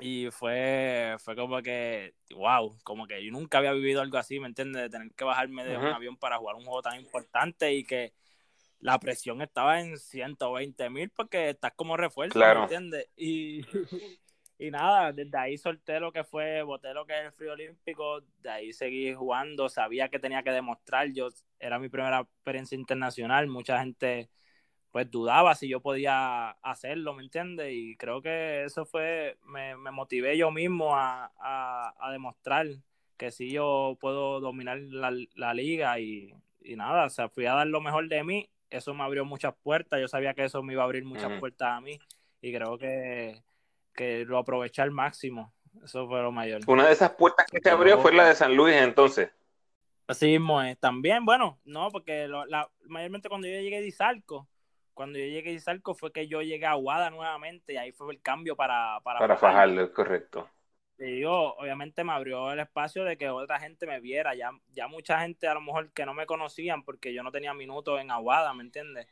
Y 0.00 0.28
fue, 0.30 1.16
fue 1.18 1.36
como 1.36 1.62
que, 1.62 2.14
wow, 2.34 2.76
como 2.82 3.06
que 3.06 3.24
yo 3.24 3.30
nunca 3.30 3.58
había 3.58 3.72
vivido 3.72 4.00
algo 4.00 4.18
así, 4.18 4.40
¿me 4.40 4.48
entiendes? 4.48 4.82
De 4.82 4.90
tener 4.90 5.12
que 5.14 5.24
bajarme 5.24 5.64
de 5.64 5.76
un 5.76 5.86
avión 5.86 6.16
para 6.16 6.38
jugar 6.38 6.56
un 6.56 6.64
juego 6.64 6.82
tan 6.82 6.98
importante 6.98 7.72
y 7.72 7.84
que 7.84 8.12
la 8.80 8.98
presión 8.98 9.40
estaba 9.42 9.80
en 9.80 9.96
120 9.96 10.90
mil 10.90 11.10
porque 11.10 11.50
estás 11.50 11.72
como 11.74 11.96
refuerzo, 11.96 12.38
¿me 12.38 12.52
entiendes? 12.52 13.08
Y, 13.16 13.64
y 14.58 14.70
nada, 14.70 15.12
desde 15.12 15.38
ahí 15.38 15.56
solté 15.56 16.00
lo 16.00 16.12
que 16.12 16.24
fue, 16.24 16.62
boté 16.62 16.92
lo 16.92 17.06
que 17.06 17.18
es 17.18 17.26
el 17.26 17.32
frío 17.32 17.52
olímpico, 17.52 18.22
de 18.40 18.50
ahí 18.50 18.72
seguí 18.72 19.14
jugando, 19.14 19.68
sabía 19.68 20.08
que 20.08 20.18
tenía 20.18 20.42
que 20.42 20.50
demostrar, 20.50 21.12
yo 21.12 21.28
era 21.62 21.78
mi 21.78 21.88
primera 21.88 22.20
experiencia 22.20 22.76
internacional, 22.76 23.46
mucha 23.48 23.80
gente 23.80 24.28
pues 24.90 25.10
dudaba 25.10 25.54
si 25.54 25.68
yo 25.68 25.80
podía 25.80 26.50
hacerlo, 26.62 27.14
¿me 27.14 27.22
entiendes? 27.22 27.72
Y 27.72 27.96
creo 27.96 28.20
que 28.20 28.64
eso 28.64 28.84
fue, 28.84 29.38
me, 29.44 29.74
me 29.76 29.90
motivé 29.90 30.36
yo 30.36 30.50
mismo 30.50 30.94
a, 30.94 31.32
a, 31.38 32.12
demostrar 32.12 32.66
que 33.16 33.30
sí 33.30 33.50
yo 33.50 33.96
puedo 34.00 34.40
dominar 34.40 34.78
la, 34.80 35.10
la 35.34 35.54
liga 35.54 35.98
y, 35.98 36.34
y 36.60 36.76
nada, 36.76 37.06
o 37.06 37.10
sea, 37.10 37.30
fui 37.30 37.46
a 37.46 37.54
dar 37.54 37.66
lo 37.68 37.80
mejor 37.80 38.08
de 38.08 38.22
mí 38.22 38.50
eso 38.72 38.94
me 38.94 39.04
abrió 39.04 39.24
muchas 39.24 39.54
puertas. 39.62 40.00
Yo 40.00 40.08
sabía 40.08 40.34
que 40.34 40.44
eso 40.44 40.62
me 40.62 40.72
iba 40.72 40.82
a 40.82 40.86
abrir 40.86 41.04
muchas 41.04 41.38
puertas 41.38 41.68
a 41.68 41.80
mí 41.80 42.00
y 42.40 42.52
creo 42.52 42.78
que, 42.78 43.42
lo 44.26 44.38
aproveché 44.38 44.82
al 44.82 44.90
máximo. 44.90 45.52
Eso 45.84 46.06
fue 46.06 46.20
lo 46.22 46.32
mayor. 46.32 46.60
Una 46.66 46.86
de 46.86 46.92
esas 46.92 47.10
puertas 47.10 47.46
que 47.50 47.60
se 47.60 47.70
abrió 47.70 47.98
fue 47.98 48.12
la 48.12 48.26
de 48.26 48.34
San 48.34 48.56
Luis 48.56 48.74
entonces. 48.76 49.30
Así 50.06 50.26
mismo 50.26 50.60
es. 50.62 50.78
También, 50.78 51.24
bueno, 51.24 51.58
no, 51.64 51.90
porque 51.90 52.28
la, 52.28 52.68
mayormente 52.86 53.28
cuando 53.28 53.46
yo 53.46 53.54
llegué 53.60 53.76
a 53.76 53.80
Izalco, 53.80 54.48
cuando 54.94 55.18
yo 55.18 55.24
llegué 55.24 55.50
a 55.50 55.54
Izalco 55.54 55.94
fue 55.94 56.12
que 56.12 56.28
yo 56.28 56.42
llegué 56.42 56.66
a 56.66 56.72
Aguada 56.72 57.10
nuevamente 57.10 57.74
y 57.74 57.76
ahí 57.76 57.92
fue 57.92 58.12
el 58.12 58.20
cambio 58.20 58.56
para... 58.56 59.00
Para, 59.00 59.18
para 59.20 59.36
Fajardo, 59.36 59.92
correcto 59.92 60.48
digo, 61.06 61.54
obviamente 61.56 62.04
me 62.04 62.12
abrió 62.12 62.52
el 62.52 62.60
espacio 62.60 63.04
de 63.04 63.16
que 63.16 63.28
otra 63.28 63.58
gente 63.60 63.86
me 63.86 64.00
viera. 64.00 64.34
Ya, 64.34 64.50
ya 64.72 64.88
mucha 64.88 65.20
gente 65.20 65.48
a 65.48 65.54
lo 65.54 65.60
mejor 65.60 65.92
que 65.92 66.06
no 66.06 66.14
me 66.14 66.26
conocían 66.26 66.84
porque 66.84 67.12
yo 67.12 67.22
no 67.22 67.32
tenía 67.32 67.54
minutos 67.54 68.00
en 68.00 68.10
Aguada, 68.10 68.54
¿me 68.54 68.62
entiendes? 68.62 69.06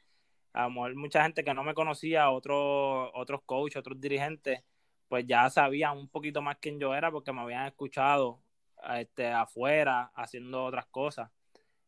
A 0.52 0.64
lo 0.64 0.70
mejor 0.70 0.94
mucha 0.96 1.22
gente 1.22 1.44
que 1.44 1.54
no 1.54 1.64
me 1.64 1.74
conocía, 1.74 2.30
otros, 2.30 3.10
otros 3.14 3.42
coaches, 3.44 3.76
otros 3.76 4.00
dirigentes, 4.00 4.62
pues 5.08 5.26
ya 5.26 5.48
sabían 5.50 5.96
un 5.96 6.08
poquito 6.08 6.42
más 6.42 6.58
quién 6.60 6.78
yo 6.78 6.94
era 6.94 7.10
porque 7.10 7.32
me 7.32 7.40
habían 7.40 7.66
escuchado 7.66 8.40
este, 8.96 9.28
afuera 9.28 10.10
haciendo 10.14 10.64
otras 10.64 10.86
cosas. 10.86 11.30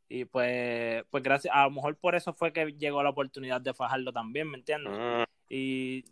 Y 0.08 0.26
pues, 0.26 1.04
pues 1.10 1.22
gracias, 1.22 1.54
a 1.54 1.64
lo 1.64 1.70
mejor 1.70 1.96
por 1.96 2.14
eso 2.14 2.32
fue 2.34 2.52
que 2.52 2.72
llegó 2.72 3.02
la 3.02 3.10
oportunidad 3.10 3.60
de 3.60 3.72
fajarlo 3.72 4.12
también, 4.12 4.50
¿me 4.50 4.58
entiendes? 4.58 4.92
Mm 4.92 5.32
y 5.54 6.02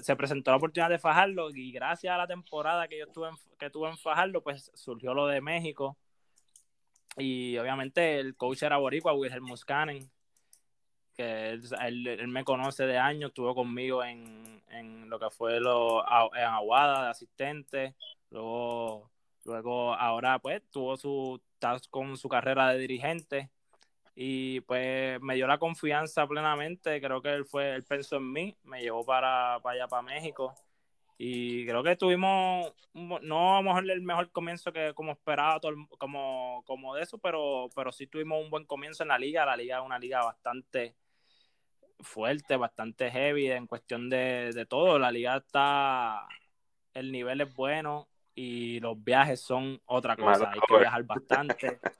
se 0.00 0.16
presentó 0.16 0.50
la 0.50 0.56
oportunidad 0.56 0.90
de 0.90 0.98
fajarlo 0.98 1.50
y 1.50 1.70
gracias 1.70 2.12
a 2.12 2.16
la 2.18 2.26
temporada 2.26 2.88
que 2.88 2.98
yo 2.98 3.04
estuve 3.04 3.28
en, 3.28 3.36
que 3.60 3.70
tuve 3.70 3.88
en 3.90 3.96
fajarlo 3.96 4.42
pues 4.42 4.72
surgió 4.74 5.14
lo 5.14 5.28
de 5.28 5.40
México 5.40 5.96
y 7.16 7.56
obviamente 7.58 8.18
el 8.18 8.34
coach 8.34 8.64
era 8.64 8.78
boricua 8.78 9.14
Wilhelm 9.14 9.44
Muscanen 9.44 10.10
que 11.14 11.50
él, 11.50 12.26
me 12.26 12.42
conoce 12.42 12.86
de 12.86 12.98
años 12.98 13.28
estuvo 13.28 13.54
conmigo 13.54 14.02
en, 14.02 14.64
en 14.70 15.08
lo 15.08 15.20
que 15.20 15.30
fue 15.30 15.60
lo, 15.60 16.04
en 16.34 16.42
Aguada 16.42 17.04
de 17.04 17.10
asistente 17.10 17.94
luego 18.30 19.12
luego 19.46 19.94
ahora 19.94 20.38
pues 20.40 20.62
tuvo 20.70 20.96
su 20.96 21.40
con 21.90 22.16
su 22.16 22.28
carrera 22.28 22.70
de 22.70 22.78
dirigente 22.78 23.50
y 24.14 24.60
pues 24.62 25.20
me 25.20 25.34
dio 25.34 25.46
la 25.46 25.58
confianza 25.58 26.26
plenamente, 26.26 27.00
creo 27.00 27.20
que 27.20 27.34
él 27.34 27.44
fue, 27.44 27.74
él 27.74 27.84
pensó 27.84 28.16
en 28.16 28.32
mí, 28.32 28.56
me 28.64 28.80
llevó 28.80 29.04
para, 29.04 29.60
para 29.62 29.74
allá, 29.74 29.88
para 29.88 30.02
México, 30.02 30.54
y 31.18 31.66
creo 31.66 31.82
que 31.82 31.96
tuvimos, 31.96 32.72
no 32.94 33.56
a 33.56 33.60
lo 33.60 33.62
mejor 33.62 33.90
el 33.90 34.02
mejor 34.02 34.30
comienzo 34.32 34.72
que 34.72 34.94
como 34.94 35.12
esperaba, 35.12 35.60
como, 35.98 36.62
como 36.66 36.94
de 36.94 37.02
eso, 37.02 37.18
pero, 37.18 37.68
pero 37.74 37.92
sí 37.92 38.06
tuvimos 38.06 38.42
un 38.42 38.50
buen 38.50 38.64
comienzo 38.64 39.02
en 39.02 39.10
la 39.10 39.18
liga, 39.18 39.44
la 39.44 39.56
liga 39.56 39.78
es 39.78 39.84
una 39.84 39.98
liga 39.98 40.24
bastante 40.24 40.96
fuerte, 42.00 42.56
bastante 42.56 43.10
heavy 43.10 43.50
en 43.50 43.66
cuestión 43.66 44.08
de, 44.08 44.52
de 44.54 44.66
todo, 44.66 44.98
la 44.98 45.10
liga 45.10 45.36
está, 45.36 46.26
el 46.94 47.12
nivel 47.12 47.42
es 47.42 47.54
bueno, 47.54 48.08
y 48.36 48.78
los 48.80 49.02
viajes 49.02 49.40
son 49.40 49.80
otra 49.86 50.14
cosa, 50.14 50.50
hay 50.52 50.60
que 50.60 50.78
viajar 50.78 51.02
bastante 51.02 51.80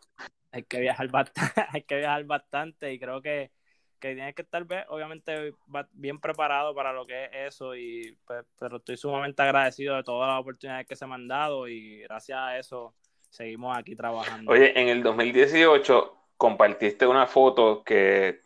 hay 0.53 0.63
que 0.63 0.81
viajar 0.81 1.11
bastante, 1.11 1.41
hay 1.73 1.83
que 1.83 1.97
viajar 1.97 2.25
bastante 2.25 2.93
y 2.93 2.99
creo 2.99 3.21
que, 3.21 3.51
que 3.99 4.15
tienes 4.15 4.35
que 4.35 4.43
estar 4.43 4.67
obviamente 4.89 5.53
bien 5.93 6.21
preparado 6.21 6.75
para 6.75 6.93
lo 6.93 7.07
que 7.07 7.25
es 7.25 7.31
eso 7.55 7.75
y 7.75 8.17
pues, 8.27 8.45
pero 8.59 8.77
estoy 8.77 8.97
sumamente 8.97 9.43
agradecido 9.43 9.97
de 9.97 10.03
todas 10.03 10.29
las 10.29 10.41
oportunidades 10.41 10.87
que 10.87 10.97
se 10.97 11.07
me 11.07 11.15
han 11.15 11.27
dado 11.29 11.69
y 11.69 12.01
gracias 12.01 12.39
a 12.39 12.59
eso 12.59 12.95
seguimos 13.29 13.77
aquí 13.77 13.95
trabajando. 13.97 14.51
Oye, 14.51 14.79
en 14.81 14.89
el 14.89 15.03
2018 15.03 16.15
compartiste 16.37 17.07
una 17.07 17.27
foto 17.27 17.83
que 17.83 18.41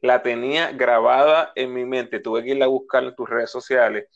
la 0.00 0.22
tenía 0.22 0.72
grabada 0.72 1.52
en 1.54 1.72
mi 1.72 1.84
mente, 1.84 2.20
tuve 2.20 2.42
que 2.44 2.50
irla 2.50 2.66
a 2.66 2.68
buscar 2.68 3.04
en 3.04 3.14
tus 3.14 3.28
redes 3.28 3.50
sociales. 3.50 4.08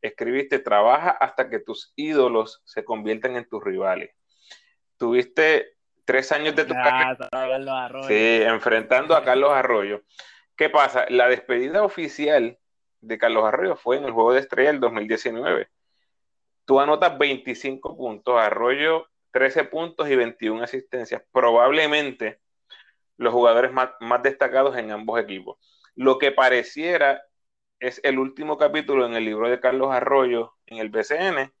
Escribiste, 0.00 0.58
trabaja 0.58 1.10
hasta 1.10 1.48
que 1.50 1.58
tus 1.58 1.92
ídolos 1.96 2.62
se 2.64 2.84
conviertan 2.84 3.36
en 3.36 3.48
tus 3.48 3.62
rivales. 3.62 4.10
Tuviste 4.96 5.76
tres 6.04 6.32
años 6.32 6.54
de 6.56 6.64
tu 6.64 6.74
carrera. 6.74 7.16
Sí, 8.06 8.40
enfrentando 8.42 9.14
a 9.14 9.24
Carlos 9.24 9.52
Arroyo. 9.52 10.02
¿Qué 10.56 10.70
pasa? 10.70 11.06
La 11.08 11.28
despedida 11.28 11.82
oficial 11.82 12.58
de 13.00 13.18
Carlos 13.18 13.44
Arroyo 13.44 13.76
fue 13.76 13.96
en 13.96 14.04
el 14.04 14.12
Juego 14.12 14.32
de 14.32 14.40
Estrella 14.40 14.72
del 14.72 14.80
2019. 14.80 15.68
Tú 16.64 16.80
anotas 16.80 17.16
25 17.16 17.96
puntos, 17.96 18.40
Arroyo 18.40 19.06
13 19.32 19.64
puntos 19.64 20.08
y 20.08 20.16
21 20.16 20.62
asistencias. 20.62 21.22
Probablemente 21.32 22.40
los 23.16 23.32
jugadores 23.32 23.72
más, 23.72 23.90
más 24.00 24.22
destacados 24.22 24.76
en 24.76 24.90
ambos 24.90 25.20
equipos. 25.20 25.58
Lo 25.94 26.18
que 26.18 26.32
pareciera 26.32 27.22
es 27.80 28.00
el 28.04 28.18
último 28.18 28.58
capítulo 28.58 29.06
en 29.06 29.14
el 29.14 29.24
libro 29.24 29.48
de 29.48 29.60
Carlos 29.60 29.92
Arroyo 29.92 30.54
en 30.66 30.78
el 30.78 30.90
BCN, 30.90 31.52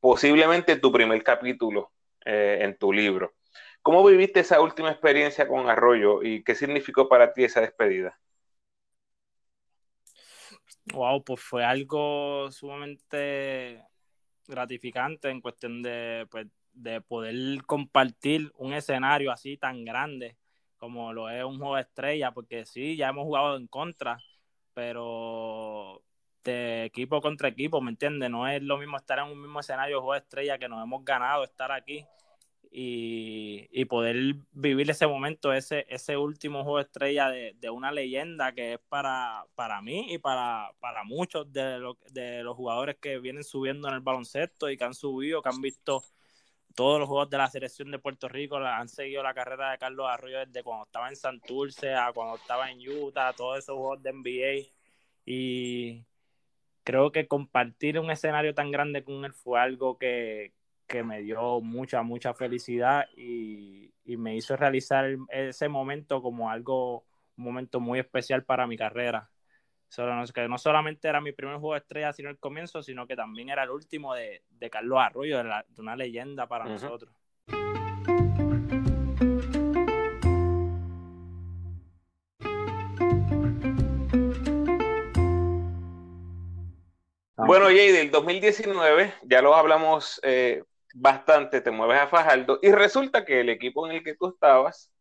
posiblemente 0.00 0.76
tu 0.76 0.92
primer 0.92 1.22
capítulo 1.22 1.92
eh, 2.24 2.58
en 2.62 2.76
tu 2.78 2.92
libro. 2.92 3.34
¿Cómo 3.82 4.04
viviste 4.04 4.40
esa 4.40 4.60
última 4.60 4.90
experiencia 4.90 5.46
con 5.46 5.68
Arroyo 5.68 6.22
y 6.22 6.42
qué 6.42 6.54
significó 6.54 7.08
para 7.08 7.32
ti 7.32 7.44
esa 7.44 7.60
despedida? 7.60 8.18
Wow, 10.92 11.22
pues 11.22 11.40
fue 11.40 11.64
algo 11.64 12.50
sumamente 12.50 13.82
gratificante 14.46 15.28
en 15.28 15.40
cuestión 15.40 15.82
de, 15.82 16.26
pues, 16.30 16.46
de 16.72 17.00
poder 17.00 17.34
compartir 17.66 18.50
un 18.56 18.72
escenario 18.72 19.30
así 19.30 19.56
tan 19.58 19.84
grande 19.84 20.36
como 20.78 21.12
lo 21.12 21.28
es 21.28 21.44
un 21.44 21.58
juego 21.58 21.74
de 21.74 21.82
estrella, 21.82 22.30
porque 22.32 22.64
sí, 22.64 22.96
ya 22.96 23.08
hemos 23.08 23.24
jugado 23.24 23.56
en 23.56 23.66
contra, 23.66 24.18
pero 24.78 26.04
de 26.44 26.84
equipo 26.84 27.20
contra 27.20 27.48
equipo, 27.48 27.80
¿me 27.80 27.90
entiendes? 27.90 28.30
No 28.30 28.46
es 28.46 28.62
lo 28.62 28.78
mismo 28.78 28.96
estar 28.96 29.18
en 29.18 29.24
un 29.24 29.42
mismo 29.42 29.58
escenario 29.58 29.96
de 29.96 30.00
juego 30.00 30.12
de 30.12 30.20
estrella 30.20 30.56
que 30.56 30.68
nos 30.68 30.80
hemos 30.84 31.04
ganado 31.04 31.42
estar 31.42 31.72
aquí 31.72 32.06
y, 32.70 33.84
poder 33.86 34.36
vivir 34.52 34.88
ese 34.88 35.08
momento, 35.08 35.52
ese, 35.52 35.84
ese 35.88 36.16
último 36.16 36.62
juego 36.62 36.78
estrella 36.78 37.28
de, 37.28 37.70
una 37.70 37.90
leyenda 37.90 38.52
que 38.52 38.74
es 38.74 38.78
para, 38.88 39.44
para 39.56 39.82
mí 39.82 40.14
y 40.14 40.18
para, 40.18 40.70
para 40.78 41.02
muchos 41.02 41.52
de, 41.52 41.80
de 42.12 42.44
los 42.44 42.54
jugadores 42.54 42.98
que 43.00 43.18
vienen 43.18 43.42
subiendo 43.42 43.88
en 43.88 43.94
el 43.94 44.00
baloncesto 44.00 44.70
y 44.70 44.76
que 44.76 44.84
han 44.84 44.94
subido, 44.94 45.42
que 45.42 45.48
han 45.48 45.60
visto 45.60 46.04
todos 46.74 47.00
los 47.00 47.08
juegos 47.08 47.30
de 47.30 47.38
la 47.38 47.48
selección 47.48 47.90
de 47.90 47.98
Puerto 47.98 48.28
Rico, 48.28 48.56
han 48.56 48.88
seguido 48.88 49.22
la 49.22 49.34
carrera 49.34 49.70
de 49.72 49.78
Carlos 49.78 50.06
Arroyo 50.08 50.38
desde 50.46 50.62
cuando 50.62 50.84
estaba 50.84 51.08
en 51.08 51.16
Santurce 51.16 51.94
a 51.94 52.12
cuando 52.12 52.36
estaba 52.36 52.70
en 52.70 52.80
Utah, 52.88 53.32
todos 53.32 53.58
esos 53.58 53.76
juegos 53.76 54.02
de 54.02 54.12
NBA. 54.12 54.72
Y 55.26 56.04
creo 56.84 57.12
que 57.12 57.28
compartir 57.28 57.98
un 57.98 58.10
escenario 58.10 58.54
tan 58.54 58.70
grande 58.70 59.04
con 59.04 59.24
él 59.24 59.32
fue 59.32 59.60
algo 59.60 59.98
que, 59.98 60.52
que 60.88 61.04
me 61.04 61.20
dio 61.22 61.60
mucha, 61.60 62.02
mucha 62.02 62.34
felicidad 62.34 63.06
y, 63.16 63.92
me 64.16 64.34
hizo 64.34 64.56
realizar 64.56 65.06
ese 65.28 65.68
momento 65.68 66.22
como 66.22 66.50
algo, 66.50 67.04
un 67.36 67.44
momento 67.44 67.78
muy 67.78 67.98
especial 67.98 68.42
para 68.42 68.66
mi 68.66 68.78
carrera. 68.78 69.30
Solo, 69.88 70.22
que 70.34 70.48
no 70.48 70.58
solamente 70.58 71.08
era 71.08 71.20
mi 71.20 71.32
primer 71.32 71.56
juego 71.56 71.72
de 71.72 71.80
estrella, 71.80 72.12
sino 72.12 72.28
el 72.28 72.38
comienzo, 72.38 72.82
sino 72.82 73.06
que 73.06 73.16
también 73.16 73.48
era 73.48 73.64
el 73.64 73.70
último 73.70 74.14
de, 74.14 74.42
Carlos 74.70 74.98
Arroyo, 75.00 75.42
de, 75.42 75.64
una 75.78 75.96
leyenda 75.96 76.46
para 76.46 76.66
nosotros. 76.66 77.12
Bueno, 87.48 87.66
Jay, 87.68 87.92
del 87.92 88.10
2019, 88.10 89.14
ya 89.22 89.40
lo 89.40 89.54
hablamos 89.54 90.20
eh, 90.22 90.64
bastante, 90.92 91.62
te 91.62 91.70
mueves 91.70 91.98
a 91.98 92.06
Fajardo 92.06 92.58
y 92.60 92.70
resulta 92.72 93.24
que 93.24 93.40
el 93.40 93.48
equipo 93.48 93.86
en 93.86 93.96
el 93.96 94.04
que 94.04 94.16
tú 94.16 94.28
estabas, 94.28 94.92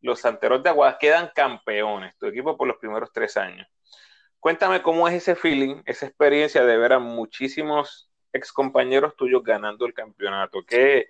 los 0.00 0.18
Santeros 0.18 0.64
de 0.64 0.70
Aguadas, 0.70 0.96
quedan 0.98 1.30
campeones, 1.32 2.16
tu 2.18 2.26
equipo 2.26 2.56
por 2.56 2.66
los 2.66 2.78
primeros 2.78 3.12
tres 3.12 3.36
años. 3.36 3.68
Cuéntame 4.42 4.82
cómo 4.82 5.06
es 5.06 5.14
ese 5.14 5.36
feeling, 5.36 5.82
esa 5.86 6.06
experiencia 6.06 6.64
de 6.64 6.76
ver 6.76 6.94
a 6.94 6.98
muchísimos 6.98 8.10
ex 8.32 8.52
compañeros 8.52 9.14
tuyos 9.16 9.42
ganando 9.44 9.86
el 9.86 9.94
campeonato. 9.94 10.64
¿Qué, 10.66 11.06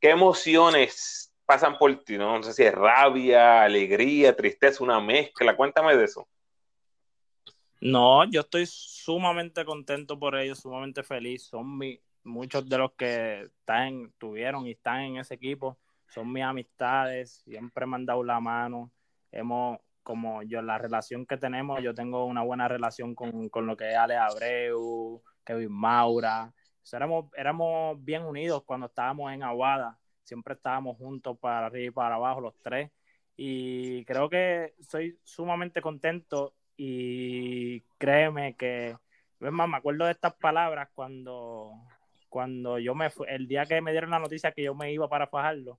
qué 0.00 0.10
emociones 0.10 1.32
pasan 1.46 1.78
por 1.78 1.94
ti? 2.02 2.18
¿no? 2.18 2.42
sé 2.42 2.52
si 2.52 2.64
es 2.64 2.74
rabia, 2.74 3.62
alegría, 3.62 4.34
tristeza, 4.34 4.82
una 4.82 5.00
mezcla. 5.00 5.56
Cuéntame 5.56 5.96
de 5.96 6.04
eso. 6.04 6.26
No, 7.80 8.24
yo 8.24 8.40
estoy 8.40 8.64
sumamente 8.66 9.64
contento 9.64 10.18
por 10.18 10.36
ellos, 10.36 10.58
sumamente 10.58 11.04
feliz. 11.04 11.44
Son 11.44 11.78
muchos 12.24 12.68
de 12.68 12.78
los 12.78 12.92
que 12.92 13.42
están, 13.42 14.12
tuvieron 14.18 14.66
y 14.66 14.72
están 14.72 15.02
en 15.02 15.16
ese 15.18 15.34
equipo 15.34 15.78
son 16.12 16.30
mis 16.30 16.42
amistades, 16.42 17.42
siempre 17.44 17.86
me 17.86 17.96
han 17.96 18.06
dado 18.06 18.22
la 18.22 18.38
mano. 18.38 18.90
Hemos, 19.30 19.78
como 20.02 20.42
yo, 20.42 20.62
la 20.62 20.78
relación 20.78 21.26
que 21.26 21.36
tenemos, 21.36 21.82
yo 21.82 21.94
tengo 21.94 22.24
una 22.26 22.42
buena 22.42 22.68
relación 22.68 23.14
con, 23.14 23.50
lo 23.66 23.76
que 23.76 23.90
es 23.90 23.96
Ale 23.96 24.16
Abreu, 24.16 25.22
Kevin 25.44 25.72
Maura. 25.72 26.52
éramos, 26.92 27.26
éramos 27.36 28.02
bien 28.04 28.24
unidos 28.24 28.64
cuando 28.64 28.86
estábamos 28.86 29.32
en 29.32 29.42
Aguada, 29.42 29.98
siempre 30.24 30.54
estábamos 30.54 30.96
juntos 30.98 31.38
para 31.38 31.66
arriba 31.66 31.86
y 31.86 31.90
para 31.90 32.16
abajo 32.16 32.40
los 32.40 32.54
tres. 32.62 32.90
Y 33.36 34.04
creo 34.04 34.28
que 34.28 34.74
soy 34.80 35.18
sumamente 35.24 35.80
contento 35.82 36.54
y 36.76 37.80
créeme 37.98 38.56
que, 38.56 38.96
es 39.40 39.52
más, 39.52 39.68
me 39.68 39.76
acuerdo 39.76 40.04
de 40.06 40.12
estas 40.12 40.34
palabras 40.34 40.88
cuando, 40.94 41.72
cuando 42.28 42.78
yo 42.78 42.94
me 42.94 43.08
el 43.28 43.48
día 43.48 43.66
que 43.66 43.80
me 43.80 43.92
dieron 43.92 44.10
la 44.10 44.18
noticia 44.18 44.52
que 44.52 44.62
yo 44.64 44.74
me 44.74 44.92
iba 44.92 45.08
para 45.08 45.26
Fajardo, 45.26 45.78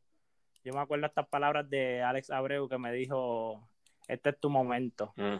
yo 0.64 0.74
me 0.74 0.80
acuerdo 0.80 1.08
estas 1.08 1.28
palabras 1.28 1.70
de 1.70 2.02
Alex 2.02 2.30
Abreu 2.30 2.70
que 2.70 2.78
me 2.78 2.94
dijo, 2.94 3.68
este 4.08 4.32
es 4.32 4.40
tu 4.40 4.50
momento. 4.50 5.14
Mm. 5.16 5.36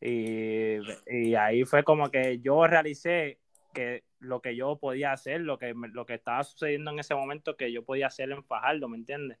Y, 0.00 1.34
ahí 1.34 1.64
fue 1.64 1.82
como 1.82 2.10
que 2.10 2.38
yo 2.40 2.66
realicé 2.66 3.38
que 3.74 4.04
lo 4.20 4.40
que 4.40 4.56
yo 4.56 4.76
podía 4.76 5.12
hacer, 5.12 5.40
lo 5.40 5.58
que, 5.58 5.74
lo 5.74 6.06
que 6.06 6.14
estaba 6.14 6.42
sucediendo 6.44 6.90
en 6.90 7.00
ese 7.00 7.14
momento, 7.14 7.56
que 7.56 7.72
yo 7.72 7.84
podía 7.84 8.06
hacer 8.06 8.30
en 8.30 8.44
Fajardo, 8.44 8.88
¿me 8.88 8.96
entiendes? 8.96 9.38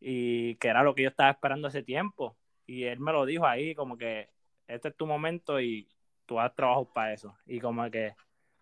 Y 0.00 0.56
que 0.56 0.68
era 0.68 0.82
lo 0.82 0.94
que 0.94 1.02
yo 1.04 1.08
estaba 1.08 1.30
esperando 1.30 1.68
ese 1.68 1.82
tiempo. 1.82 2.36
Y 2.66 2.84
él 2.84 3.00
me 3.00 3.12
lo 3.12 3.24
dijo 3.26 3.46
ahí, 3.46 3.74
como 3.74 3.96
que 3.96 4.28
este 4.66 4.88
es 4.88 4.96
tu 4.96 5.06
momento 5.06 5.60
y 5.60 5.88
tú 6.26 6.40
has 6.40 6.54
trabajado 6.54 6.92
para 6.92 7.12
eso. 7.12 7.36
Y 7.46 7.60
como 7.60 7.90
que 7.90 8.14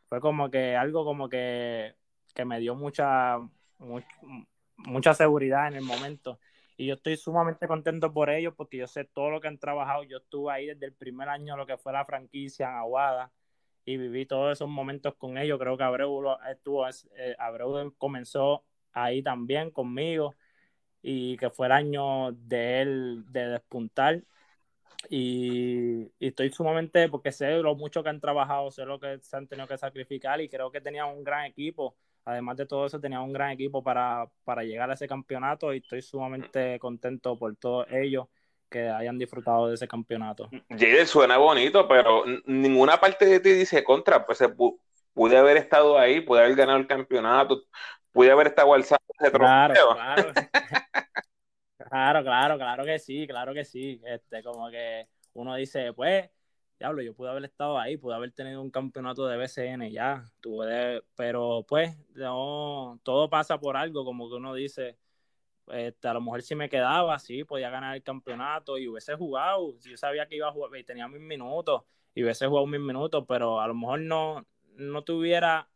fue 0.09 0.21
como 0.21 0.51
que 0.51 0.77
algo 0.77 1.05
como 1.05 1.29
que, 1.29 1.95
me 2.45 2.61
dio 2.61 2.75
mucha, 2.75 3.39
mucha 4.77 5.15
seguridad 5.15 5.69
en 5.69 5.75
el 5.75 5.85
momento. 5.85 6.39
Y 6.77 6.87
yo 6.87 6.95
estoy 6.95 7.17
sumamente 7.17 7.69
contento 7.69 8.13
por 8.13 8.31
ellos 8.31 8.55
porque 8.57 8.79
yo 8.79 8.87
sé 8.87 9.05
todo 9.05 9.31
lo 9.31 9.41
que 9.41 9.49
han 9.49 9.59
trabajado. 9.59 10.03
Yo 10.05 10.19
estuve 10.19 10.53
ahí 10.53 10.67
desde 10.67 10.87
el 10.87 10.95
primer 10.95 11.29
año, 11.29 11.57
lo 11.57 11.67
que 11.67 11.79
fue 11.79 11.93
la 11.93 12.05
franquicia 12.05 12.69
en 12.69 12.77
Aguada, 12.77 13.33
y 13.85 13.97
viví 13.97 14.27
todos 14.27 14.53
esos 14.53 14.69
momentos 14.69 15.15
con 15.17 15.39
ellos. 15.39 15.59
Creo 15.59 15.77
que 15.77 15.85
Abreu, 15.85 16.37
estuvo, 16.51 16.87
eh, 16.89 17.37
Abreu 17.39 17.95
comenzó 17.99 18.65
ahí 18.93 19.23
también 19.23 19.71
conmigo 19.71 20.35
y 21.03 21.37
que 21.37 21.51
fue 21.51 21.67
el 21.67 21.73
año 21.73 22.33
de 22.33 22.83
él 22.83 23.25
de 23.29 23.49
despuntar 23.49 24.23
y, 25.11 26.11
estoy 26.21 26.51
sumamente, 26.51 27.09
porque 27.09 27.33
sé 27.33 27.51
lo 27.59 27.75
mucho 27.75 28.03
que 28.03 28.09
han 28.09 28.21
trabajado, 28.21 28.71
sé 28.71 28.85
lo 28.85 28.99
que 28.99 29.19
se 29.21 29.37
han 29.37 29.47
tenido 29.47 29.69
que 29.69 29.79
sacrificar 29.79 30.41
y 30.41 30.49
creo 30.49 30.71
que 30.71 30.81
tenían 30.81 31.09
un 31.09 31.25
gran 31.25 31.45
equipo. 31.47 31.97
Además 32.25 32.57
de 32.57 32.67
todo 32.67 32.87
eso, 32.87 33.01
tenían 33.01 33.23
un 33.23 33.33
gran 33.33 33.51
equipo 33.51 33.83
para, 33.83 34.27
para 34.45 34.63
llegar 34.63 34.91
a 34.91 34.95
ese 34.95 35.07
campeonato 35.07 35.75
y 35.75 35.79
estoy 35.79 36.01
sumamente 36.01 36.79
contento 36.79 37.39
por 37.39 37.55
todos 37.57 37.87
ellos 37.91 38.27
que 38.71 38.89
hayan 38.89 39.19
disfrutado 39.19 39.69
de 39.69 39.75
ese 39.75 39.87
campeonato. 39.87 40.51
Jader 40.71 41.07
suena 41.07 41.37
bonito, 41.37 41.87
pero 41.87 42.25
ninguna 42.47 42.99
parte 42.99 43.27
de 43.27 43.41
ti 43.41 43.53
dice 43.53 43.85
contra, 43.85 44.25
pues 44.25 44.39
se 44.39 44.49
pude 44.49 45.37
haber 45.37 45.59
estado 45.59 45.99
ahí, 45.99 46.21
pude 46.21 46.41
haber 46.41 46.57
ganado 46.57 46.79
el 46.79 46.87
campeonato, 46.87 47.63
pude 48.11 48.31
haber 48.31 48.49
estado 48.49 48.75
alzado 48.75 49.01
ese 49.19 49.31
Claro, 49.31 49.75
claro. 49.93 50.33
claro, 51.79 52.23
claro, 52.23 52.57
claro 52.57 52.85
que 52.85 52.99
sí, 52.99 53.27
claro 53.27 53.55
que 53.55 53.65
sí. 53.65 54.01
Este, 54.05 54.43
como 54.43 54.71
que 54.71 55.09
uno 55.35 55.55
dice, 55.57 55.93
pues, 55.93 56.31
diablo, 56.79 57.03
yo 57.03 57.15
pude 57.15 57.31
haber 57.31 57.45
estado 57.45 57.79
ahí, 57.79 57.97
pude 57.97 58.15
haber 58.15 58.33
tenido 58.33 58.61
un 58.61 58.71
campeonato 58.71 59.27
de 59.27 59.37
BCN 59.37 59.91
ya, 59.91 60.31
tuve, 60.41 61.03
pero 61.15 61.65
pues, 61.69 61.97
no, 62.15 63.01
todo 63.03 63.31
pasa 63.31 63.59
por 63.59 63.77
algo, 63.77 64.05
como 64.05 64.29
que 64.29 64.37
uno 64.37 64.55
dice, 64.55 64.99
este, 65.69 66.09
a 66.09 66.15
lo 66.15 66.21
mejor 66.21 66.43
si 66.43 66.55
me 66.55 66.69
quedaba, 66.69 67.19
sí, 67.19 67.45
podía 67.45 67.71
ganar 67.71 67.97
el 67.97 68.03
campeonato 68.03 68.79
y 68.79 68.89
hubiese 68.89 69.15
jugado, 69.15 69.79
yo 69.81 69.97
sabía 69.97 70.27
que 70.27 70.37
iba 70.37 70.49
a 70.49 70.53
jugar 70.53 70.77
y 70.79 70.85
tenía 70.85 71.09
mis 71.09 71.21
minutos 71.21 71.83
y 72.15 72.23
hubiese 72.23 72.47
jugado 72.47 72.67
mis 72.67 72.81
minutos, 72.81 73.25
pero 73.27 73.61
a 73.61 73.67
lo 73.69 73.75
mejor 73.75 74.01
no, 74.01 74.47
no 74.77 75.03
tuviera 75.05 75.69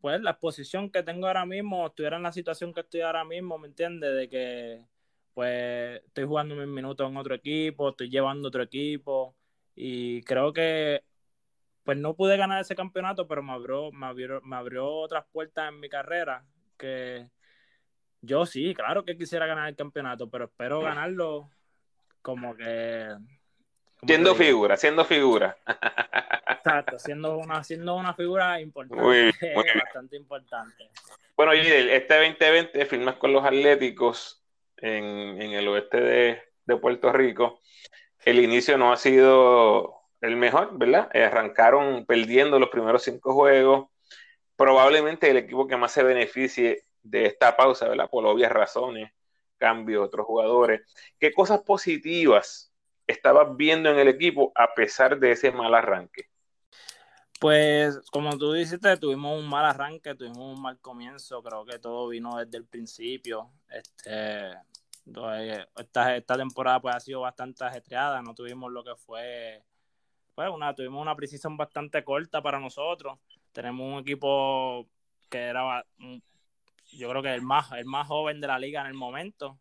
pues 0.00 0.20
la 0.20 0.30
exposición 0.30 0.90
que 0.90 1.02
tengo 1.02 1.28
ahora 1.28 1.46
mismo, 1.46 1.86
estuviera 1.86 2.16
en 2.16 2.24
la 2.24 2.32
situación 2.32 2.74
que 2.74 2.80
estoy 2.80 3.02
ahora 3.02 3.24
mismo, 3.24 3.58
¿me 3.58 3.68
entiendes? 3.68 4.14
De 4.14 4.28
que 4.28 4.84
pues 5.38 6.02
estoy 6.04 6.24
jugando 6.24 6.56
mis 6.56 6.66
minutos 6.66 7.08
en 7.08 7.16
otro 7.16 7.32
equipo, 7.32 7.90
estoy 7.90 8.10
llevando 8.10 8.48
otro 8.48 8.60
equipo 8.60 9.36
y 9.76 10.20
creo 10.24 10.52
que 10.52 11.04
pues 11.84 11.96
no 11.96 12.14
pude 12.16 12.36
ganar 12.36 12.60
ese 12.60 12.74
campeonato, 12.74 13.28
pero 13.28 13.40
me 13.44 13.52
abrió, 13.52 13.92
me 13.92 14.06
abrió, 14.06 14.40
me 14.42 14.56
abrió 14.56 14.90
otras 14.90 15.24
puertas 15.30 15.68
en 15.68 15.78
mi 15.78 15.88
carrera 15.88 16.44
que 16.76 17.28
yo 18.20 18.46
sí, 18.46 18.74
claro 18.74 19.04
que 19.04 19.16
quisiera 19.16 19.46
ganar 19.46 19.68
el 19.68 19.76
campeonato, 19.76 20.28
pero 20.28 20.46
espero 20.46 20.80
ganarlo 20.80 21.48
como 22.20 22.56
que... 22.56 23.06
siendo 24.04 24.34
figura, 24.34 24.76
siendo 24.76 25.04
figura. 25.04 25.56
Exacto, 26.48 26.98
siendo 26.98 27.38
una, 27.38 27.62
siendo 27.62 27.94
una 27.94 28.12
figura 28.12 28.60
importante, 28.60 29.32
bastante 29.84 30.16
importante. 30.16 30.90
Bueno, 31.36 31.52
Gidel, 31.52 31.90
este 31.90 32.16
2020 32.16 32.86
firmas 32.86 33.14
con 33.14 33.32
los 33.32 33.44
Atléticos 33.44 34.42
en, 34.82 35.40
el 35.40 35.68
oeste 35.68 36.00
de, 36.00 36.76
Puerto 36.80 37.12
Rico. 37.12 37.60
El 38.24 38.40
inicio 38.40 38.76
no 38.76 38.92
ha 38.92 38.96
sido 38.96 40.02
el 40.20 40.36
mejor, 40.36 40.76
¿verdad? 40.76 41.08
Eh, 41.14 41.24
arrancaron 41.24 42.04
perdiendo 42.06 42.58
los 42.58 42.68
primeros 42.68 43.02
cinco 43.02 43.32
juegos. 43.32 43.88
Probablemente 44.56 45.30
el 45.30 45.38
equipo 45.38 45.66
que 45.66 45.76
más 45.76 45.92
se 45.92 46.02
beneficie 46.02 46.84
de 47.02 47.26
esta 47.26 47.56
pausa, 47.56 47.88
¿verdad? 47.88 48.10
Por 48.10 48.26
obvias 48.26 48.52
razones, 48.52 49.10
cambio 49.56 50.00
de 50.00 50.06
otros 50.06 50.26
jugadores. 50.26 50.82
¿Qué 51.18 51.32
cosas 51.32 51.60
positivas 51.62 52.72
estabas 53.06 53.56
viendo 53.56 53.90
en 53.90 53.98
el 53.98 54.08
equipo 54.08 54.52
a 54.54 54.74
pesar 54.74 55.18
de 55.18 55.32
ese 55.32 55.52
mal 55.52 55.74
arranque? 55.74 56.28
Pues 57.38 58.00
como 58.10 58.36
tú 58.36 58.52
dijiste, 58.52 58.96
tuvimos 58.96 59.38
un 59.38 59.48
mal 59.48 59.64
arranque, 59.64 60.14
tuvimos 60.16 60.56
un 60.56 60.60
mal 60.60 60.78
comienzo, 60.80 61.40
creo 61.42 61.64
que 61.64 61.78
todo 61.78 62.08
vino 62.08 62.36
desde 62.36 62.58
el 62.58 62.64
principio. 62.66 63.50
Este, 63.68 64.50
esta, 65.76 66.16
esta 66.16 66.36
temporada 66.36 66.80
pues 66.80 66.96
ha 66.96 67.00
sido 67.00 67.20
bastante 67.20 67.64
ajetreada, 67.64 68.22
no 68.22 68.34
tuvimos 68.34 68.72
lo 68.72 68.82
que 68.82 68.96
fue, 68.96 69.62
pues 70.34 70.50
una, 70.50 70.74
tuvimos 70.74 71.00
una 71.00 71.14
precisión 71.14 71.56
bastante 71.56 72.02
corta 72.02 72.42
para 72.42 72.58
nosotros. 72.58 73.18
Tenemos 73.52 73.86
un 73.92 74.00
equipo 74.00 74.88
que 75.28 75.38
era, 75.38 75.84
yo 76.92 77.10
creo 77.10 77.22
que 77.22 77.34
el 77.34 77.42
más, 77.42 77.70
el 77.72 77.84
más 77.84 78.08
joven 78.08 78.40
de 78.40 78.48
la 78.48 78.58
liga 78.58 78.80
en 78.80 78.88
el 78.88 78.94
momento. 78.94 79.58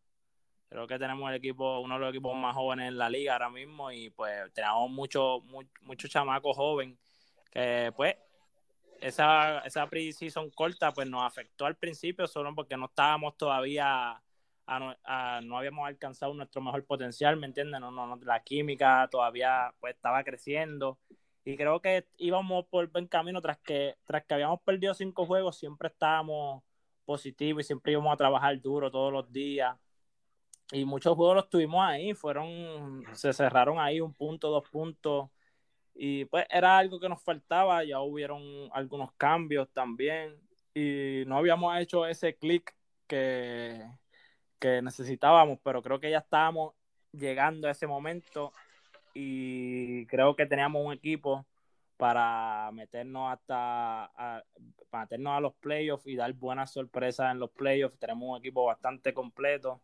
Creo 0.69 0.87
que 0.87 0.99
tenemos 0.99 1.29
el 1.29 1.35
equipo, 1.35 1.79
uno 1.79 1.93
de 1.93 1.99
los 2.01 2.09
equipos 2.09 2.35
más 2.35 2.55
jóvenes 2.55 2.89
en 2.89 2.97
la 2.97 3.09
liga 3.09 3.33
ahora 3.33 3.49
mismo 3.49 3.91
y 3.91 4.09
pues 4.09 4.51
tenemos 4.53 4.89
muchos 4.89 5.43
mucho, 5.43 6.07
chamacos 6.09 6.57
jóvenes 6.57 6.97
que 7.51 7.91
pues 7.95 8.15
esa, 9.01 9.59
esa 9.59 9.87
pre-season 9.87 10.49
corta 10.51 10.91
pues 10.93 11.09
nos 11.09 11.23
afectó 11.23 11.65
al 11.65 11.75
principio 11.75 12.27
solo 12.27 12.53
porque 12.55 12.77
no 12.77 12.85
estábamos 12.85 13.37
todavía, 13.37 14.21
no 14.67 15.57
habíamos 15.57 15.87
alcanzado 15.87 16.33
nuestro 16.33 16.61
mejor 16.61 16.85
potencial, 16.85 17.37
¿me 17.37 17.47
entiendes? 17.47 17.79
No, 17.79 17.91
no, 17.91 18.19
la 18.23 18.43
química 18.43 19.07
todavía 19.11 19.73
pues 19.79 19.95
estaba 19.95 20.23
creciendo 20.23 20.99
y 21.47 21.55
creo 21.55 21.81
que 21.81 22.05
íbamos 22.17 22.65
por 22.65 22.91
buen 22.91 23.07
camino 23.07 23.41
tras 23.41 23.57
que, 23.59 23.95
tras 24.05 24.25
que 24.25 24.33
habíamos 24.33 24.59
perdido 24.61 24.93
cinco 24.93 25.25
juegos, 25.25 25.57
siempre 25.57 25.87
estábamos 25.87 26.61
positivos 27.05 27.63
y 27.63 27.67
siempre 27.67 27.93
íbamos 27.93 28.13
a 28.13 28.17
trabajar 28.17 28.59
duro 28.61 28.91
todos 28.91 29.13
los 29.13 29.31
días. 29.31 29.77
Y 30.73 30.83
muchos 30.83 31.15
juegos 31.15 31.37
los 31.37 31.49
tuvimos 31.49 31.81
ahí, 31.87 32.13
fueron, 32.13 33.05
se 33.13 33.31
cerraron 33.31 33.79
ahí 33.79 34.01
un 34.01 34.13
punto, 34.13 34.49
dos 34.49 34.69
puntos 34.69 35.29
y 35.99 36.25
pues 36.25 36.45
era 36.49 36.77
algo 36.77 36.99
que 36.99 37.09
nos 37.09 37.23
faltaba, 37.23 37.83
ya 37.83 37.99
hubieron 38.01 38.41
algunos 38.71 39.11
cambios 39.13 39.67
también 39.73 40.35
y 40.73 41.23
no 41.25 41.37
habíamos 41.37 41.75
hecho 41.79 42.05
ese 42.05 42.35
clic 42.35 42.75
que, 43.07 43.83
que 44.59 44.81
necesitábamos, 44.83 45.59
pero 45.63 45.81
creo 45.81 45.99
que 45.99 46.11
ya 46.11 46.19
estábamos 46.19 46.75
llegando 47.11 47.67
a 47.67 47.71
ese 47.71 47.87
momento 47.87 48.53
y 49.15 50.05
creo 50.05 50.35
que 50.35 50.45
teníamos 50.45 50.85
un 50.85 50.93
equipo 50.93 51.47
para 51.97 52.69
meternos 52.73 53.33
hasta 53.33 54.05
a, 54.05 54.43
meternos 54.93 55.35
a 55.35 55.39
los 55.39 55.55
playoffs 55.55 56.05
y 56.05 56.15
dar 56.15 56.31
buenas 56.33 56.71
sorpresas 56.71 57.31
en 57.31 57.39
los 57.39 57.49
playoffs. 57.49 57.97
Tenemos 57.97 58.29
un 58.29 58.37
equipo 58.37 58.65
bastante 58.65 59.15
completo 59.15 59.81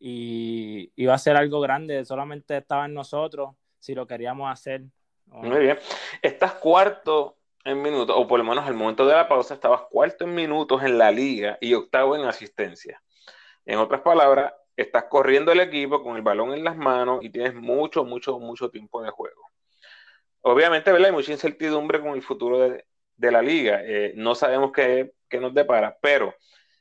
y 0.00 0.90
iba 0.96 1.14
a 1.14 1.18
ser 1.18 1.36
algo 1.36 1.60
grande, 1.60 2.04
solamente 2.04 2.56
estaba 2.56 2.86
en 2.86 2.94
nosotros 2.94 3.54
si 3.78 3.94
lo 3.94 4.08
queríamos 4.08 4.50
hacer 4.50 4.82
muy 5.26 5.60
bien. 5.60 5.78
Estás 6.22 6.54
cuarto 6.54 7.36
en 7.64 7.82
minutos, 7.82 8.14
o 8.18 8.26
por 8.26 8.38
lo 8.38 8.44
menos 8.44 8.66
al 8.66 8.74
momento 8.74 9.06
de 9.06 9.14
la 9.14 9.28
pausa, 9.28 9.54
estabas 9.54 9.82
cuarto 9.90 10.24
en 10.24 10.34
minutos 10.34 10.82
en 10.82 10.98
la 10.98 11.10
liga 11.10 11.58
y 11.60 11.74
octavo 11.74 12.14
en 12.16 12.24
asistencia. 12.24 13.02
En 13.64 13.78
otras 13.78 14.02
palabras, 14.02 14.52
estás 14.76 15.04
corriendo 15.04 15.52
el 15.52 15.60
equipo 15.60 16.02
con 16.02 16.16
el 16.16 16.22
balón 16.22 16.52
en 16.52 16.64
las 16.64 16.76
manos 16.76 17.24
y 17.24 17.30
tienes 17.30 17.54
mucho, 17.54 18.04
mucho, 18.04 18.38
mucho 18.38 18.70
tiempo 18.70 19.02
de 19.02 19.10
juego. 19.10 19.50
Obviamente, 20.42 20.92
¿verdad? 20.92 21.08
Hay 21.08 21.14
mucha 21.14 21.32
incertidumbre 21.32 22.00
con 22.00 22.10
el 22.10 22.22
futuro 22.22 22.58
de, 22.58 22.84
la 23.16 23.40
liga. 23.40 23.80
Eh, 23.82 24.12
no 24.16 24.34
sabemos 24.34 24.72
qué, 24.72 25.14
qué 25.28 25.38
nos 25.40 25.54
depara, 25.54 25.96
pero 26.02 26.34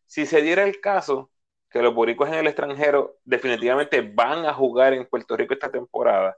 si 0.06 0.26
se 0.26 0.42
diera 0.42 0.64
el 0.64 0.82
caso 0.82 1.32
que 1.70 1.82
los 1.82 1.94
boricos 1.94 2.28
en 2.28 2.36
el 2.36 2.48
extranjero 2.48 3.18
definitivamente 3.24 4.02
van 4.02 4.46
a 4.46 4.54
jugar 4.54 4.94
en 4.94 5.06
Puerto 5.06 5.38
Rico 5.38 5.54
esta 5.54 5.72
temporada, 5.72 6.38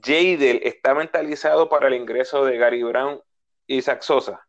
Jadel 0.00 0.60
está 0.62 0.94
mentalizado 0.94 1.68
para 1.68 1.88
el 1.88 1.94
ingreso 1.94 2.44
de 2.44 2.56
Gary 2.56 2.82
Brown 2.82 3.20
y 3.66 3.82
Saxosa. 3.82 4.46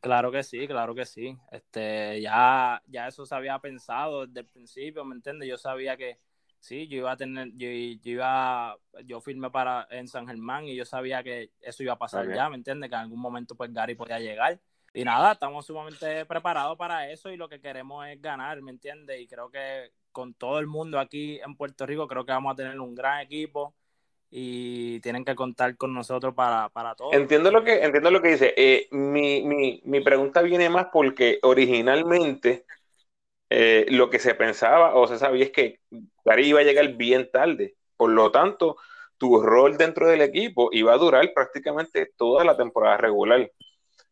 Claro 0.00 0.30
que 0.30 0.42
sí, 0.42 0.66
claro 0.68 0.94
que 0.94 1.04
sí. 1.04 1.36
Este, 1.50 2.20
ya, 2.20 2.80
ya 2.86 3.08
eso 3.08 3.26
se 3.26 3.34
había 3.34 3.58
pensado 3.58 4.26
desde 4.26 4.40
el 4.40 4.46
principio, 4.46 5.04
¿me 5.04 5.16
entiendes? 5.16 5.48
Yo 5.48 5.58
sabía 5.58 5.96
que 5.96 6.18
sí, 6.60 6.86
yo 6.88 6.98
iba 6.98 7.12
a 7.12 7.16
tener, 7.16 7.48
yo, 7.54 7.68
iba, 7.68 8.76
yo 9.04 9.20
firmé 9.20 9.50
para 9.50 9.86
en 9.90 10.06
San 10.08 10.26
Germán 10.26 10.68
y 10.68 10.76
yo 10.76 10.84
sabía 10.84 11.22
que 11.22 11.50
eso 11.60 11.82
iba 11.82 11.94
a 11.94 11.98
pasar 11.98 12.32
ya, 12.32 12.48
¿me 12.48 12.56
entiendes? 12.56 12.88
Que 12.90 12.96
en 12.96 13.02
algún 13.02 13.20
momento 13.20 13.54
pues 13.54 13.72
Gary 13.72 13.94
podía 13.94 14.20
llegar. 14.20 14.60
Y 14.94 15.04
nada, 15.04 15.32
estamos 15.32 15.66
sumamente 15.66 16.24
preparados 16.24 16.78
para 16.78 17.10
eso 17.10 17.30
y 17.30 17.36
lo 17.36 17.48
que 17.48 17.60
queremos 17.60 18.06
es 18.06 18.20
ganar, 18.20 18.62
¿me 18.62 18.70
entiendes? 18.70 19.20
Y 19.20 19.26
creo 19.26 19.50
que 19.50 19.90
con 20.16 20.32
todo 20.32 20.58
el 20.60 20.66
mundo 20.66 20.98
aquí 20.98 21.38
en 21.44 21.56
Puerto 21.56 21.84
Rico, 21.84 22.08
creo 22.08 22.24
que 22.24 22.32
vamos 22.32 22.54
a 22.54 22.56
tener 22.56 22.80
un 22.80 22.94
gran 22.94 23.20
equipo 23.20 23.74
y 24.30 24.98
tienen 25.00 25.26
que 25.26 25.34
contar 25.34 25.76
con 25.76 25.92
nosotros 25.92 26.32
para, 26.34 26.70
todo. 26.96 27.12
Entiendo 27.12 27.50
lo 27.50 27.62
que, 27.62 27.84
entiendo 27.84 28.10
lo 28.10 28.22
que 28.22 28.30
dice. 28.30 28.54
Eh, 28.56 28.88
mi, 28.92 30.00
pregunta 30.00 30.40
viene 30.40 30.70
más 30.70 30.86
porque 30.90 31.38
originalmente 31.42 32.64
eh, 33.50 33.84
lo 33.90 34.08
que 34.08 34.18
se 34.18 34.34
pensaba 34.34 34.94
o 34.94 35.06
se 35.06 35.18
sabía 35.18 35.44
es 35.44 35.50
que 35.50 35.80
Gary 36.24 36.46
iba 36.46 36.60
a 36.60 36.64
llegar 36.64 36.88
bien 36.94 37.30
tarde. 37.30 37.76
Por 37.98 38.08
lo 38.08 38.30
tanto, 38.30 38.78
tu 39.18 39.42
rol 39.42 39.76
dentro 39.76 40.08
del 40.08 40.22
equipo 40.22 40.70
iba 40.72 40.94
a 40.94 40.98
durar 40.98 41.30
prácticamente 41.34 42.10
toda 42.16 42.42
la 42.42 42.56
temporada 42.56 42.96
regular. 42.96 43.52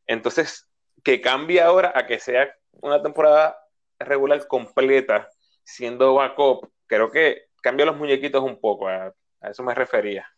Entonces, 0.06 0.68
que 1.02 1.22
cambie 1.22 1.62
ahora 1.62 1.94
a 1.94 2.06
que 2.06 2.18
sea 2.18 2.54
una 2.82 3.02
temporada 3.02 3.56
regular 3.98 4.46
completa 4.46 5.30
siendo 5.64 6.14
backup, 6.14 6.70
creo 6.86 7.10
que 7.10 7.48
cambia 7.62 7.86
los 7.86 7.96
muñequitos 7.96 8.42
un 8.42 8.60
poco, 8.60 8.88
a, 8.88 9.14
eso 9.42 9.62
me 9.62 9.74
refería. 9.74 10.28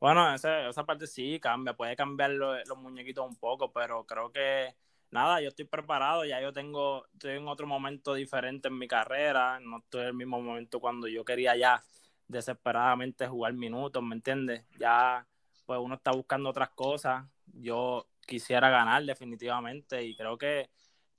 Bueno, 0.00 0.34
esa, 0.34 0.68
esa 0.68 0.84
parte 0.84 1.06
sí 1.06 1.38
cambia, 1.40 1.74
puede 1.74 1.94
cambiar 1.94 2.30
los 2.30 2.78
muñequitos 2.78 3.28
un 3.28 3.36
poco, 3.36 3.72
pero 3.72 4.04
creo 4.04 4.32
que 4.32 4.74
nada, 5.10 5.40
yo 5.40 5.48
estoy 5.48 5.66
preparado, 5.66 6.24
ya 6.24 6.40
yo 6.40 6.52
tengo, 6.52 7.06
estoy 7.12 7.36
en 7.36 7.46
otro 7.46 7.66
momento 7.66 8.14
diferente 8.14 8.68
en 8.68 8.78
mi 8.78 8.88
carrera, 8.88 9.60
no 9.60 9.78
estoy 9.78 10.02
en 10.02 10.06
el 10.08 10.14
mismo 10.14 10.40
momento 10.40 10.80
cuando 10.80 11.06
yo 11.06 11.24
quería 11.24 11.56
ya 11.56 11.84
desesperadamente 12.26 13.28
jugar 13.28 13.52
minutos, 13.52 14.02
¿me 14.02 14.14
entiendes? 14.16 14.64
Ya 14.78 15.26
pues 15.66 15.78
uno 15.80 15.94
está 15.94 16.12
buscando 16.12 16.50
otras 16.50 16.70
cosas, 16.70 17.24
yo 17.46 18.08
quisiera 18.26 18.70
ganar 18.70 19.04
definitivamente 19.04 20.02
y 20.02 20.16
creo 20.16 20.38
que 20.38 20.70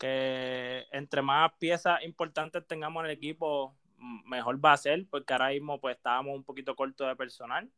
que 0.04 0.86
entre 0.92 1.22
más 1.22 1.54
piezas 1.54 2.04
importantes 2.04 2.68
tengamos 2.68 3.02
en 3.02 3.06
el 3.06 3.16
equipo, 3.16 3.74
mejor 4.26 4.64
va 4.64 4.74
a 4.74 4.78
ser, 4.78 5.06
porque 5.10 5.32
ahora 5.32 5.52
mismo 5.52 5.80
pues 5.80 5.96
estábamos 5.96 6.36
un 6.36 6.44
poquito 6.44 6.76
cortos 6.76 7.08
de 7.08 7.16
personal 7.16 7.70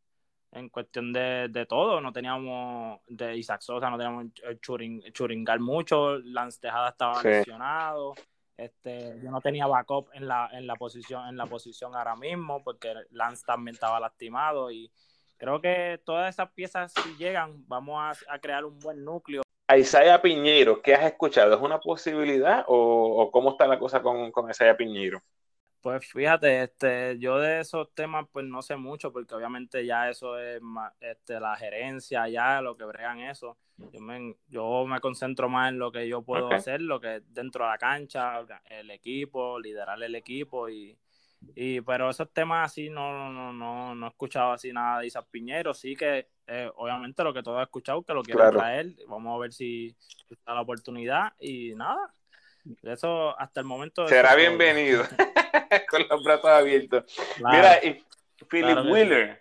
en 0.51 0.69
cuestión 0.69 1.13
de, 1.13 1.49
de 1.49 1.67
todo, 1.67 2.01
no 2.01 2.11
teníamos 2.11 2.99
de 3.07 3.37
Isaac 3.37 3.61
Sosa, 3.61 3.91
no 3.91 3.97
teníamos 3.97 4.27
churing, 4.59 5.03
churingal 5.11 5.59
mucho, 5.59 6.17
Lance 6.17 6.59
Tejada 6.59 6.89
estaba 6.89 7.21
lesionado, 7.21 8.15
este, 8.57 9.19
yo 9.21 9.29
no 9.29 9.39
tenía 9.39 9.67
backup 9.67 10.09
en 10.13 10.27
la, 10.27 10.49
en 10.51 10.65
la 10.65 10.75
posición, 10.77 11.27
en 11.27 11.37
la 11.37 11.45
posición 11.45 11.95
ahora 11.95 12.15
mismo, 12.15 12.63
porque 12.63 12.91
Lance 13.11 13.43
también 13.45 13.75
estaba 13.75 13.99
lastimado. 13.99 14.71
Y 14.71 14.91
creo 15.37 15.61
que 15.61 16.01
todas 16.03 16.33
esas 16.33 16.51
piezas 16.53 16.91
si 16.91 17.17
llegan, 17.17 17.67
vamos 17.67 17.99
a, 17.99 18.33
a 18.33 18.39
crear 18.39 18.65
un 18.65 18.79
buen 18.79 19.03
núcleo. 19.03 19.44
A 19.67 19.77
Isaiah 19.77 20.21
Piñero, 20.21 20.81
¿qué 20.81 20.93
has 20.95 21.05
escuchado? 21.05 21.55
¿Es 21.55 21.61
una 21.61 21.79
posibilidad 21.79 22.65
o, 22.67 22.75
o 23.21 23.31
cómo 23.31 23.51
está 23.51 23.67
la 23.67 23.79
cosa 23.79 24.01
con, 24.01 24.31
con 24.31 24.49
Isaiah 24.49 24.77
Piñero? 24.77 25.23
Pues 25.81 26.05
fíjate, 26.11 26.63
este, 26.63 27.19
yo 27.19 27.37
de 27.37 27.59
esos 27.59 27.93
temas 27.93 28.25
pues 28.31 28.45
no 28.45 28.63
sé 28.63 28.75
mucho 28.75 29.11
porque 29.13 29.35
obviamente 29.35 29.85
ya 29.85 30.09
eso 30.09 30.39
es 30.39 30.59
este, 30.99 31.39
la 31.39 31.55
gerencia, 31.57 32.27
ya 32.27 32.59
lo 32.61 32.75
que 32.75 32.85
bregan 32.85 33.19
eso. 33.19 33.57
Yo 33.91 34.01
me, 34.01 34.35
yo 34.47 34.85
me 34.87 34.99
concentro 34.99 35.47
más 35.47 35.69
en 35.69 35.77
lo 35.77 35.91
que 35.91 36.07
yo 36.07 36.23
puedo 36.23 36.49
hacer, 36.51 36.81
lo 36.81 36.99
que 36.99 37.17
es 37.17 37.33
dentro 37.33 37.65
de 37.65 37.71
la 37.71 37.77
cancha, 37.77 38.39
el 38.65 38.89
equipo, 38.89 39.59
liderar 39.59 40.01
el 40.01 40.15
equipo 40.15 40.69
y, 40.69 40.97
y 41.55 41.81
pero 41.81 42.09
esos 42.09 42.31
temas 42.31 42.71
así 42.71 42.89
no, 42.89 43.29
no, 43.29 43.53
no, 43.53 43.93
no 43.93 44.05
he 44.05 44.09
escuchado 44.09 44.53
así 44.53 44.71
nada 44.71 44.99
de 44.99 45.07
Isaac 45.07 45.27
Piñero, 45.29 45.73
sí 45.73 45.95
que 45.95 46.27
eh, 46.47 46.71
obviamente 46.75 47.23
lo 47.23 47.33
que 47.33 47.43
todo 47.43 47.59
he 47.59 47.63
escuchado 47.63 48.01
que 48.03 48.13
lo 48.13 48.23
quiero 48.23 48.49
traer, 48.51 48.87
vamos 49.07 49.35
a 49.35 49.39
ver 49.39 49.53
si 49.53 49.95
está 50.29 50.53
la 50.53 50.61
oportunidad 50.61 51.33
y 51.39 51.75
nada, 51.75 52.13
eso 52.83 53.39
hasta 53.39 53.59
el 53.59 53.65
momento. 53.65 54.07
Será 54.07 54.35
bienvenido. 54.35 55.03
Con 55.89 56.05
los 56.09 56.23
brazos 56.23 56.49
abiertos. 56.49 57.03
Mira, 57.37 57.83
y 57.83 58.03
Philip 58.49 58.77
Wheeler, 58.91 59.39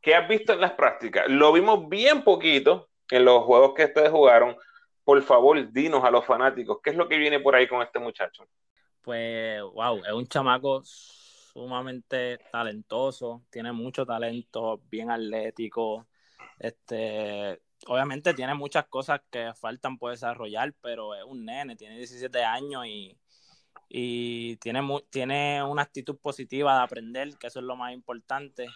¿qué 0.00 0.14
has 0.14 0.28
visto 0.28 0.52
en 0.52 0.60
las 0.60 0.72
prácticas? 0.72 1.28
Lo 1.28 1.52
vimos 1.52 1.88
bien 1.88 2.22
poquito 2.22 2.88
en 3.10 3.24
los 3.24 3.44
juegos 3.44 3.74
que 3.74 3.84
ustedes 3.84 4.10
jugaron. 4.10 4.56
Por 5.04 5.20
favor, 5.22 5.72
dinos 5.72 6.04
a 6.04 6.10
los 6.10 6.24
fanáticos, 6.24 6.78
¿qué 6.82 6.90
es 6.90 6.96
lo 6.96 7.08
que 7.08 7.18
viene 7.18 7.40
por 7.40 7.54
ahí 7.54 7.66
con 7.66 7.82
este 7.82 7.98
muchacho? 7.98 8.46
Pues, 9.02 9.60
wow, 9.60 9.98
es 10.04 10.12
un 10.12 10.26
chamaco 10.26 10.82
sumamente 11.52 12.38
talentoso, 12.50 13.44
tiene 13.50 13.72
mucho 13.72 14.06
talento, 14.06 14.80
bien 14.90 15.10
atlético, 15.10 16.06
este, 16.58 17.60
obviamente 17.86 18.34
tiene 18.34 18.54
muchas 18.54 18.86
cosas 18.86 19.20
que 19.30 19.52
faltan 19.54 19.98
por 19.98 20.12
desarrollar, 20.12 20.74
pero 20.80 21.14
es 21.14 21.24
un 21.24 21.44
nene, 21.44 21.76
tiene 21.76 21.96
17 21.96 22.44
años 22.44 22.86
y, 22.86 24.56
tiene, 24.56 24.80
tiene 25.10 25.62
una 25.62 25.82
actitud 25.82 26.16
positiva 26.18 26.76
de 26.76 26.82
aprender, 26.82 27.36
que 27.38 27.48
eso 27.48 27.58
es 27.60 27.64
lo 27.66 27.76
más 27.76 27.92
importante. 27.92 28.66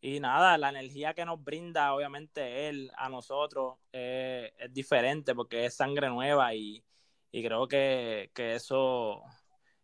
Y 0.00 0.20
nada, 0.20 0.56
la 0.58 0.68
energía 0.70 1.12
que 1.12 1.24
nos 1.24 1.42
brinda, 1.42 1.92
obviamente, 1.92 2.68
él 2.68 2.90
a 2.96 3.08
nosotros 3.08 3.78
es 3.92 4.52
diferente 4.72 5.34
porque 5.34 5.66
es 5.66 5.74
sangre 5.74 6.08
nueva 6.08 6.54
y, 6.54 6.84
creo 7.32 7.66
que, 7.68 8.30
eso, 8.36 9.22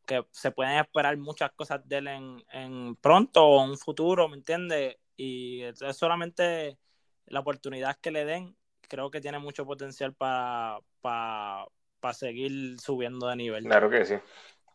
que 0.07 0.25
se 0.31 0.51
pueden 0.51 0.79
esperar 0.79 1.17
muchas 1.17 1.53
cosas 1.53 1.87
de 1.89 1.97
él 1.99 2.09
en, 2.09 2.45
en 2.53 2.97
pronto 2.97 3.45
o 3.45 3.65
en 3.65 3.71
un 3.71 3.79
futuro, 3.79 4.29
¿me 4.29 4.37
entiendes? 4.37 4.97
Y 5.17 5.63
es 5.63 5.97
solamente 5.97 6.79
la 7.27 7.41
oportunidad 7.41 7.97
que 8.01 8.11
le 8.11 8.25
den, 8.25 8.57
creo 8.89 9.11
que 9.11 9.21
tiene 9.21 9.39
mucho 9.39 9.65
potencial 9.65 10.15
para, 10.15 10.79
para, 11.01 11.67
seguir 12.13 12.79
subiendo 12.81 13.29
de 13.29 13.37
nivel. 13.37 13.65
Claro 13.65 13.89
que 13.89 14.05
sí. 14.05 14.15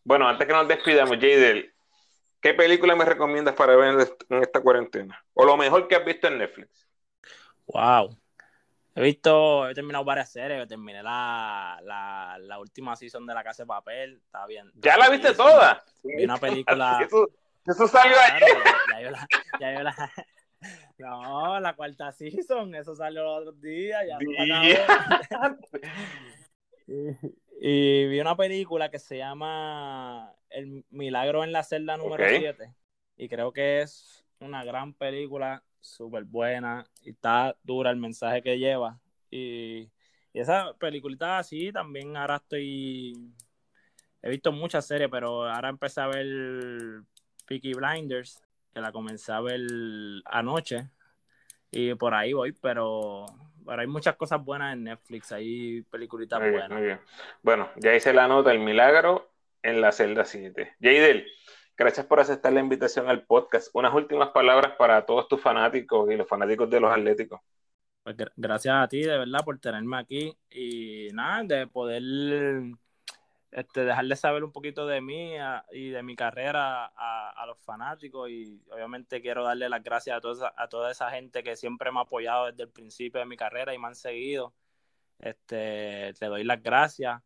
Bueno, 0.03 0.27
antes 0.27 0.47
que 0.47 0.53
nos 0.53 0.67
despidamos, 0.67 1.17
Jadel, 1.17 1.73
¿qué 2.41 2.53
película 2.53 2.95
me 2.95 3.05
recomiendas 3.05 3.55
para 3.55 3.75
ver 3.75 4.09
en 4.29 4.41
esta 4.41 4.61
cuarentena? 4.61 5.23
O 5.33 5.45
lo 5.45 5.55
mejor 5.55 5.87
que 5.87 5.95
has 5.95 6.05
visto 6.05 6.27
en 6.27 6.39
Netflix. 6.39 6.89
Wow. 7.67 8.17
He 8.95 9.01
visto, 9.01 9.69
he 9.69 9.73
terminado 9.73 10.03
varias 10.03 10.31
series, 10.31 10.67
terminé 10.67 11.03
la, 11.03 11.79
la, 11.83 12.59
última 12.59 12.95
season 12.95 13.25
de 13.25 13.33
La 13.33 13.43
Casa 13.43 13.63
de 13.63 13.67
Papel, 13.67 14.21
está 14.25 14.45
bien. 14.45 14.71
¿Ya 14.75 14.97
la 14.97 15.09
viste 15.09 15.33
toda? 15.33 15.83
Vi 16.03 16.23
una 16.23 16.37
película... 16.37 16.99
Eso, 17.65 17.87
salió 17.87 18.15
ayer. 18.19 19.13
Ya, 19.59 19.73
yo 19.73 19.83
la, 19.83 20.11
no, 20.97 21.59
la 21.59 21.75
cuarta 21.75 22.11
season, 22.11 22.73
eso 22.75 22.95
salió 22.95 23.23
los 23.23 23.41
otros 23.41 23.61
días, 23.61 24.03
ya 24.07 24.17
y, 27.61 28.07
vi 28.07 28.19
una 28.19 28.35
película 28.35 28.89
que 28.89 28.99
se 28.99 29.17
llama 29.17 30.33
El 30.49 30.85
Milagro 30.89 31.43
en 31.43 31.51
la 31.51 31.63
celda 31.63 31.97
número 31.97 32.25
7. 32.27 32.73
Y 33.17 33.29
creo 33.29 33.51
que 33.51 33.81
es 33.81 34.25
una 34.39 34.63
gran 34.63 34.93
película, 34.93 35.63
súper 35.79 36.23
buena, 36.23 36.85
y 37.03 37.11
está 37.11 37.55
dura 37.63 37.91
el 37.91 37.97
mensaje 37.97 38.41
que 38.41 38.57
lleva. 38.57 38.99
Y, 39.31 39.89
y 40.33 40.39
esa 40.39 40.73
peliculita 40.73 41.39
así 41.39 41.71
también 41.71 42.17
ahora 42.17 42.37
estoy... 42.37 43.33
He 44.21 44.29
visto 44.29 44.51
muchas 44.51 44.85
series, 44.85 45.09
pero 45.09 45.49
ahora 45.49 45.69
empecé 45.69 46.01
a 46.01 46.07
ver 46.07 47.03
Peaky 47.47 47.73
Blinders 47.73 48.41
que 48.73 48.81
la 48.81 48.91
comencé 48.91 49.31
a 49.31 49.39
ver 49.41 49.61
anoche 50.25 50.89
y 51.71 51.93
por 51.95 52.13
ahí 52.13 52.33
voy, 52.33 52.51
pero, 52.51 53.25
pero 53.65 53.81
hay 53.81 53.87
muchas 53.87 54.15
cosas 54.15 54.43
buenas 54.43 54.73
en 54.73 54.85
Netflix, 54.85 55.31
hay 55.31 55.81
peliculitas 55.83 56.39
buenas. 56.39 56.69
muy 56.69 56.81
bien. 56.81 56.99
Bueno, 57.41 57.69
ya 57.75 57.95
hice 57.95 58.13
la 58.13 58.27
nota 58.27 58.51
El 58.51 58.59
Milagro 58.59 59.31
en 59.61 59.81
la 59.81 59.91
celda 59.91 60.25
7. 60.25 60.75
Jadel, 60.81 61.27
gracias 61.79 62.05
por 62.05 62.19
aceptar 62.19 62.51
la 62.51 62.59
invitación 62.59 63.07
al 63.07 63.23
podcast. 63.23 63.69
Unas 63.73 63.93
últimas 63.93 64.29
palabras 64.29 64.73
para 64.77 65.05
todos 65.05 65.29
tus 65.29 65.41
fanáticos 65.41 66.11
y 66.11 66.17
los 66.17 66.27
fanáticos 66.27 66.69
de 66.69 66.79
los 66.81 66.91
Atléticos. 66.91 67.39
Pues 68.03 68.17
gracias 68.35 68.75
a 68.75 68.87
ti, 68.87 69.01
de 69.01 69.17
verdad, 69.17 69.39
por 69.45 69.59
tenerme 69.59 69.97
aquí 69.97 70.37
y 70.51 71.07
nada, 71.13 71.43
de 71.43 71.67
poder 71.67 72.03
este, 73.51 73.85
dejarles 73.85 74.19
saber 74.19 74.43
un 74.43 74.51
poquito 74.51 74.85
de 74.87 74.99
mí 74.99 75.33
y 75.71 75.89
de 75.89 76.03
mi 76.03 76.15
carrera 76.15 76.91
a, 76.95 77.45
los 77.47 77.57
fanáticos 77.59 78.29
y 78.29 78.61
obviamente 78.71 79.21
quiero 79.21 79.43
darle 79.43 79.69
las 79.69 79.81
gracias 79.81 80.17
a 80.17 80.21
toda, 80.21 80.53
a 80.55 80.67
toda 80.67 80.91
esa 80.91 81.09
gente 81.09 81.43
que 81.43 81.55
siempre 81.55 81.91
me 81.91 81.99
ha 81.99 82.03
apoyado 82.03 82.47
desde 82.47 82.63
el 82.63 82.69
principio 82.69 83.19
de 83.21 83.25
mi 83.25 83.37
carrera 83.37 83.73
y 83.73 83.79
me 83.79 83.87
han 83.87 83.95
seguido. 83.95 84.53
Este, 85.17 86.13
te 86.13 86.25
doy 86.25 86.43
las 86.43 86.61
gracias 86.61 87.21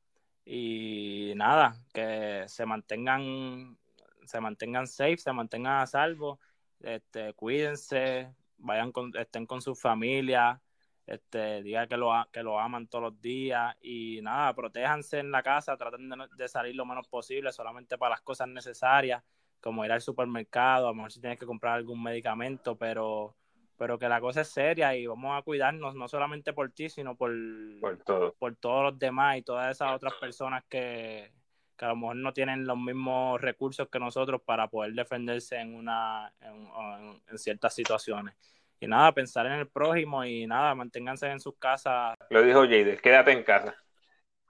y 0.46 1.34
nada, 1.36 1.78
que 1.94 2.44
se 2.48 2.66
mantengan, 2.66 3.78
se 4.26 4.40
mantengan 4.40 4.88
safe, 4.88 5.18
se 5.18 5.34
mantengan 5.34 5.82
a 5.82 5.88
salvo, 5.88 6.40
este, 6.80 7.34
cuídense, 7.34 8.34
vayan 8.58 8.92
con, 8.92 9.12
estén 9.18 9.46
con 9.46 9.62
su 9.62 9.76
familia, 9.76 10.62
este, 11.06 11.62
diga 11.64 11.88
que 11.88 11.98
lo, 11.98 12.12
que 12.32 12.44
lo 12.44 12.60
aman 12.60 12.88
todos 12.88 13.04
los 13.04 13.22
días 13.22 13.76
y 13.82 14.20
nada, 14.22 14.54
protéjanse 14.54 15.20
en 15.20 15.32
la 15.32 15.44
casa, 15.44 15.78
traten 15.78 16.10
de, 16.38 16.48
salir 16.48 16.76
lo 16.76 16.86
menos 16.86 17.08
posible, 17.08 17.52
solamente 17.52 17.98
para 17.98 18.12
las 18.12 18.22
cosas 18.22 18.48
necesarias, 18.48 19.24
como 19.60 19.86
ir 19.86 19.92
al 19.92 20.02
supermercado, 20.02 20.88
a 20.88 20.90
lo 20.92 20.96
mejor 20.96 21.12
si 21.12 21.22
tienes 21.22 21.40
que 21.40 21.46
comprar 21.46 21.76
algún 21.76 22.02
medicamento, 22.02 22.78
pero, 22.78 23.36
pero 23.78 23.98
que 23.98 24.10
la 24.10 24.22
cosa 24.22 24.42
es 24.42 24.50
seria 24.50 24.96
y 24.96 25.08
vamos 25.08 25.38
a 25.38 25.42
cuidarnos 25.42 25.96
no 25.96 26.08
solamente 26.08 26.54
por 26.54 26.72
ti, 26.72 26.90
sino 26.90 27.16
por, 27.16 27.32
por, 27.80 28.36
por 28.38 28.56
todos 28.56 28.84
los 28.84 29.00
demás 29.00 29.38
y 29.38 29.42
todas 29.42 29.76
esas 29.76 29.94
otras 29.94 30.14
personas 30.16 30.64
que, 30.70 31.32
que 31.84 31.88
a 31.88 31.90
lo 31.90 31.98
mejor 31.98 32.16
no 32.16 32.32
tienen 32.32 32.66
los 32.66 32.78
mismos 32.78 33.42
recursos 33.42 33.90
que 33.90 34.00
nosotros 34.00 34.42
para 34.42 34.70
poder 34.70 34.94
defenderse 34.94 35.58
en, 35.58 35.76
una, 35.76 36.34
en 36.40 37.38
ciertas 37.38 37.76
situaciones 37.76 38.36
y 38.80 38.88
nada, 38.88 39.12
pensar 39.12 39.46
en 39.48 39.54
el 39.54 39.68
prójimo 39.68 40.24
y 40.24 40.48
nada, 40.48 40.74
manténganse 40.76 41.28
en 41.28 41.42
sus 41.42 41.58
casas. 41.58 42.16
Lo 42.30 42.42
dijo 42.42 42.62
Jader, 42.62 43.02
quédate 43.02 43.34
en 43.34 43.44
casa. 43.44 43.76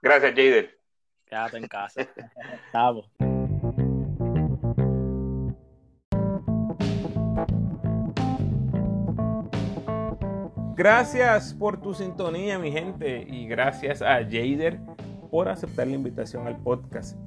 Gracias, 0.00 0.30
Jader. 0.30 0.78
Quédate 1.26 1.56
en 1.56 1.66
casa. 1.66 2.02
Estamos. 2.66 3.10
Gracias 10.76 11.52
por 11.54 11.80
tu 11.80 11.94
sintonía, 11.94 12.60
mi 12.60 12.70
gente, 12.70 13.26
y 13.28 13.48
gracias 13.48 14.02
a 14.02 14.18
Jader 14.18 14.78
por 15.34 15.48
aceptar 15.48 15.88
la 15.88 15.94
invitación 15.94 16.46
al 16.46 16.56
podcast. 16.58 17.18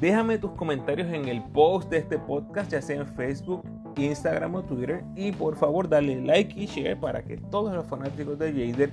Déjame 0.00 0.38
tus 0.38 0.52
comentarios 0.52 1.12
en 1.12 1.26
el 1.26 1.42
post 1.42 1.90
de 1.90 1.96
este 1.96 2.16
podcast, 2.16 2.70
ya 2.70 2.80
sea 2.80 3.00
en 3.00 3.08
Facebook, 3.08 3.64
Instagram 3.96 4.54
o 4.54 4.62
Twitter. 4.62 5.02
Y 5.16 5.32
por 5.32 5.56
favor, 5.56 5.88
dale 5.88 6.20
like 6.20 6.54
y 6.56 6.66
share 6.66 7.00
para 7.00 7.24
que 7.24 7.38
todos 7.38 7.74
los 7.74 7.84
fanáticos 7.88 8.38
de 8.38 8.52
Jader 8.52 8.92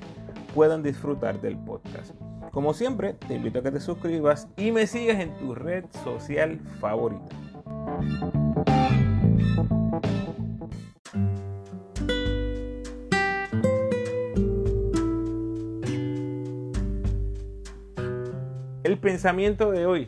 puedan 0.56 0.82
disfrutar 0.82 1.40
del 1.40 1.56
podcast. 1.56 2.16
Como 2.52 2.74
siempre, 2.74 3.14
te 3.28 3.36
invito 3.36 3.60
a 3.60 3.62
que 3.62 3.70
te 3.70 3.80
suscribas 3.80 4.48
y 4.58 4.72
me 4.72 4.88
sigas 4.88 5.20
en 5.20 5.38
tu 5.38 5.54
red 5.54 5.86
social 6.04 6.60
favorita. 6.80 7.36
El 18.88 19.00
pensamiento 19.00 19.70
de 19.72 19.86
hoy. 19.86 20.08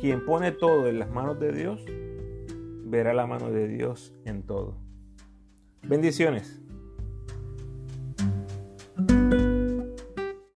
Quien 0.00 0.24
pone 0.24 0.50
todo 0.50 0.88
en 0.88 0.98
las 0.98 1.10
manos 1.10 1.38
de 1.38 1.52
Dios, 1.52 1.84
verá 2.86 3.12
la 3.12 3.26
mano 3.26 3.50
de 3.50 3.68
Dios 3.68 4.14
en 4.24 4.44
todo. 4.44 4.78
Bendiciones. 5.82 6.59